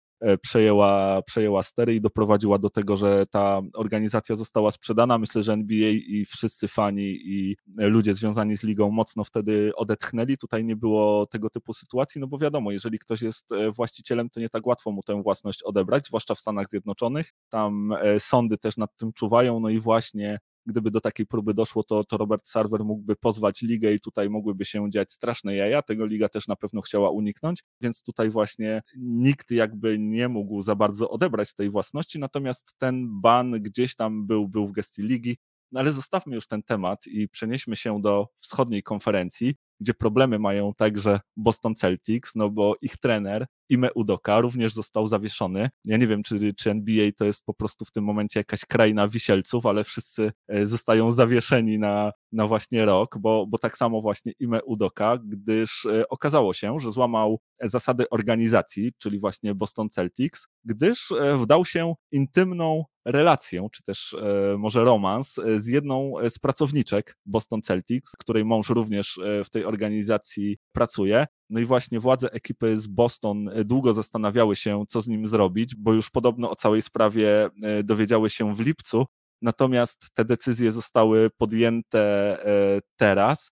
przejęła, 0.43 1.23
przejęła 1.23 1.63
stery 1.63 1.95
i 1.95 2.01
doprowadziła 2.01 2.59
do 2.59 2.71
tego, 2.71 2.97
że 2.97 3.27
ta 3.27 3.61
organizacja 3.75 4.37
została 4.37 4.71
sprzedana. 4.71 5.19
Myślę, 5.19 5.43
że 5.43 5.53
NBA 5.53 5.91
i 5.91 6.25
wszyscy 6.25 6.69
fani 6.69 7.19
i 7.25 7.57
ludzie 7.77 8.15
związani 8.15 8.57
z 8.57 8.63
ligą 8.63 8.91
mocno 8.91 9.25
wtedy 9.25 9.73
odetchnęli. 9.77 10.37
Tutaj 10.37 10.65
nie 10.65 10.77
było 10.77 11.27
tego 11.27 11.51
typu 11.51 11.73
sytuacji, 11.73 12.21
no 12.21 12.27
bo 12.27 12.39
wiadomo, 12.39 12.73
jeżeli 12.73 12.99
ktoś 12.99 13.23
jest 13.23 13.53
e, 13.53 13.71
właścicielem, 13.71 14.31
to 14.31 14.41
nie 14.41 14.49
tak 14.49 14.67
łatwo 14.67 14.91
mu 14.91 15.03
tę 15.03 15.23
własność 15.23 15.63
odebrać, 15.63 16.07
zwłaszcza 16.07 16.35
w 16.35 16.39
Stanach 16.39 16.69
Zjednoczonych. 16.69 17.33
Tam 17.49 17.93
e, 17.93 18.21
sądy 18.21 18.59
też 18.59 18.77
nad 18.77 18.97
tym 18.97 19.13
czuwają, 19.13 19.61
no 19.61 19.69
i 19.69 19.81
właśnie 19.81 20.39
gdyby 20.67 20.91
do 20.91 21.01
takiej 21.01 21.27
próby 21.27 21.55
doszło, 21.55 21.83
to, 21.85 22.05
to 22.05 22.17
Robert 22.17 22.49
Sarver 22.49 22.85
mógłby 22.85 23.17
pozwać 23.17 23.63
ligę 23.63 23.93
i 23.93 24.01
tutaj 24.01 24.31
mogłyby 24.31 24.65
się 24.65 24.91
dziać 24.91 25.13
straszne 25.13 25.55
jaja. 25.55 25.83
Tego 25.83 26.07
liga 26.07 26.29
też 26.29 26.49
na 26.49 26.57
pewno 26.57 26.81
chciała 26.81 27.11
uniknąć, 27.11 27.65
więc 27.81 28.03
tutaj 28.03 28.31
właśnie 28.31 28.83
nikt 28.97 29.51
jakby 29.51 29.99
nie 29.99 30.29
mógł 30.29 30.63
za 30.63 30.75
bardzo 30.75 31.11
odebrać 31.11 31.55
tej 31.55 31.71
własności, 31.71 32.19
natomiast 32.19 32.75
ten 32.79 33.21
ban 33.21 33.51
gdzieś 33.53 33.95
tam 33.95 34.27
był, 34.27 34.49
był 34.49 34.69
w 34.69 34.73
gestii 34.73 35.03
ligi. 35.03 35.37
No 35.73 35.81
ale 35.81 35.93
zostawmy 35.93 36.35
już 36.35 36.47
ten 36.47 36.63
temat 36.63 37.07
i 37.07 37.29
przenieśmy 37.29 37.77
się 37.77 38.01
do 38.03 38.29
wschodniej 38.41 38.83
konferencji, 38.83 39.55
gdzie 39.81 39.95
problemy 39.95 40.39
mają 40.39 40.75
także 40.75 41.21
Boston 41.37 41.75
Celtics, 41.75 42.35
no 42.35 42.51
bo 42.51 42.75
ich 42.83 42.97
trener 42.97 43.47
Ime 43.71 43.93
Udoka 43.95 44.41
również 44.41 44.75
został 44.75 45.09
zawieszony. 45.09 45.69
Ja 45.85 45.97
nie 45.97 46.07
wiem, 46.07 46.23
czy, 46.23 46.55
czy 46.55 46.71
NBA 46.71 47.11
to 47.17 47.25
jest 47.25 47.45
po 47.45 47.55
prostu 47.55 47.85
w 47.85 47.91
tym 47.91 48.05
momencie 48.05 48.41
jakaś 48.41 48.65
kraina 48.65 49.09
wisielców, 49.09 49.67
ale 49.67 49.85
wszyscy 49.85 50.33
e, 50.49 50.67
zostają 50.67 51.13
zawieszeni 51.13 51.79
na, 51.79 52.13
na 52.33 52.47
właśnie 52.47 52.85
rok, 52.85 53.19
bo, 53.19 53.47
bo 53.47 53.59
tak 53.59 53.77
samo 53.77 54.03
właśnie 54.03 54.33
Ime 54.39 54.65
Udoka, 54.65 55.19
gdyż 55.25 55.87
e, 55.87 56.09
okazało 56.09 56.55
się, 56.55 56.81
że 56.81 56.93
złamał 56.93 57.41
zasady 57.63 58.11
organizacji, 58.11 58.93
czyli 58.99 59.21
właśnie 59.21 59.55
Boston 59.55 59.89
Celtics, 59.91 60.47
gdyż 60.65 61.13
e, 61.13 61.37
wdał 61.37 61.65
się 61.65 61.95
intymną 62.13 62.85
relację, 63.05 63.69
czy 63.73 63.83
też 63.83 64.17
może 64.59 64.85
romans 64.85 65.35
z 65.59 65.67
jedną 65.67 66.13
z 66.31 66.39
pracowniczek 66.39 67.17
Boston 67.27 67.63
Celtics, 67.63 68.13
której 68.19 68.45
mąż 68.45 68.69
również 68.69 69.21
w 69.45 69.51
tej 69.51 69.65
organizacji 69.65 70.57
pracuje. 70.73 71.27
No 71.51 71.61
i 71.61 71.65
właśnie 71.65 72.01
władze 72.01 72.33
ekipy 72.33 72.79
z 72.79 72.87
Boston 72.87 73.49
e, 73.49 73.65
długo 73.65 73.95
zastanawiały 73.95 74.57
się, 74.57 74.85
co 74.89 75.03
z 75.03 75.09
nim 75.09 75.29
zrobić, 75.29 75.75
bo 75.75 75.93
już 75.93 76.11
podobno 76.11 76.51
o 76.51 76.55
całej 76.55 76.83
sprawie 76.83 77.49
e, 77.63 77.83
dowiedziały 77.83 78.31
się 78.31 78.55
w 78.55 78.61
lipcu, 78.61 79.07
natomiast 79.43 80.11
te 80.15 80.25
decyzje 80.25 80.73
zostały 80.73 81.31
podjęte 81.31 82.01
e, 82.47 82.81
teraz. 82.97 83.51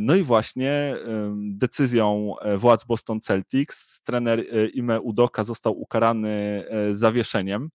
No 0.00 0.14
i 0.14 0.22
właśnie 0.22 0.94
decyzją 1.36 2.34
władz 2.58 2.84
Boston 2.84 3.20
Celtics 3.20 4.00
trener 4.02 4.44
Ime 4.74 5.00
Udoka 5.00 5.44
został 5.44 5.80
ukarany 5.80 6.64
zawieszeniem 6.92 7.68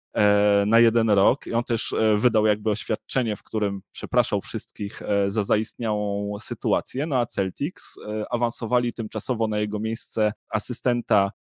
na 0.66 0.80
jeden 0.80 1.10
rok 1.10 1.48
i 1.48 1.54
on 1.54 1.64
też 1.64 1.96
wydał 2.18 2.46
jakby 2.46 2.70
oświadczenie, 2.70 3.36
w 3.36 3.44
którym 3.44 3.82
przepraszał 3.92 4.42
wszystkich 4.42 5.02
za 5.28 5.44
zaistniałą 5.44 6.36
sytuację, 6.40 7.06
no 7.06 7.18
a 7.18 7.26
Celtics 7.26 7.96
awansowali 8.30 8.94
tymczasowo 8.94 9.48
na 9.48 9.60
jego 9.60 9.80
miejsce 9.80 10.34
asystenta 10.50 11.32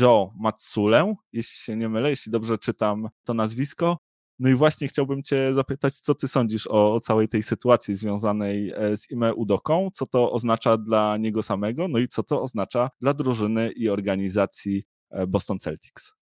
Joe 0.00 0.32
Matsule, 0.36 1.14
jeśli 1.32 1.56
się 1.56 1.76
nie 1.76 1.88
mylę, 1.88 2.10
jeśli 2.10 2.32
dobrze 2.32 2.58
czytam 2.58 3.08
to 3.24 3.34
nazwisko, 3.34 3.98
no 4.38 4.48
i 4.48 4.54
właśnie 4.54 4.88
chciałbym 4.88 5.22
Cię 5.22 5.54
zapytać, 5.54 5.94
co 5.94 6.14
Ty 6.14 6.28
sądzisz 6.28 6.66
o, 6.66 6.94
o, 6.94 7.00
całej 7.00 7.28
tej 7.28 7.42
sytuacji 7.42 7.94
związanej 7.94 8.72
e, 8.76 8.96
z 8.96 9.10
Ime 9.10 9.34
Udoką, 9.34 9.88
co 9.94 10.06
to 10.06 10.32
oznacza 10.32 10.76
dla 10.76 11.16
niego 11.16 11.42
samego, 11.42 11.88
no 11.88 11.98
i 11.98 12.08
co 12.08 12.22
to 12.22 12.42
oznacza 12.42 12.90
dla 13.00 13.14
drużyny 13.14 13.70
i 13.76 13.88
organizacji 13.88 14.84
e, 15.10 15.26
Boston 15.26 15.58
Celtics. 15.58 16.17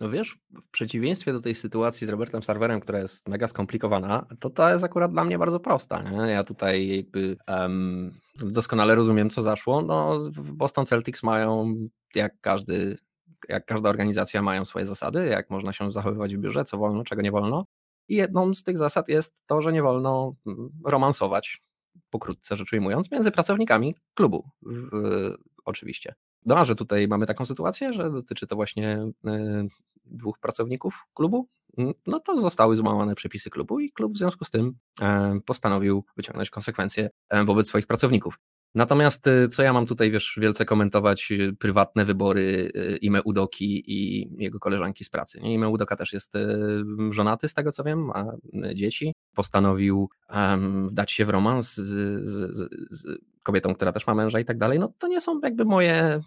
No 0.00 0.10
wiesz, 0.10 0.38
w 0.62 0.68
przeciwieństwie 0.70 1.32
do 1.32 1.40
tej 1.40 1.54
sytuacji 1.54 2.06
z 2.06 2.10
Robertem 2.10 2.42
Sarverem, 2.42 2.80
która 2.80 2.98
jest 2.98 3.28
mega 3.28 3.48
skomplikowana, 3.48 4.26
to 4.40 4.50
ta 4.50 4.72
jest 4.72 4.84
akurat 4.84 5.12
dla 5.12 5.24
mnie 5.24 5.38
bardzo 5.38 5.60
prosta. 5.60 6.02
Nie? 6.02 6.30
Ja 6.30 6.44
tutaj 6.44 6.96
jakby 6.96 7.36
um, 7.48 8.12
doskonale 8.34 8.94
rozumiem, 8.94 9.30
co 9.30 9.42
zaszło. 9.42 9.82
No, 9.82 10.20
Boston 10.36 10.86
Celtics 10.86 11.22
mają, 11.22 11.74
jak 12.14 12.40
każdy 12.40 12.98
jak 13.48 13.66
każda 13.66 13.88
organizacja 13.88 14.42
mają 14.42 14.64
swoje 14.64 14.86
zasady, 14.86 15.26
jak 15.26 15.50
można 15.50 15.72
się 15.72 15.92
zachowywać 15.92 16.36
w 16.36 16.38
biurze, 16.38 16.64
co 16.64 16.78
wolno, 16.78 17.04
czego 17.04 17.22
nie 17.22 17.30
wolno. 17.30 17.66
I 18.08 18.14
jedną 18.14 18.54
z 18.54 18.62
tych 18.62 18.78
zasad 18.78 19.08
jest 19.08 19.42
to, 19.46 19.62
że 19.62 19.72
nie 19.72 19.82
wolno 19.82 20.32
mm, 20.46 20.70
romansować, 20.84 21.62
pokrótce 22.10 22.56
rzecz 22.56 22.72
ujmując, 22.72 23.10
między 23.10 23.30
pracownikami 23.30 23.94
klubu, 24.14 24.50
w, 24.62 25.34
oczywiście. 25.64 26.14
No, 26.46 26.64
że 26.64 26.74
tutaj 26.74 27.08
mamy 27.08 27.26
taką 27.26 27.46
sytuację, 27.46 27.92
że 27.92 28.10
dotyczy 28.10 28.46
to 28.46 28.56
właśnie 28.56 28.98
y, 29.26 29.68
dwóch 30.06 30.38
pracowników 30.38 31.04
klubu, 31.14 31.48
mm, 31.78 31.92
no 32.06 32.20
to 32.20 32.40
zostały 32.40 32.76
złamane 32.76 33.14
przepisy 33.14 33.50
klubu 33.50 33.80
i 33.80 33.92
klub 33.92 34.14
w 34.14 34.18
związku 34.18 34.44
z 34.44 34.50
tym 34.50 34.74
e, 35.00 35.38
postanowił 35.46 36.04
wyciągnąć 36.16 36.50
konsekwencje 36.50 37.10
e, 37.28 37.44
wobec 37.44 37.68
swoich 37.68 37.86
pracowników. 37.86 38.38
Natomiast 38.74 39.24
co 39.50 39.62
ja 39.62 39.72
mam 39.72 39.86
tutaj, 39.86 40.10
wiesz, 40.10 40.38
wielce 40.42 40.64
komentować 40.64 41.32
prywatne 41.58 42.04
wybory 42.04 42.72
Ime 43.00 43.22
Udoki 43.22 43.82
i 43.86 44.28
jego 44.42 44.58
koleżanki 44.58 45.04
z 45.04 45.10
pracy. 45.10 45.40
Nie? 45.40 45.54
Ime 45.54 45.68
Udoka 45.68 45.96
też 45.96 46.12
jest 46.12 46.32
żonaty, 47.10 47.48
z 47.48 47.54
tego 47.54 47.72
co 47.72 47.84
wiem, 47.84 48.04
ma 48.04 48.32
dzieci. 48.74 49.14
Postanowił 49.34 50.10
um, 50.30 50.88
wdać 50.88 51.12
się 51.12 51.24
w 51.24 51.30
romans 51.30 51.74
z, 51.74 51.84
z, 52.28 52.56
z, 52.90 53.06
kobietą, 53.46 53.74
która 53.74 53.92
też 53.92 54.06
ma 54.06 54.14
męża 54.14 54.40
i 54.40 54.44
tak 54.44 54.58
dalej. 54.58 54.78
No 54.78 54.92
to 54.98 55.08
nie 55.08 55.20
są 55.20 55.40
jakby 55.42 55.64
moje, 55.64 56.20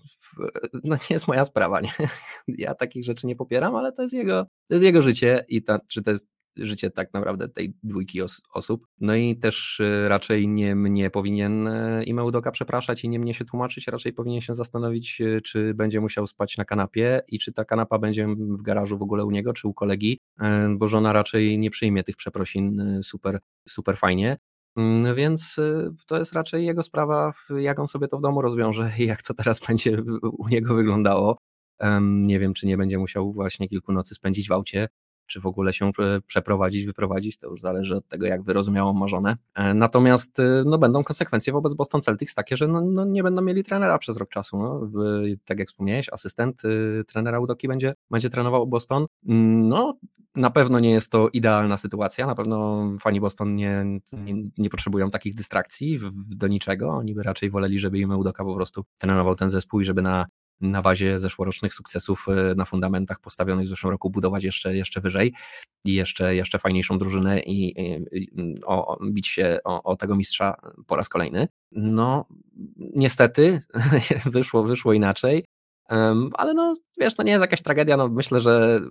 no 0.84 0.96
nie 0.96 1.14
jest 1.14 1.28
moja 1.28 1.46
sprawa, 1.46 1.82
nie? 1.82 1.92
Ja 2.48 2.76
takich 2.76 3.04
rzeczy 3.04 3.28
nie 3.28 3.36
popieram, 3.36 3.76
ale 3.76 3.92
to 3.92 4.02
jest 4.02 4.14
jego, 4.14 4.44
to 4.44 4.76
jest 4.76 4.84
jego 4.84 5.02
życie 5.02 5.46
i 5.48 5.64
ta, 5.64 5.80
czy 5.88 6.02
to 6.02 6.12
jest 6.12 6.28
życie 6.58 6.90
tak 6.90 7.14
naprawdę 7.14 7.50
tej 7.50 7.74
dwójki 7.84 8.22
os 8.22 8.42
osób. 8.54 8.88
No 9.00 9.16
i 9.16 9.38
też 9.38 9.80
y, 9.80 10.10
raczej 10.10 10.48
nie 10.48 10.76
mnie 10.76 11.10
powinien 11.10 11.68
e, 11.68 12.04
Imeudoka 12.04 12.52
przepraszać 12.52 13.04
i 13.04 13.10
nie 13.10 13.20
mnie 13.20 13.34
się 13.34 13.46
tłumaczyć, 13.46 13.88
raczej 13.88 14.14
powinien 14.14 14.42
się 14.42 14.56
zastanowić, 14.56 15.22
y, 15.22 15.42
czy 15.42 15.74
będzie 15.74 16.02
musiał 16.02 16.28
spać 16.28 16.58
na 16.58 16.66
kanapie 16.66 17.22
i 17.28 17.40
czy 17.40 17.54
ta 17.54 17.66
kanapa 17.66 18.00
będzie 18.00 18.28
w 18.28 18.62
garażu 18.62 18.98
w 18.98 19.02
ogóle 19.02 19.26
u 19.26 19.32
niego, 19.32 19.54
czy 19.54 19.68
u 19.68 19.74
kolegi, 19.74 20.20
bo 20.78 20.88
żona 20.88 21.14
raczej 21.14 21.60
nie 21.60 21.70
przyjmie 21.70 22.04
tych 22.04 22.16
przeprosin 22.16 22.82
super, 23.04 23.40
super 23.68 23.98
fajnie. 23.98 24.38
Mm, 24.78 25.16
więc 25.16 25.60
to 26.08 26.18
jest 26.18 26.34
raczej 26.34 26.66
jego 26.66 26.84
sprawa, 26.84 27.34
jak 27.58 27.80
on 27.80 27.88
sobie 27.88 28.08
to 28.08 28.18
w 28.18 28.22
domu 28.22 28.42
rozwiąże 28.42 28.92
i 28.98 29.06
jak 29.06 29.22
to 29.22 29.34
teraz 29.34 29.60
będzie 29.68 30.04
u 30.38 30.48
niego 30.48 30.76
wyglądało. 30.76 31.38
Nie 32.02 32.40
wiem, 32.40 32.54
czy 32.54 32.68
nie 32.68 32.78
będzie 32.78 32.98
musiał 32.98 33.34
właśnie 33.34 33.70
kilku 33.70 33.94
nocy 33.94 34.16
spędzić 34.16 34.50
w 34.50 34.52
aucie, 34.52 34.88
czy 35.30 35.40
w 35.40 35.46
ogóle 35.46 35.74
się 35.74 35.92
przeprowadzić, 36.28 36.86
wyprowadzić, 36.86 37.38
to 37.38 37.48
już 37.48 37.62
zależy 37.62 37.96
od 37.96 38.08
tego, 38.08 38.26
jak 38.26 38.44
wyrozumiałą 38.44 38.94
ma 38.94 39.08
żonę. 39.08 39.38
E, 39.56 39.74
natomiast 39.74 40.40
e, 40.40 40.64
no, 40.66 40.78
będą 40.78 41.04
konsekwencje 41.04 41.54
wobec 41.54 41.74
Boston 41.74 42.02
Celtics 42.02 42.36
takie, 42.36 42.58
że 42.58 42.68
no, 42.68 42.82
no 42.82 43.06
nie 43.06 43.24
będą 43.24 43.42
mieli 43.42 43.64
trenera 43.64 43.98
przez 43.98 44.18
rok 44.18 44.30
czasu. 44.30 44.58
No. 44.58 44.90
Tak 45.46 45.60
jak 45.60 45.68
wspomniałeś, 45.68 46.10
asystent 46.10 46.66
y, 46.66 47.04
trenera 47.08 47.40
Udoki 47.40 47.68
będzie, 47.68 47.94
będzie 48.12 48.30
trenował 48.30 48.68
Boston. 48.68 49.06
No, 49.24 49.98
na 50.36 50.50
pewno 50.50 50.80
nie 50.80 50.92
jest 50.92 51.10
to 51.10 51.30
idealna 51.34 51.78
sytuacja, 51.78 52.28
na 52.28 52.36
pewno 52.36 52.84
fani 53.00 53.20
Boston 53.20 53.56
nie, 53.56 53.86
nie, 54.14 54.34
nie 54.58 54.70
potrzebują 54.70 55.10
takich 55.10 55.36
dystrakcji 55.36 55.98
w, 55.98 56.36
do 56.36 56.48
niczego, 56.48 56.90
oni 56.90 57.14
by 57.14 57.24
raczej 57.24 57.50
woleli, 57.50 57.80
żeby 57.80 58.00
im 58.00 58.12
Udoka 58.12 58.44
po 58.44 58.56
prostu 58.56 58.84
trenował 58.98 59.36
ten 59.36 59.50
zespół 59.50 59.82
i 59.82 59.86
żeby 59.86 60.02
na 60.02 60.26
na 60.62 60.82
bazie 60.82 61.20
zeszłorocznych 61.20 61.74
sukcesów 61.74 62.26
e, 62.30 62.56
na 62.56 62.66
fundamentach 62.66 63.20
postawionych 63.20 63.66
w 63.66 63.70
zeszłym 63.70 63.92
roku 63.92 64.10
budować 64.10 64.44
jeszcze, 64.44 64.76
jeszcze 64.76 65.02
wyżej 65.02 65.34
i 65.86 65.94
jeszcze, 65.94 66.36
jeszcze 66.36 66.60
fajniejszą 66.60 66.98
drużynę 66.98 67.40
i, 67.40 67.82
i, 67.82 68.06
i 68.12 68.56
o, 68.66 68.98
bić 69.12 69.28
się 69.28 69.60
o, 69.64 69.84
o, 69.84 69.96
tego 69.96 70.16
mistrza 70.16 70.56
po 70.88 70.96
raz 70.96 71.10
kolejny. 71.10 71.48
No, 71.72 72.26
niestety 72.78 73.62
wyszło, 74.26 74.64
wyszło 74.64 74.94
inaczej. 74.94 75.46
Ale 76.34 76.54
no, 76.54 76.76
wiesz, 76.98 77.16
to 77.16 77.24
nie 77.24 77.32
jest 77.32 77.42
jakaś 77.42 77.62
tragedia, 77.62 77.98
no 77.98 78.08
myślę, 78.08 78.42
że 78.42 78.82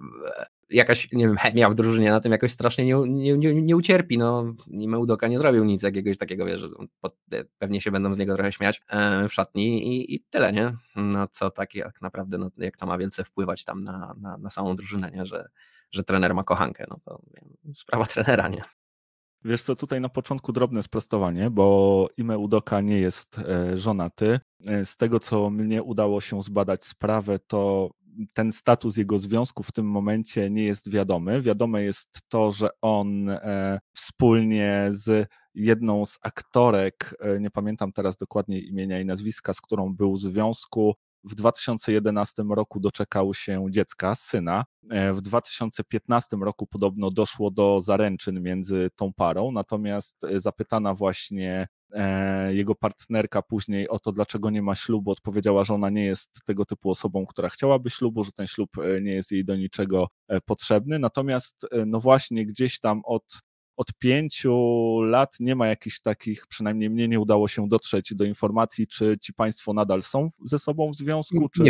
jakaś, 0.70 1.12
nie 1.12 1.26
wiem, 1.26 1.36
chemia 1.36 1.70
w 1.70 1.74
drużynie 1.74 2.10
na 2.10 2.20
tym 2.20 2.32
jakoś 2.32 2.52
strasznie 2.52 2.86
nie, 2.86 2.94
nie, 3.06 3.38
nie, 3.38 3.62
nie 3.62 3.76
ucierpi, 3.76 4.18
no 4.18 4.52
Meudoka 4.66 5.28
nie 5.28 5.38
zrobił 5.38 5.64
nic 5.64 5.82
jakiegoś 5.82 6.18
takiego, 6.18 6.46
wiesz, 6.46 6.62
pewnie 7.58 7.80
się 7.80 7.90
będą 7.90 8.14
z 8.14 8.18
niego 8.18 8.34
trochę 8.34 8.52
śmiać 8.52 8.82
w 9.28 9.32
szatni 9.32 9.96
i, 9.96 10.14
i 10.14 10.20
tyle, 10.30 10.52
nie? 10.52 10.76
No 10.96 11.28
co 11.28 11.50
tak 11.50 11.74
jak 11.74 12.02
naprawdę, 12.02 12.38
no, 12.38 12.50
jak 12.56 12.76
to 12.76 12.86
ma 12.86 12.98
wielce 12.98 13.24
wpływać 13.24 13.64
tam 13.64 13.84
na, 13.84 14.14
na, 14.20 14.38
na 14.38 14.50
samą 14.50 14.76
drużynę, 14.76 15.10
nie? 15.10 15.26
Że, 15.26 15.48
że 15.90 16.04
trener 16.04 16.34
ma 16.34 16.44
kochankę, 16.44 16.84
no 16.90 16.98
to 17.04 17.22
sprawa 17.74 18.04
trenera, 18.14 18.48
nie? 18.48 18.62
Wiesz 19.44 19.62
co, 19.62 19.76
tutaj 19.76 20.00
na 20.00 20.08
początku 20.08 20.52
drobne 20.52 20.82
sprostowanie, 20.82 21.50
bo 21.50 22.08
Ime 22.16 22.38
Udoka 22.38 22.80
nie 22.80 22.98
jest 22.98 23.38
e, 23.38 23.78
żonaty. 23.78 24.40
E, 24.66 24.86
z 24.86 24.96
tego, 24.96 25.20
co 25.20 25.50
mnie 25.50 25.82
udało 25.82 26.20
się 26.20 26.42
zbadać 26.42 26.84
sprawę, 26.84 27.38
to 27.46 27.90
ten 28.34 28.52
status 28.52 28.96
jego 28.96 29.18
związku 29.18 29.62
w 29.62 29.72
tym 29.72 29.86
momencie 29.86 30.50
nie 30.50 30.64
jest 30.64 30.90
wiadomy. 30.90 31.42
Wiadome 31.42 31.82
jest 31.82 32.08
to, 32.28 32.52
że 32.52 32.68
on 32.80 33.30
e, 33.30 33.80
wspólnie 33.92 34.88
z 34.92 35.28
jedną 35.54 36.06
z 36.06 36.18
aktorek, 36.22 37.14
nie 37.40 37.50
pamiętam 37.50 37.92
teraz 37.92 38.16
dokładnie 38.16 38.58
imienia 38.58 39.00
i 39.00 39.04
nazwiska, 39.04 39.54
z 39.54 39.60
którą 39.60 39.94
był 39.94 40.14
w 40.14 40.20
związku, 40.20 40.94
w 41.24 41.34
2011 41.34 42.42
roku 42.50 42.80
doczekał 42.80 43.34
się 43.34 43.66
dziecka, 43.70 44.14
syna. 44.14 44.64
E, 44.90 45.12
w 45.12 45.20
2015 45.20 46.36
roku 46.36 46.66
podobno 46.66 47.10
doszło 47.10 47.50
do 47.50 47.80
zaręczyn 47.82 48.42
między 48.42 48.90
tą 48.96 49.12
parą, 49.12 49.52
natomiast 49.52 50.24
e, 50.24 50.40
zapytana 50.40 50.94
właśnie 50.94 51.68
e, 51.92 52.54
jego 52.54 52.74
partnerka 52.74 53.42
później 53.42 53.88
o 53.88 53.98
to, 53.98 54.12
dlaczego 54.12 54.50
nie 54.50 54.62
ma 54.62 54.74
ślubu, 54.74 55.10
odpowiedziała, 55.10 55.64
że 55.64 55.74
ona 55.74 55.90
nie 55.90 56.04
jest 56.04 56.30
tego 56.44 56.64
typu 56.64 56.90
osobą, 56.90 57.26
która 57.26 57.48
chciałaby 57.48 57.90
ślubu, 57.90 58.24
że 58.24 58.32
ten 58.32 58.46
ślub 58.46 58.70
nie 59.02 59.12
jest 59.12 59.32
jej 59.32 59.44
do 59.44 59.56
niczego 59.56 60.08
potrzebny. 60.46 60.98
Natomiast, 60.98 61.66
no 61.86 62.00
właśnie, 62.00 62.46
gdzieś 62.46 62.80
tam 62.80 63.00
od 63.04 63.40
od 63.78 63.92
pięciu 63.98 64.52
lat 65.00 65.36
nie 65.40 65.56
ma 65.56 65.66
jakichś 65.66 66.00
takich, 66.00 66.46
przynajmniej 66.46 66.90
mnie 66.90 67.08
nie 67.08 67.20
udało 67.20 67.48
się 67.48 67.68
dotrzeć 67.68 68.14
do 68.14 68.24
informacji, 68.24 68.86
czy 68.86 69.16
ci 69.20 69.32
państwo 69.32 69.72
nadal 69.72 70.02
są 70.02 70.30
ze 70.44 70.58
sobą 70.58 70.90
w 70.90 70.96
związku, 70.96 71.48
czy, 71.48 71.62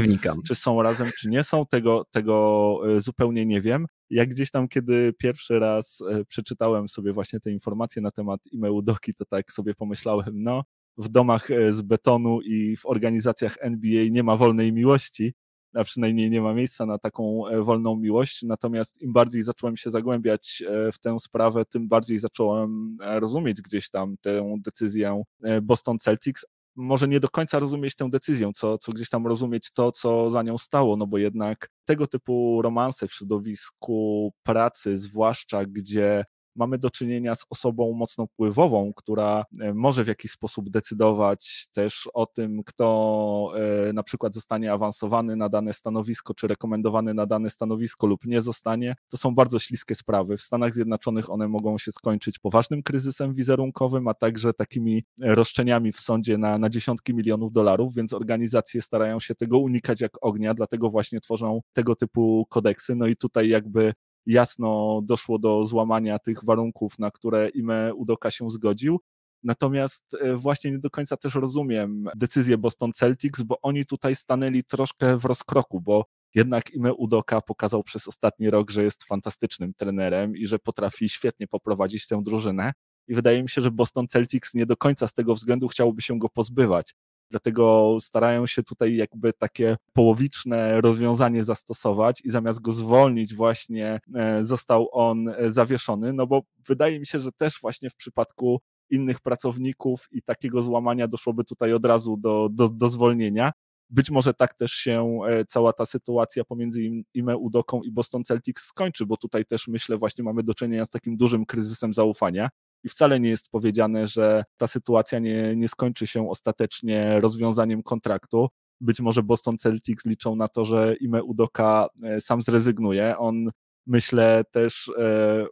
czy 0.47 0.55
są 0.55 0.83
razem, 0.83 1.11
czy 1.19 1.29
nie 1.29 1.45
są, 1.45 1.67
tego, 1.67 2.05
tego 2.11 2.81
e, 2.97 3.01
zupełnie 3.01 3.47
nie 3.47 3.61
wiem. 3.61 3.87
Jak 4.11 4.29
gdzieś 4.29 4.51
tam, 4.51 4.69
kiedy 4.69 5.13
pierwszy 5.19 5.59
raz 5.59 6.03
e, 6.11 6.25
przeczytałem 6.25 6.89
sobie 6.89 7.13
właśnie 7.13 7.41
te 7.41 7.51
informacje 7.51 8.03
na 8.03 8.11
temat 8.11 8.41
e-mailu 8.55 8.83
Doki, 8.83 9.15
to 9.15 9.25
tak 9.25 9.53
sobie 9.53 9.75
pomyślałem, 9.75 10.43
no, 10.43 10.65
w 10.99 11.09
domach 11.09 11.51
e, 11.51 11.73
z 11.73 11.83
betonu 11.83 12.41
i 12.41 12.77
w 12.77 12.87
organizacjach 12.87 13.57
NBA 13.61 14.05
nie 14.11 14.23
ma 14.23 14.37
wolnej 14.37 14.73
miłości, 14.73 15.33
a 15.75 15.85
przynajmniej 15.85 16.31
nie 16.31 16.41
ma 16.41 16.55
miejsca 16.55 16.87
na 16.87 16.99
taką 16.99 17.47
e, 17.47 17.63
wolną 17.63 17.97
miłość. 17.97 18.43
Natomiast 18.43 19.03
im 19.03 19.13
bardziej 19.13 19.43
zacząłem 19.43 19.77
się 19.77 19.91
zagłębiać 19.91 20.63
e, 20.67 20.93
w 20.93 20.99
tę 20.99 21.19
sprawę, 21.21 21.65
tym 21.65 21.89
bardziej 21.89 22.19
zacząłem 22.19 22.97
e, 23.03 23.21
rozumieć 23.21 23.63
gdzieś 23.63 23.91
tam 23.91 24.17
tę 24.21 24.55
decyzję 24.65 25.23
Boston 25.63 25.99
Celtics. 25.99 26.47
Może 26.77 27.09
nie 27.09 27.21
do 27.21 27.29
końca 27.29 27.59
rozumieć 27.59 27.97
tę 27.97 28.11
decyzję, 28.11 28.51
co, 28.55 28.79
co 28.79 28.93
gdzieś 28.93 29.09
tam 29.09 29.27
rozumieć 29.27 29.71
to, 29.73 29.93
co 29.93 30.31
za 30.31 30.43
nią 30.43 30.59
stało, 30.59 30.97
no 30.97 31.07
bo 31.07 31.19
jednak 31.19 31.71
tego 31.85 32.07
typu 32.07 32.63
romanse 32.63 33.09
w 33.09 33.13
środowisku 33.13 34.33
pracy, 34.43 34.99
zwłaszcza 34.99 35.65
gdzie 35.65 36.25
mamy 36.59 36.79
do 36.79 36.91
czynienia 36.91 37.35
z 37.35 37.45
osobą 37.51 37.93
mocno 37.93 38.27
wpływową, 38.27 38.93
która 38.97 39.45
e, 39.61 39.75
może 39.75 40.05
w 40.05 40.09
jakiś 40.09 40.31
sposób 40.31 40.71
decydować 40.71 41.69
też 41.73 42.09
o 42.15 42.27
tym, 42.27 42.65
kto 42.65 43.51
e, 43.89 43.93
na 43.93 44.03
przykład 44.03 44.35
zostanie 44.35 44.73
awansowany 44.73 45.37
na 45.37 45.49
dane 45.49 45.73
stanowisko, 45.73 46.35
czy 46.35 46.49
rekomendowany 46.49 47.15
na 47.15 47.27
dane 47.27 47.51
stanowisko 47.51 48.07
lub 48.07 48.25
nie 48.25 48.43
zostanie. 48.43 48.95
To 49.09 49.17
są 49.17 49.35
bardzo 49.35 49.59
śliskie 49.59 49.95
sprawy. 49.95 50.37
W 50.37 50.43
Stanach 50.43 50.75
Zjednoczonych 50.75 51.31
one 51.31 51.49
mogą 51.49 51.79
się 51.79 51.93
skończyć 51.93 52.39
poważnym 52.39 52.83
kryzysem 52.83 53.35
wizerunkowym, 53.35 54.09
a 54.09 54.15
także 54.15 54.53
takimi 54.53 55.05
roszczeniami 55.21 55.93
w 55.93 56.01
sądzie 56.01 56.39
na, 56.39 56.59
na 56.59 56.71
dziesiątki 56.71 57.15
milionów 57.15 57.53
dolarów, 57.53 57.95
więc 57.95 58.13
organizacje 58.13 58.83
starają 58.83 59.21
się 59.21 59.35
tego 59.35 59.59
unikać 59.59 60.01
jak 60.01 60.13
ognia, 60.21 60.55
dlatego 60.55 60.91
właśnie 60.91 61.21
tworzą 61.21 61.61
tego 61.73 61.97
typu 61.97 62.47
kodeksy. 62.51 62.95
No 62.95 63.07
i 63.07 63.17
tutaj 63.17 63.49
jakby 63.49 63.93
jasno 64.27 65.01
doszło 65.05 65.39
do 65.39 65.67
złamania 65.67 66.19
tych 66.19 66.45
warunków, 66.45 66.99
na 66.99 67.11
które 67.11 67.49
Ime 67.49 67.95
Udoka 67.95 68.31
się 68.31 68.51
zgodził. 68.51 69.01
Natomiast 69.43 70.17
e, 70.21 70.37
właśnie 70.37 70.71
nie 70.71 70.79
do 70.79 70.91
końca 70.91 71.17
też 71.17 71.35
rozumiem 71.35 72.05
decyzję 72.17 72.59
Boston 72.59 72.93
Celtics, 72.93 73.43
bo 73.43 73.61
oni 73.63 73.87
tutaj 73.87 74.17
stanęli 74.17 74.65
troszkę 74.65 75.19
w 75.19 75.25
rozkroku, 75.25 75.81
bo 75.81 76.05
jednak 76.35 76.75
Ime 76.75 76.95
Udoka 76.95 77.41
pokazał 77.41 77.83
przez 77.83 78.09
ostatni 78.09 78.51
rok, 78.51 78.71
że 78.71 78.83
jest 78.83 79.05
fantastycznym 79.05 79.75
trenerem 79.75 80.37
i 80.37 80.47
że 80.47 80.59
potrafi 80.59 81.09
świetnie 81.09 81.47
poprowadzić 81.47 82.07
tę 82.07 82.23
drużynę. 82.23 82.73
I 83.09 83.15
wydaje 83.15 83.43
mi 83.43 83.49
się, 83.49 83.63
że 83.63 83.71
Boston 83.71 84.09
Celtics 84.09 84.55
nie 84.55 84.67
do 84.67 84.77
końca 84.77 85.09
z 85.09 85.13
tego 85.13 85.35
względu 85.35 85.69
chciałoby 85.69 86.03
się 86.03 86.19
go 86.19 86.29
pozbywać. 86.29 86.95
Dlatego 87.31 87.97
starają 88.01 88.47
się 88.47 88.63
tutaj 88.63 88.97
jakby 88.97 89.33
takie 89.33 89.77
połowiczne 89.93 90.81
rozwiązanie 90.81 91.45
zastosować 91.45 92.21
i 92.25 92.31
zamiast 92.31 92.61
go 92.61 92.73
zwolnić 92.73 93.35
właśnie 93.35 94.01
e, 94.15 94.45
został 94.45 94.89
on 94.93 95.29
e, 95.29 95.51
zawieszony, 95.51 96.13
no 96.13 96.27
bo 96.27 96.43
wydaje 96.69 97.01
mi 97.01 97.07
się, 97.07 97.21
że 97.21 97.33
też 97.33 97.61
właśnie 97.61 97.91
w 97.91 97.97
przypadku 97.97 98.61
innych 98.91 99.21
pracowników 99.21 100.09
i 100.11 100.23
takiego 100.23 100.63
złamania 100.63 101.09
doszłoby 101.09 101.45
tutaj 101.45 101.73
od 101.73 101.85
razu 101.85 102.17
do, 102.17 102.49
do, 102.53 102.69
do 102.69 102.91
zwolnienia. 102.91 103.53
Być 103.91 104.11
może 104.11 104.35
tak 104.35 104.55
też 104.55 104.73
się 104.73 105.19
e, 105.29 105.45
cała 105.45 105.73
ta 105.73 105.87
sytuacja 105.87 106.45
pomiędzy 106.45 106.81
Ime 107.15 107.37
Udoką 107.37 107.83
i 107.83 107.93
Boston 107.93 108.25
Celtics 108.25 108.65
skończy, 108.65 109.07
bo 109.07 109.17
tutaj 109.17 109.45
też 109.45 109.69
myślę 109.69 109.99
właśnie 109.99 110.25
mamy 110.25 110.43
do 110.43 110.55
czynienia 110.55 110.85
z 110.85 110.91
takim 110.91 111.17
dużym 111.17 111.47
kryzysem 111.47 111.95
zaufania 111.95 112.49
i 112.85 112.89
wcale 112.89 113.21
nie 113.21 113.29
jest 113.29 113.51
powiedziane, 113.51 114.07
że 114.07 114.45
ta 114.57 114.67
sytuacja 114.67 115.19
nie, 115.19 115.57
nie 115.57 115.69
skończy 115.69 116.07
się 116.07 116.31
ostatecznie 116.31 117.21
rozwiązaniem 117.21 117.83
kontraktu. 117.83 118.49
Być 118.81 119.01
może 119.01 119.23
Boston 119.23 119.59
Celtics 119.59 120.07
liczą 120.07 120.37
na 120.37 120.49
to, 120.49 120.65
że 120.65 120.97
Ime 121.01 121.23
Udoka 121.23 121.87
e, 122.03 122.21
sam 122.21 122.43
zrezygnuje. 122.43 123.19
On 123.19 123.51
Myślę 123.91 124.43
też 124.51 124.89
e, 124.89 124.93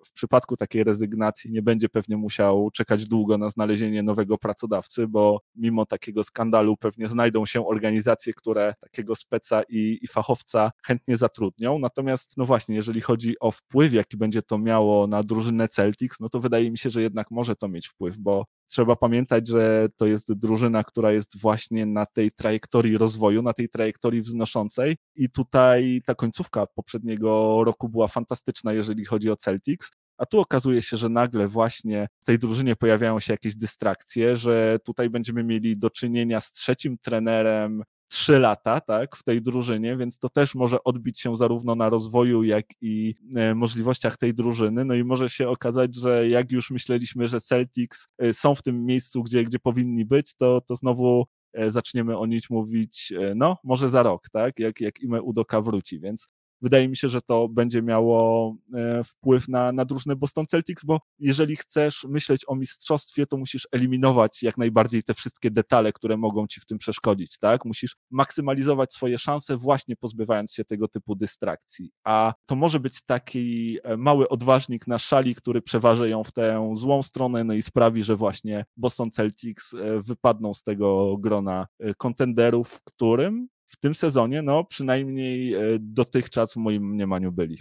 w 0.05 0.13
przypadku 0.13 0.57
takiej 0.57 0.85
rezygnacji 0.85 1.53
nie 1.53 1.63
będzie 1.63 1.89
pewnie 1.89 2.17
musiał 2.17 2.71
czekać 2.71 3.09
długo 3.09 3.39
na 3.39 3.51
znalezienie 3.51 4.03
nowego 4.03 4.39
pracodawcy, 4.39 5.09
bo 5.09 5.41
mimo 5.55 5.87
takiego 5.87 6.25
skandalu 6.25 6.77
pewnie 6.77 7.07
znajdą 7.07 7.47
się 7.47 7.67
organizacje, 7.67 8.33
które 8.33 8.75
takiego 8.81 9.17
speca 9.17 9.63
i, 9.69 9.99
i 10.03 10.07
fachowca 10.07 10.73
chętnie 10.87 11.17
zatrudnią. 11.17 11.79
Natomiast, 11.79 12.37
no 12.37 12.47
właśnie, 12.47 12.75
jeżeli 12.75 13.01
chodzi 13.01 13.35
o 13.41 13.51
wpływ, 13.51 13.93
jaki 13.93 14.17
będzie 14.17 14.43
to 14.43 14.59
miało 14.59 15.07
na 15.07 15.23
drużynę 15.23 15.69
Celtics, 15.69 16.21
no 16.21 16.29
to 16.29 16.41
wydaje 16.41 16.71
mi 16.71 16.79
się, 16.79 16.91
że 16.91 17.03
jednak 17.03 17.31
może 17.31 17.57
to 17.57 17.69
mieć 17.69 17.89
wpływ, 17.89 18.19
bo 18.19 18.45
trzeba 18.67 18.97
pamiętać, 18.97 19.49
że 19.49 19.89
to 19.97 20.07
jest 20.07 20.33
drużyna, 20.33 20.85
która 20.85 21.13
jest 21.13 21.41
właśnie 21.41 21.87
na 21.87 22.07
tej 22.07 22.33
trajektorii 22.33 22.99
rozwoju, 22.99 23.43
na 23.43 23.53
tej 23.53 23.69
trajektorii 23.69 24.23
wznoszącej 24.23 24.97
i 25.15 25.31
tutaj 25.31 26.03
ta 26.07 26.15
końcówka 26.15 26.67
poprzedniego 26.67 27.63
roku 27.65 27.89
była 27.89 28.09
fantastyczna, 28.09 28.73
jeżeli 28.73 29.05
chodzi 29.05 29.31
o 29.31 29.37
Celtics. 29.37 29.91
A 30.19 30.27
tu 30.27 30.41
okazuje 30.41 30.83
się, 30.83 30.97
że 30.97 31.09
nagle 31.09 31.49
właśnie 31.49 32.09
w 32.23 32.25
tej 32.25 32.39
drużynie 32.39 32.77
pojawiają 32.77 33.21
się 33.21 33.33
jakieś 33.33 33.57
dystrakcje, 33.57 34.37
że 34.37 34.79
tutaj 34.85 35.11
będziemy 35.11 35.45
mieli 35.45 35.79
do 35.79 35.91
czynienia 35.91 36.41
z 36.41 36.53
trzecim 36.53 36.99
trenerem 36.99 37.83
trzy 38.09 38.39
lata, 38.39 38.81
tak, 38.81 39.17
w 39.17 39.23
tej 39.23 39.43
drużynie, 39.43 39.97
więc 39.97 40.19
to 40.19 40.29
też 40.29 40.55
może 40.55 40.85
odbić 40.85 41.21
się 41.21 41.37
zarówno 41.37 41.75
na 41.75 41.89
rozwoju, 41.89 42.43
jak 42.43 42.67
i 42.81 43.15
e, 43.37 43.55
możliwościach 43.55 44.17
tej 44.17 44.35
drużyny. 44.35 44.85
No 44.85 44.95
i 44.95 45.05
może 45.05 45.29
się 45.29 45.49
okazać, 45.49 45.95
że 45.95 46.29
jak 46.29 46.53
już 46.53 46.71
myśleliśmy, 46.71 47.29
że 47.29 47.41
Celtics 47.41 48.09
e, 48.19 48.35
są 48.35 48.55
w 48.55 48.63
tym 48.63 48.85
miejscu, 48.85 49.23
gdzie, 49.23 49.45
gdzie 49.45 49.59
powinni 49.59 50.05
być, 50.05 50.35
to, 50.35 50.61
to 50.61 50.77
znowu 50.77 51.27
e, 51.53 51.73
zaczniemy 51.73 52.19
o 52.19 52.27
nich 52.27 52.51
mówić, 52.51 53.13
no, 53.37 53.57
może 53.65 53.89
za 53.89 54.03
rok, 54.03 54.29
tak, 54.33 54.59
jak, 54.59 54.81
jak 54.81 55.01
Ime 55.01 55.23
Udoka 55.23 55.61
wróci, 55.61 56.01
więc 56.01 56.29
wydaje 56.61 56.89
mi 56.89 56.97
się, 56.97 57.09
że 57.09 57.23
to 57.23 57.49
będzie 57.49 57.83
miało 57.83 58.57
e, 58.75 59.05
wpływ 59.05 59.49
na, 59.49 59.73
na 59.73 59.85
drużynę 59.85 60.17
Boston 60.17 60.47
Celtics, 60.47 60.85
bo 60.85 61.01
jeżeli 61.19 61.57
chcesz 61.57 62.07
myśleć 62.09 62.45
o 62.47 62.57
mistrzostwie, 62.57 63.27
to 63.27 63.37
musisz 63.37 63.69
eliminować 63.73 64.43
jak 64.43 64.59
najbardziej 64.59 65.03
te 65.03 65.15
wszystkie 65.15 65.51
detale, 65.51 65.93
które 65.93 66.17
mogą 66.17 66.47
ci 66.47 66.61
w 66.61 66.67
tym 66.67 66.79
przeszkodzić, 66.79 67.39
tak? 67.39 67.65
Musisz 67.65 67.97
maksymalizować 68.11 68.95
swoje 68.95 69.19
szanse 69.19 69.57
właśnie 69.57 69.97
pozbywając 69.97 70.53
się 70.55 70.65
tego 70.65 70.89
typu 70.89 71.15
dystrakcji. 71.15 71.91
A 72.05 72.35
to 72.47 72.57
może 72.57 72.81
być 72.81 73.03
taki 73.03 73.79
e, 73.83 73.97
mały 73.97 74.29
odważnik 74.29 74.87
na 74.87 74.99
szali, 74.99 75.35
który 75.35 75.63
przeważy 75.63 76.09
ją 76.09 76.25
w 76.25 76.33
tę 76.33 76.73
złą 76.75 77.03
stronę, 77.03 77.45
no 77.45 77.55
i 77.55 77.63
sprawi, 77.63 78.03
że 78.03 78.17
właśnie 78.17 78.65
Boston 78.77 79.11
Celtics 79.11 79.75
e, 79.75 80.01
wypadną 80.03 80.55
z 80.55 80.63
tego 80.63 81.17
grona 81.19 81.67
kontenderów, 81.99 82.69
w 82.69 82.85
którym 82.85 83.49
w 83.67 83.77
tym 83.77 83.95
sezonie, 83.95 84.43
no 84.43 84.65
przynajmniej 84.65 85.55
e, 85.55 85.61
dotychczas 85.81 86.55
w 86.55 86.57
moim 86.57 86.91
mniemaniu 86.91 87.33
byli. 87.33 87.61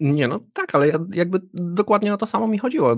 Nie, 0.00 0.28
no 0.28 0.38
tak, 0.52 0.74
ale 0.74 0.92
jakby 1.12 1.40
dokładnie 1.54 2.14
o 2.14 2.16
to 2.16 2.26
samo 2.26 2.48
mi 2.48 2.58
chodziło. 2.58 2.96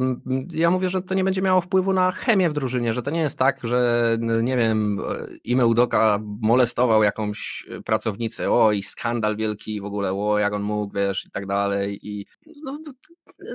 Ja 0.51 0.71
mówię, 0.71 0.89
że 0.89 1.03
to 1.03 1.15
nie 1.15 1.25
będzie 1.25 1.43
miało 1.43 1.61
wpływu 1.61 1.93
na 1.93 2.11
chemię 2.11 2.51
w 2.51 2.53
drużynie, 2.53 2.93
że 2.93 3.03
to 3.03 3.11
nie 3.11 3.21
jest 3.21 3.39
tak, 3.39 3.61
że 3.63 4.19
nie 4.21 4.57
wiem, 4.57 5.01
Ime 5.45 5.67
Udoka 5.67 6.19
molestował 6.41 7.03
jakąś 7.03 7.67
pracownicę, 7.85 8.51
o 8.51 8.73
i 8.73 8.83
skandal 8.83 9.37
wielki 9.37 9.81
w 9.81 9.85
ogóle, 9.85 10.13
o 10.13 10.39
jak 10.39 10.53
on 10.53 10.63
mógł, 10.63 10.95
wiesz, 10.95 11.27
i 11.27 11.31
tak 11.31 11.47
dalej. 11.47 11.99
I 12.03 12.27
no, 12.65 12.79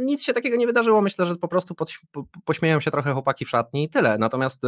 nic 0.01 0.24
się 0.24 0.34
takiego 0.34 0.55
nie 0.55 0.68
wydarzyło. 0.68 1.01
Myślę, 1.01 1.26
że 1.26 1.36
po 1.36 1.47
prostu 1.47 1.76
pośmieją 2.45 2.80
się 2.80 2.91
trochę 2.91 3.14
chłopaki 3.14 3.45
w 3.45 3.49
szatni 3.49 3.84
i 3.84 3.89
tyle. 3.89 4.18
Natomiast 4.18 4.62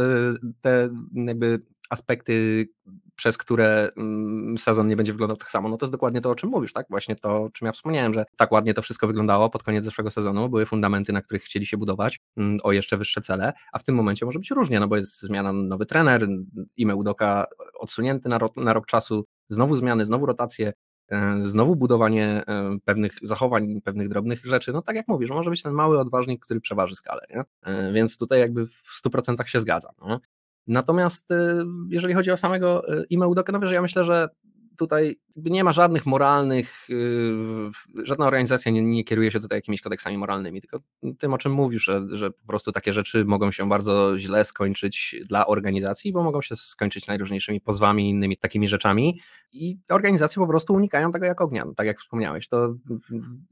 te 0.60 0.88
jakby 1.14 1.60
aspekty, 1.90 2.68
przez 3.16 3.38
które 3.38 3.90
mm, 3.96 4.58
sezon 4.58 4.88
nie 4.88 4.96
będzie 4.96 5.12
wyglądał 5.12 5.36
tak 5.36 5.48
samo, 5.48 5.68
no 5.68 5.76
to 5.76 5.86
jest 5.86 5.94
dokładnie 5.94 6.20
to, 6.20 6.30
o 6.30 6.34
czym 6.34 6.50
mówisz, 6.50 6.72
tak? 6.72 6.86
Właśnie 6.90 7.16
to, 7.16 7.42
o 7.42 7.50
czym 7.50 7.66
ja 7.66 7.72
wspomniałem, 7.72 8.14
że 8.14 8.24
tak 8.36 8.52
ładnie 8.52 8.74
to 8.74 8.82
wszystko 8.82 9.06
wyglądało 9.06 9.50
pod 9.50 9.62
koniec 9.62 9.84
zeszłego 9.84 10.10
sezonu, 10.10 10.48
były 10.48 10.66
fundamenty, 10.66 11.12
na 11.12 11.22
których 11.22 11.42
chcieli 11.42 11.66
się 11.66 11.76
budować 11.76 12.20
mm, 12.36 12.58
o 12.62 12.72
jeszcze 12.72 12.96
wyższe 12.96 13.20
cele, 13.20 13.52
a 13.72 13.78
w 13.78 13.84
tym 13.84 13.94
momencie 13.94 14.26
może 14.26 14.38
być 14.38 14.50
różnie, 14.50 14.80
no 14.80 14.88
bo 14.88 14.96
jest 14.96 15.20
zmiana, 15.20 15.52
nowy 15.52 15.86
trener, 15.86 16.28
imię 16.76 16.96
Udoka 16.96 17.46
odsunięty 17.80 18.28
na 18.28 18.38
rok, 18.38 18.56
na 18.56 18.72
rok 18.72 18.86
czasu, 18.86 19.24
znowu 19.48 19.76
zmiany, 19.76 20.04
znowu 20.04 20.26
rotacje, 20.26 20.72
e, 21.10 21.40
znowu 21.44 21.76
budowanie 21.76 22.42
e, 22.46 22.78
pewnych 22.84 23.12
zachowań, 23.22 23.80
pewnych 23.84 24.08
drobnych 24.08 24.44
rzeczy, 24.44 24.72
no 24.72 24.82
tak 24.82 24.96
jak 24.96 25.08
mówisz, 25.08 25.30
może 25.30 25.50
być 25.50 25.62
ten 25.62 25.72
mały 25.72 26.00
odważnik, 26.00 26.44
który 26.44 26.60
przeważy 26.60 26.96
skalę, 26.96 27.26
nie? 27.30 27.44
E, 27.62 27.92
więc 27.92 28.18
tutaj 28.18 28.40
jakby 28.40 28.66
w 28.66 29.00
100% 29.04 29.46
się 29.46 29.60
zgadzam. 29.60 29.92
Nie? 30.06 30.18
Natomiast 30.66 31.30
y, 31.30 31.64
jeżeli 31.88 32.14
chodzi 32.14 32.30
o 32.30 32.36
samego 32.36 32.94
y, 32.94 33.04
Ime 33.10 33.28
Udoka, 33.28 33.52
no 33.52 33.60
wiesz, 33.60 33.72
ja 33.72 33.82
myślę, 33.82 34.04
że 34.04 34.28
tutaj 34.80 35.20
nie 35.36 35.64
ma 35.64 35.72
żadnych 35.72 36.06
moralnych, 36.06 36.90
y, 36.90 38.04
żadna 38.04 38.26
organizacja 38.26 38.72
nie, 38.72 38.82
nie, 38.82 39.04
kieruje 39.04 39.30
się 39.30 39.40
tutaj 39.40 39.58
jakimiś 39.58 39.80
kodeksami 39.80 40.18
moralnymi, 40.18 40.60
tylko 40.60 40.78
tym, 41.18 41.34
o 41.34 41.38
czym 41.38 41.52
mówisz, 41.52 41.84
że, 41.84 42.06
że 42.10 42.30
po 42.30 42.46
prostu 42.46 42.72
takie 42.72 42.92
rzeczy 42.92 43.24
mogą 43.24 43.50
się 43.50 43.68
bardzo 43.68 44.18
źle 44.18 44.44
skończyć 44.44 45.16
dla 45.28 45.46
organizacji, 45.46 46.12
bo 46.12 46.22
mogą 46.22 46.42
się 46.42 46.56
skończyć 46.56 47.06
najróżniejszymi 47.06 47.60
pozwami 47.60 48.06
i 48.06 48.10
innymi 48.10 48.36
takimi 48.36 48.68
rzeczami. 48.68 49.20
I 49.52 49.78
organizacje 49.90 50.40
po 50.40 50.46
prostu 50.48 50.74
unikają 50.74 51.10
tego 51.10 51.26
jak 51.26 51.40
ognia, 51.40 51.64
tak 51.76 51.86
jak 51.86 52.00
wspomniałeś, 52.00 52.48
to 52.48 52.74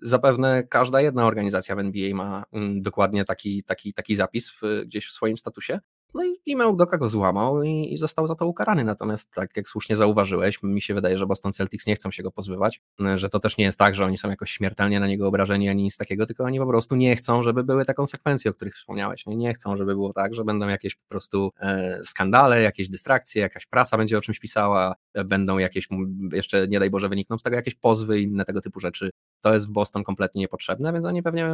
zapewne 0.03 0.63
każda 0.71 1.01
jedna 1.01 1.27
organizacja 1.27 1.77
w 1.77 1.79
NBA 1.79 2.15
ma 2.15 2.45
mm, 2.53 2.83
dokładnie 2.83 3.25
taki, 3.25 3.63
taki, 3.63 3.93
taki 3.93 4.15
zapis 4.15 4.51
w, 4.51 4.85
gdzieś 4.87 5.07
w 5.07 5.13
swoim 5.13 5.37
statusie, 5.37 5.81
no 6.15 6.25
i 6.25 6.37
Ime 6.47 6.69
Udoka 6.69 6.99
go 6.99 7.09
złamał 7.09 7.63
i, 7.63 7.93
i, 7.93 7.99
został 7.99 8.27
za 8.27 8.35
to 8.35 8.47
ukarany. 8.47 8.85
Natomiast 8.85 9.31
tak 9.31 9.57
jak 9.57 9.69
słusznie 9.69 9.97
zauważyłeś, 9.97 10.63
mi 10.63 10.83
się 10.83 10.95
wydaje, 10.95 11.19
że 11.19 11.27
Boston 11.27 11.53
Celtics 11.53 11.87
nie 11.87 11.95
chcą 11.95 12.11
się 12.11 12.23
go 12.23 12.31
pozbywać, 12.31 12.81
że 13.15 13.29
to 13.29 13.41
też 13.41 13.57
nie 13.57 13.65
jest 13.65 13.79
tak, 13.79 13.95
że 13.95 14.05
oni 14.05 14.19
są 14.19 14.31
jakoś 14.31 14.51
śmiertelnie 14.51 15.01
na 15.01 15.07
niego 15.07 15.29
obrażeni 15.29 15.69
ani 15.69 15.83
nic 15.83 15.97
takiego, 15.97 16.27
tylko 16.27 16.45
oni 16.45 16.59
po 16.59 16.67
prostu 16.67 16.97
nie 16.97 17.17
chcą, 17.17 17.43
żeby 17.43 17.65
były 17.65 17.85
te 17.85 17.95
konsekwencje, 17.95 18.51
o 18.51 18.55
których 18.55 18.75
wspomniałeś. 18.75 19.27
Nie, 19.27 19.37
nie 19.37 19.55
chcą, 19.55 19.77
żeby 19.77 19.95
było 19.95 20.13
tak, 20.13 20.35
że 20.35 20.45
będą 20.45 20.69
jakieś 20.69 20.95
po 20.95 21.09
prostu 21.09 21.53
e, 21.61 22.01
skandale, 22.05 22.63
jakieś 22.63 22.89
dystrakcje, 22.89 23.43
jakaś 23.43 23.67
prasa 23.67 23.97
będzie 23.97 24.19
o 24.19 24.21
czymś 24.21 24.39
pisała, 24.39 24.95
e, 25.15 25.25
będą 25.25 25.59
jakieś, 25.59 25.89
jeszcze 26.33 26.69
nie 26.69 26.81
daj 26.81 26.91
Boże 26.91 27.09
wynikną 27.09 27.39
z 27.39 27.43
tego 27.43 27.57
jakieś 27.57 27.75
pozwy 27.75 28.21
i 28.21 28.23
inne 28.23 28.45
tego 28.45 28.61
typu 28.61 28.81
rzeczy. 28.81 29.11
To 29.41 29.55
jest 29.55 29.67
w 29.69 29.71
Boston 29.71 30.05
kompletnie 30.05 30.41
niepotrzebne, 30.41 30.93
więc 30.93 31.05
oni 31.05 31.23
pewnie, 31.23 31.51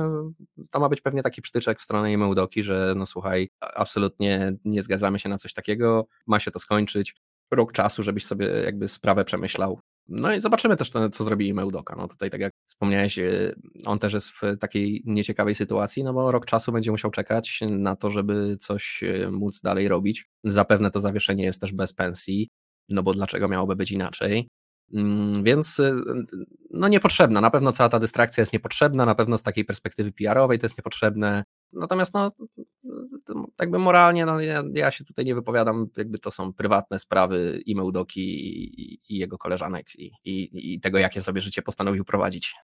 to 0.71 0.81
ma 0.81 0.89
być 0.89 1.01
pewnie 1.01 1.23
taki 1.23 1.43
przytyczek 1.43 1.79
w 1.79 1.83
stronę 1.83 2.13
Ime 2.13 2.27
Udoki, 2.27 2.63
że 2.63 2.95
no 2.97 3.07
słuchaj, 3.07 3.49
absolutnie 3.61 4.57
nie, 4.65 4.83
zgadzamy 4.83 5.19
się 5.19 5.29
na 5.29 5.39
coś 5.39 5.53
takiego, 5.53 6.07
ma 6.27 6.41
się 6.41 6.51
to 6.51 6.59
skończyć, 6.59 7.15
rok 7.51 7.73
czasu, 7.73 8.03
żebyś 8.03 8.27
sobie 8.27 8.47
jakby 8.47 8.89
sprawę 8.89 9.25
przemyślał. 9.25 9.81
No 10.09 10.35
i 10.35 10.41
zobaczymy 10.41 10.77
też, 10.77 10.91
to, 10.91 11.09
co 11.09 11.25
zrobi 11.25 11.55
Meudoka. 11.55 11.97
No 11.97 12.09
tutaj, 12.09 12.31
tak 12.31 12.41
jak 12.41 12.53
wspomniałeś, 12.67 13.19
e, 13.19 13.55
on 13.87 13.99
też 13.99 14.13
jest 14.13 14.31
w 14.31 14.43
takiej 14.61 15.03
nieciekawej 15.07 15.55
sytuacji, 15.55 16.05
no 16.05 16.13
bo 16.13 16.33
rok 16.33 16.47
czasu 16.47 16.73
będzie 16.73 16.91
musiał 16.91 17.11
czekać 17.11 17.61
na 17.71 17.97
to, 17.97 18.11
żeby 18.11 18.57
coś 18.61 19.03
e, 19.03 19.31
móc 19.31 19.61
dalej 19.61 19.89
robić. 19.89 20.27
Zapewne 20.45 20.91
to 20.91 21.01
zawieszenie 21.01 21.45
jest 21.45 21.61
też 21.61 21.73
bez 21.73 21.93
pensji, 21.93 22.49
no 22.89 23.03
bo 23.03 23.15
dlaczego 23.15 23.49
miałoby 23.49 23.77
być 23.77 23.93
inaczej? 23.93 24.49
Mm, 24.93 25.45
więc 25.45 25.81
e, 25.81 25.95
no 26.71 26.89
niepotrzebna, 26.89 27.41
na 27.41 27.51
pewno 27.51 27.73
cała 27.73 27.89
ta 27.89 28.01
dystrakcja 28.01 28.43
jest 28.43 28.53
niepotrzebna, 28.53 29.07
na 29.07 29.15
pewno 29.15 29.39
z 29.39 29.43
takiej 29.43 29.65
perspektywy 29.65 30.13
PR-owej 30.13 30.59
to 30.59 30.67
jest 30.67 30.79
niepotrzebne. 30.79 31.45
Natomiast 31.73 32.15
no, 32.15 32.33
jakby 33.61 33.79
moralnie 33.79 34.27
no, 34.27 34.41
ja, 34.41 34.63
ja, 34.75 34.91
się 34.91 35.05
tutaj 35.05 35.25
nie 35.25 35.35
wypowiadam, 35.35 35.87
jakby 35.97 36.19
to 36.19 36.31
są 36.31 36.53
prywatne 36.53 36.99
sprawy 36.99 37.63
i 37.67 37.75
Meudoki 37.75 38.21
i, 38.21 39.15
i, 39.15 39.19
jego 39.19 39.39
koleżanek 39.39 39.95
i, 39.99 40.13
i, 40.25 40.75
i 40.75 40.81
tego, 40.81 40.99
jakie 40.99 41.23
sobie 41.23 41.41
życie 41.41 41.63
postanowił 41.63 42.05
prowadzić. 42.05 42.55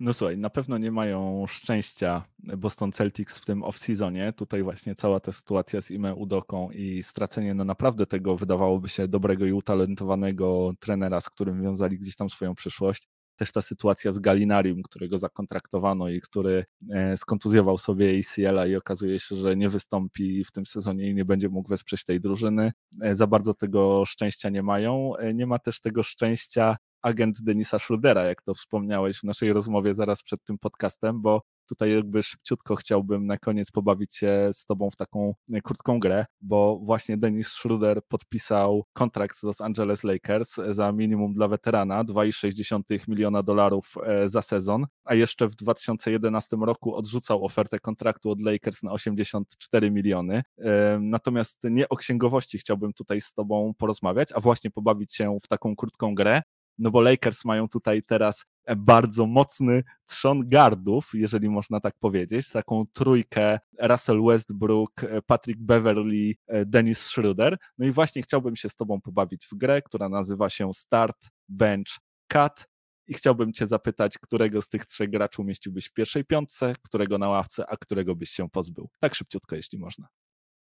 No 0.00 0.14
słuchaj, 0.14 0.38
na 0.38 0.50
pewno 0.50 0.78
nie 0.78 0.90
mają 0.90 1.44
szczęścia 1.48 2.24
Boston 2.38 2.92
Celtics 2.92 3.38
w 3.38 3.44
tym 3.44 3.62
off-seasonie. 3.62 4.32
Tutaj 4.32 4.62
właśnie 4.62 4.94
cała 4.94 5.20
ta 5.20 5.32
sytuacja 5.32 5.82
z 5.82 5.90
Ime 5.90 6.14
Udoką 6.14 6.70
i 6.70 7.02
stracenie 7.02 7.54
no 7.54 7.64
naprawdę 7.64 8.06
tego 8.06 8.36
wydawałoby 8.36 8.88
się 8.88 9.08
dobrego 9.08 9.46
i 9.46 9.52
utalentowanego 9.52 10.72
trenera, 10.80 11.20
z 11.20 11.30
którym 11.30 11.62
wiązali 11.62 11.98
gdzieś 11.98 12.16
tam 12.16 12.30
swoją 12.30 12.54
przyszłość 12.54 13.08
też 13.40 13.52
ta 13.52 13.62
sytuacja 13.62 14.12
z 14.12 14.18
Galinarium, 14.18 14.82
którego 14.82 15.18
zakontraktowano 15.18 16.08
i 16.08 16.20
który 16.20 16.64
e, 16.90 17.16
skontuzjował 17.16 17.78
sobie 17.78 18.18
ACL-a 18.18 18.66
i 18.66 18.76
okazuje 18.76 19.20
się, 19.20 19.36
że 19.36 19.56
nie 19.56 19.68
wystąpi 19.68 20.44
w 20.44 20.52
tym 20.52 20.66
sezonie 20.66 21.10
i 21.10 21.14
nie 21.14 21.24
będzie 21.24 21.48
mógł 21.48 21.68
wesprzeć 21.68 22.04
tej 22.04 22.20
drużyny. 22.20 22.72
E, 23.02 23.16
za 23.16 23.26
bardzo 23.26 23.54
tego 23.54 24.04
szczęścia 24.04 24.50
nie 24.50 24.62
mają. 24.62 25.16
E, 25.16 25.34
nie 25.34 25.46
ma 25.46 25.58
też 25.58 25.80
tego 25.80 26.02
szczęścia 26.02 26.76
agent 27.02 27.42
Denisa 27.42 27.78
Schrudera, 27.78 28.24
jak 28.24 28.42
to 28.42 28.54
wspomniałeś 28.54 29.18
w 29.18 29.24
naszej 29.24 29.52
rozmowie 29.52 29.94
zaraz 29.94 30.22
przed 30.22 30.44
tym 30.44 30.58
podcastem, 30.58 31.22
bo 31.22 31.42
tutaj 31.70 31.94
jakby 31.94 32.22
szybciutko 32.22 32.76
chciałbym 32.76 33.26
na 33.26 33.38
koniec 33.38 33.70
pobawić 33.70 34.16
się 34.16 34.50
z 34.52 34.64
tobą 34.64 34.90
w 34.90 34.96
taką 34.96 35.34
e, 35.52 35.60
krótką 35.60 36.00
grę, 36.00 36.24
bo 36.40 36.80
właśnie 36.82 37.16
Dennis 37.16 37.48
Schroeder 37.48 38.00
podpisał 38.08 38.84
kontrakt 38.92 39.36
z 39.36 39.42
Los 39.42 39.60
Angeles 39.60 40.04
Lakers 40.04 40.54
za 40.54 40.92
minimum 40.92 41.34
dla 41.34 41.48
weterana 41.48 42.04
2,6 42.04 43.08
miliona 43.08 43.42
dolarów 43.42 43.94
e, 44.04 44.28
za 44.28 44.42
sezon, 44.42 44.86
a 45.04 45.14
jeszcze 45.14 45.48
w 45.48 45.54
2011 45.54 46.56
roku 46.56 46.94
odrzucał 46.94 47.44
ofertę 47.44 47.80
kontraktu 47.80 48.30
od 48.30 48.40
Lakers 48.40 48.82
na 48.82 48.92
84 48.92 49.90
miliony. 49.90 50.42
E, 50.58 50.98
natomiast 51.00 51.58
nie 51.64 51.88
o 51.88 51.96
księgowości 51.96 52.58
chciałbym 52.58 52.92
tutaj 52.92 53.20
z 53.20 53.32
tobą 53.32 53.72
porozmawiać, 53.78 54.32
a 54.32 54.40
właśnie 54.40 54.70
pobawić 54.70 55.14
się 55.14 55.38
w 55.42 55.48
taką 55.48 55.76
krótką 55.76 56.14
grę, 56.14 56.42
no 56.80 56.90
bo 56.90 57.00
Lakers 57.00 57.44
mają 57.44 57.68
tutaj 57.68 58.02
teraz 58.02 58.44
bardzo 58.76 59.26
mocny 59.26 59.82
trzon 60.06 60.48
gardów, 60.48 61.10
jeżeli 61.14 61.50
można 61.50 61.80
tak 61.80 61.94
powiedzieć, 61.98 62.48
taką 62.48 62.84
trójkę 62.92 63.58
Russell 63.82 64.22
Westbrook, 64.26 64.92
Patrick 65.26 65.60
Beverly, 65.60 66.34
Dennis 66.66 66.98
Schroeder. 66.98 67.56
No 67.78 67.86
i 67.86 67.90
właśnie 67.90 68.22
chciałbym 68.22 68.56
się 68.56 68.68
z 68.68 68.76
tobą 68.76 69.00
pobawić 69.00 69.46
w 69.46 69.54
grę, 69.54 69.82
która 69.82 70.08
nazywa 70.08 70.50
się 70.50 70.70
Start, 70.74 71.28
Bench, 71.48 71.98
Cut 72.32 72.66
i 73.06 73.14
chciałbym 73.14 73.52
cię 73.52 73.66
zapytać, 73.66 74.18
którego 74.18 74.62
z 74.62 74.68
tych 74.68 74.86
trzech 74.86 75.10
graczy 75.10 75.42
umieściłbyś 75.42 75.86
w 75.86 75.92
pierwszej 75.92 76.24
piątce, 76.24 76.72
którego 76.82 77.18
na 77.18 77.28
ławce, 77.28 77.66
a 77.68 77.76
którego 77.76 78.16
byś 78.16 78.30
się 78.30 78.50
pozbył. 78.50 78.90
Tak 78.98 79.14
szybciutko, 79.14 79.56
jeśli 79.56 79.78
można. 79.78 80.08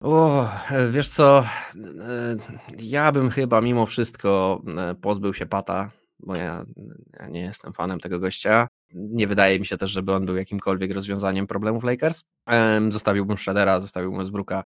O, 0.03 0.49
wiesz 0.91 1.09
co, 1.09 1.45
ja 2.79 3.13
bym 3.13 3.31
chyba 3.31 3.61
mimo 3.61 3.87
wszystko 3.87 4.63
e, 4.79 4.95
pozbył 4.95 5.35
się 5.35 5.47
Pata, 5.47 5.91
bo 6.21 6.37
ja, 6.37 6.65
ja, 7.21 7.29
nie 7.29 7.41
jestem 7.41 7.73
fanem 7.73 8.01
tego 8.01 8.21
gościa. 8.21 8.69
Nie 8.95 9.27
wydaje 9.27 9.61
mi 9.61 9.67
się 9.67 9.77
też, 9.77 9.91
żeby 9.91 10.13
on 10.13 10.27
był 10.27 10.37
jakimkolwiek 10.37 10.93
rozwiązaniem 10.93 11.47
problemów 11.47 11.85
Lakers. 11.85 12.25
Zostawiłbym 12.89 13.37
Shreddera, 13.37 13.81
zostawiłbym 13.81 14.19
Westbrooka. 14.19 14.63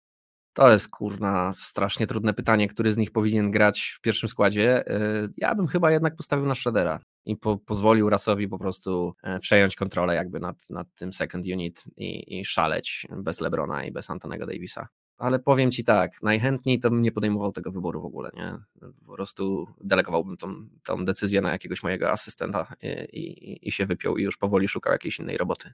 To 0.52 0.72
jest 0.72 0.90
kurna 0.90 1.52
strasznie 1.52 2.06
trudne 2.06 2.34
pytanie, 2.34 2.68
który 2.68 2.92
z 2.92 2.96
nich 2.96 3.10
powinien 3.10 3.50
grać 3.50 3.94
w 3.98 4.00
pierwszym 4.00 4.28
składzie. 4.28 4.86
E, 4.86 5.28
ja 5.36 5.54
bym 5.54 5.66
chyba 5.66 5.90
jednak 5.90 6.16
postawił 6.16 6.46
na 6.46 6.54
Shreddera 6.54 7.00
i 7.24 7.36
po, 7.36 7.58
pozwolił 7.58 8.10
Rasowi 8.10 8.48
po 8.48 8.58
prostu 8.58 9.14
e, 9.22 9.38
przejąć 9.38 9.76
kontrolę 9.76 10.14
jakby 10.14 10.40
nad, 10.40 10.70
nad 10.70 10.86
tym 10.94 11.12
second 11.12 11.46
unit 11.46 11.84
i, 11.96 12.38
i 12.38 12.44
szaleć 12.44 13.06
bez 13.10 13.40
Lebrona 13.40 13.84
i 13.84 13.92
bez 13.92 14.10
Antonego 14.10 14.46
Davisa 14.46 14.88
ale 15.18 15.38
powiem 15.38 15.70
ci 15.70 15.84
tak, 15.84 16.22
najchętniej 16.22 16.80
to 16.80 16.90
bym 16.90 17.02
nie 17.02 17.12
podejmował 17.12 17.52
tego 17.52 17.72
wyboru 17.72 18.02
w 18.02 18.04
ogóle, 18.04 18.30
nie? 18.34 18.58
Po 19.06 19.12
prostu 19.12 19.66
delegowałbym 19.80 20.36
tą, 20.36 20.68
tą 20.84 21.04
decyzję 21.04 21.40
na 21.40 21.52
jakiegoś 21.52 21.82
mojego 21.82 22.10
asystenta 22.10 22.74
i, 23.12 23.20
i, 23.20 23.68
i 23.68 23.72
się 23.72 23.86
wypiął 23.86 24.16
i 24.16 24.22
już 24.22 24.36
powoli 24.36 24.68
szukał 24.68 24.92
jakiejś 24.92 25.18
innej 25.18 25.36
roboty. 25.36 25.72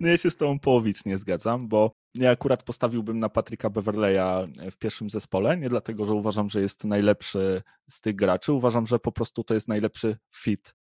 No 0.00 0.08
ja 0.08 0.16
się 0.16 0.30
z 0.30 0.36
tą 0.36 0.58
połowicznie 0.58 1.18
zgadzam, 1.18 1.68
bo 1.68 1.92
ja 2.14 2.30
akurat 2.30 2.62
postawiłbym 2.62 3.18
na 3.18 3.28
Patryka 3.28 3.70
Beverleya 3.70 4.48
w 4.70 4.76
pierwszym 4.76 5.10
zespole, 5.10 5.56
nie 5.56 5.68
dlatego, 5.68 6.04
że 6.04 6.14
uważam, 6.14 6.50
że 6.50 6.60
jest 6.60 6.84
najlepszy 6.84 7.62
z 7.90 8.00
tych 8.00 8.14
graczy, 8.14 8.52
uważam, 8.52 8.86
że 8.86 8.98
po 8.98 9.12
prostu 9.12 9.44
to 9.44 9.54
jest 9.54 9.68
najlepszy 9.68 10.16
fit 10.34 10.74
E, 10.74 10.81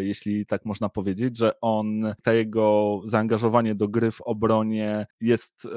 jeśli 0.00 0.46
tak 0.46 0.64
można 0.64 0.88
powiedzieć, 0.88 1.38
że 1.38 1.60
on, 1.60 2.14
to 2.22 2.32
jego 2.32 3.00
zaangażowanie 3.04 3.74
do 3.74 3.88
gry 3.88 4.10
w 4.10 4.20
obronie 4.20 5.06
jest 5.20 5.64
e, 5.64 5.68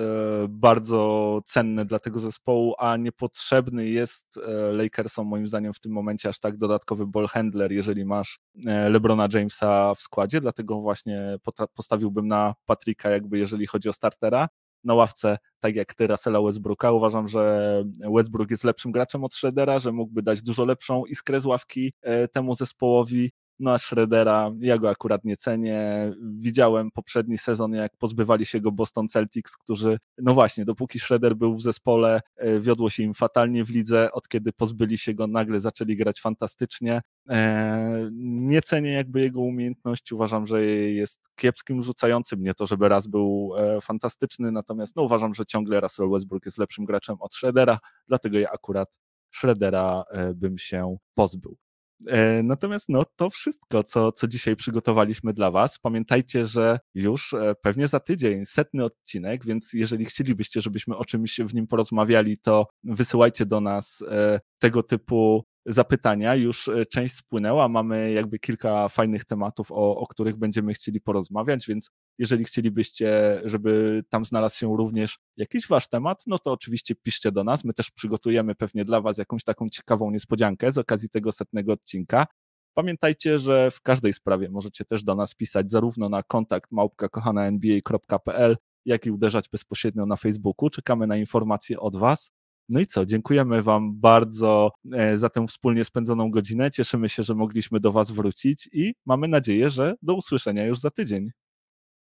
bardzo 0.50 1.42
cenne 1.46 1.86
dla 1.86 2.00
tego 2.00 2.20
zespołu, 2.20 2.76
a 2.80 2.98
niepotrzebny 2.98 3.88
jest 3.88 4.40
e, 4.48 4.74
Lakersom 4.74 5.28
moim 5.28 5.48
zdaniem 5.48 5.74
w 5.74 5.80
tym 5.80 5.92
momencie 5.92 6.30
aż 6.30 6.40
tak 6.40 6.58
dodatkowy 6.58 7.08
ball 7.08 7.28
handler, 7.28 7.72
jeżeli 7.72 8.06
masz 8.06 8.40
LeBrona 8.90 9.28
Jamesa 9.34 9.96
w 9.96 10.02
składzie, 10.02 10.42
dlatego 10.42 10.82
właśnie 10.82 11.38
postawiłbym 11.74 12.28
na 12.28 12.56
Patricka 12.66 13.10
jakby 13.10 13.38
jeżeli 13.38 13.68
chodzi 13.68 13.90
o 13.90 13.94
startera, 13.94 14.48
na 14.84 14.94
ławce, 14.94 15.38
tak 15.60 15.76
jak 15.76 15.94
ty, 15.94 16.08
Russella 16.08 16.42
Westbrooka. 16.42 16.92
Uważam, 16.92 17.28
że 17.28 17.84
Westbrook 18.16 18.52
jest 18.52 18.64
lepszym 18.64 18.92
graczem 18.92 19.24
od 19.24 19.34
Schroedera, 19.34 19.80
że 19.80 19.92
mógłby 19.92 20.22
dać 20.22 20.42
dużo 20.42 20.66
lepszą 20.66 21.06
iskrę 21.06 21.42
z 21.42 21.46
ławki 21.46 21.94
temu 22.34 22.56
zespołowi 22.56 23.32
no 23.60 23.72
a 23.72 23.78
Schroedera, 23.78 24.52
ja 24.60 24.78
go 24.78 24.90
akurat 24.90 25.26
nie 25.26 25.38
cenię. 25.38 26.12
Widziałem 26.22 26.92
poprzedni 26.92 27.38
sezon, 27.38 27.74
jak 27.74 27.98
pozbywali 27.98 28.46
się 28.46 28.62
go 28.62 28.72
Boston 28.72 29.08
Celtics, 29.08 29.58
którzy, 29.58 29.98
no 30.18 30.34
właśnie, 30.34 30.66
dopóki 30.66 31.00
Schroeder 31.00 31.36
był 31.36 31.56
w 31.56 31.62
zespole, 31.62 32.22
e, 32.38 32.60
wiodło 32.60 32.90
się 32.90 33.04
im 33.04 33.14
fatalnie 33.14 33.66
w 33.66 33.70
lidze, 33.70 34.12
od 34.12 34.28
kiedy 34.28 34.54
pozbyli 34.54 34.98
się 34.98 35.14
go, 35.14 35.28
nagle 35.28 35.60
zaczęli 35.60 35.96
grać 35.96 36.22
fantastycznie. 36.22 37.02
E, 37.30 38.10
nie 38.14 38.62
cenię 38.62 38.92
jakby 38.92 39.22
jego 39.22 39.42
umiejętności, 39.42 40.16
uważam, 40.16 40.48
że 40.48 40.66
jest 40.66 41.20
kiepskim 41.36 41.84
rzucającym, 41.84 42.44
nie 42.44 42.54
to, 42.54 42.68
żeby 42.68 42.90
raz 42.90 43.08
był 43.08 43.52
e, 43.58 43.82
fantastyczny, 43.82 44.52
natomiast 44.52 44.96
no 44.96 45.04
uważam, 45.04 45.34
że 45.34 45.46
ciągle 45.46 45.80
Russell 45.80 46.10
Westbrook 46.10 46.46
jest 46.46 46.58
lepszym 46.58 46.86
graczem 46.86 47.16
od 47.20 47.34
Schroedera, 47.34 47.80
dlatego 48.08 48.40
ja 48.40 48.52
akurat 48.52 48.98
Schroedera 49.32 50.04
bym 50.36 50.58
się 50.58 50.98
pozbył. 51.14 51.58
E, 52.08 52.44
natomiast 52.44 52.90
no, 52.90 53.04
to 53.16 53.30
wszystko, 53.30 53.84
co, 53.84 54.12
co 54.12 54.28
dzisiaj 54.28 54.56
przygotowaliśmy 54.56 55.34
dla 55.34 55.52
Was. 55.52 55.80
Pamiętajcie, 55.80 56.46
że 56.46 56.80
już 56.94 57.34
e, 57.34 57.56
pewnie 57.62 57.88
za 57.88 58.00
tydzień 58.00 58.46
setny 58.46 58.84
odcinek, 58.84 59.46
więc 59.46 59.74
jeżeli 59.74 60.06
chcielibyście, 60.06 60.62
żebyśmy 60.62 60.98
o 60.98 61.06
czymś 61.06 61.40
w 61.40 61.54
nim 61.54 61.68
porozmawiali, 61.68 62.38
to 62.38 62.68
wysyłajcie 62.84 63.46
do 63.46 63.62
nas 63.62 64.04
e, 64.10 64.40
tego 64.60 64.84
typu 64.84 65.44
zapytania. 65.66 66.36
Już 66.36 66.70
część 66.92 67.16
spłynęła, 67.16 67.68
mamy 67.68 68.12
jakby 68.12 68.40
kilka 68.40 68.90
fajnych 68.90 69.26
tematów, 69.26 69.72
o, 69.72 69.98
o 69.98 70.08
których 70.08 70.36
będziemy 70.36 70.74
chcieli 70.74 71.02
porozmawiać, 71.02 71.68
więc 71.68 71.90
jeżeli 72.18 72.44
chcielibyście, 72.44 73.42
żeby 73.46 74.04
tam 74.10 74.26
znalazł 74.26 74.58
się 74.58 74.78
również 74.78 75.20
jakiś 75.38 75.68
wasz 75.68 75.88
temat, 75.88 76.24
no 76.28 76.40
to 76.40 76.52
oczywiście 76.52 76.96
piszcie 76.96 77.32
do 77.32 77.44
nas. 77.44 77.64
My 77.64 77.74
też 77.74 77.92
przygotujemy 77.92 78.56
pewnie 78.56 78.86
dla 78.86 79.02
was 79.02 79.18
jakąś 79.18 79.44
taką 79.44 79.70
ciekawą 79.70 80.12
niespodziankę 80.12 80.72
z 80.72 80.78
okazji 80.78 81.10
tego 81.10 81.32
setnego 81.32 81.74
odcinka. 81.74 82.28
Pamiętajcie, 82.74 83.40
że 83.40 83.72
w 83.72 83.82
każdej 83.82 84.14
sprawie 84.14 84.50
możecie 84.50 84.86
też 84.86 85.04
do 85.04 85.16
nas 85.16 85.36
pisać 85.36 85.72
zarówno 85.72 86.10
na 86.10 86.24
kontakt 86.24 86.72
małpka.kochana.nba.pl, 86.72 88.58
jak 88.86 89.06
i 89.06 89.12
uderzać 89.12 89.50
bezpośrednio 89.50 90.06
na 90.06 90.16
Facebooku. 90.16 90.70
Czekamy 90.70 91.08
na 91.08 91.18
informacje 91.18 91.80
od 91.80 91.96
was. 91.96 92.32
No 92.70 92.80
i 92.80 92.88
co, 92.88 93.06
dziękujemy 93.06 93.64
Wam 93.64 94.00
bardzo 94.00 94.72
e, 94.94 95.18
za 95.18 95.30
tę 95.30 95.48
wspólnie 95.48 95.86
spędzoną 95.86 96.32
godzinę. 96.32 96.72
Cieszymy 96.72 97.10
się, 97.10 97.24
że 97.24 97.36
mogliśmy 97.36 97.80
do 97.80 97.92
Was 97.92 98.12
wrócić 98.12 98.70
i 98.74 98.94
mamy 99.06 99.28
nadzieję, 99.28 99.70
że 99.70 99.96
do 100.02 100.16
usłyszenia 100.16 100.66
już 100.66 100.80
za 100.80 100.92
tydzień. 100.92 101.32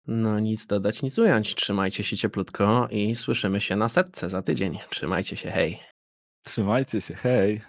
No 0.08 0.40
nic 0.40 0.66
dodać, 0.68 1.02
nic 1.02 1.20
ująć. 1.20 1.56
Trzymajcie 1.56 2.04
się 2.04 2.18
cieplutko 2.18 2.88
i 2.92 3.16
słyszymy 3.16 3.62
się 3.62 3.76
na 3.76 3.90
setce 3.90 4.30
za 4.30 4.42
tydzień. 4.42 4.80
Trzymajcie 4.90 5.38
się, 5.38 5.52
hej. 5.52 5.80
Trzymajcie 6.44 7.02
się, 7.02 7.14
hej. 7.14 7.62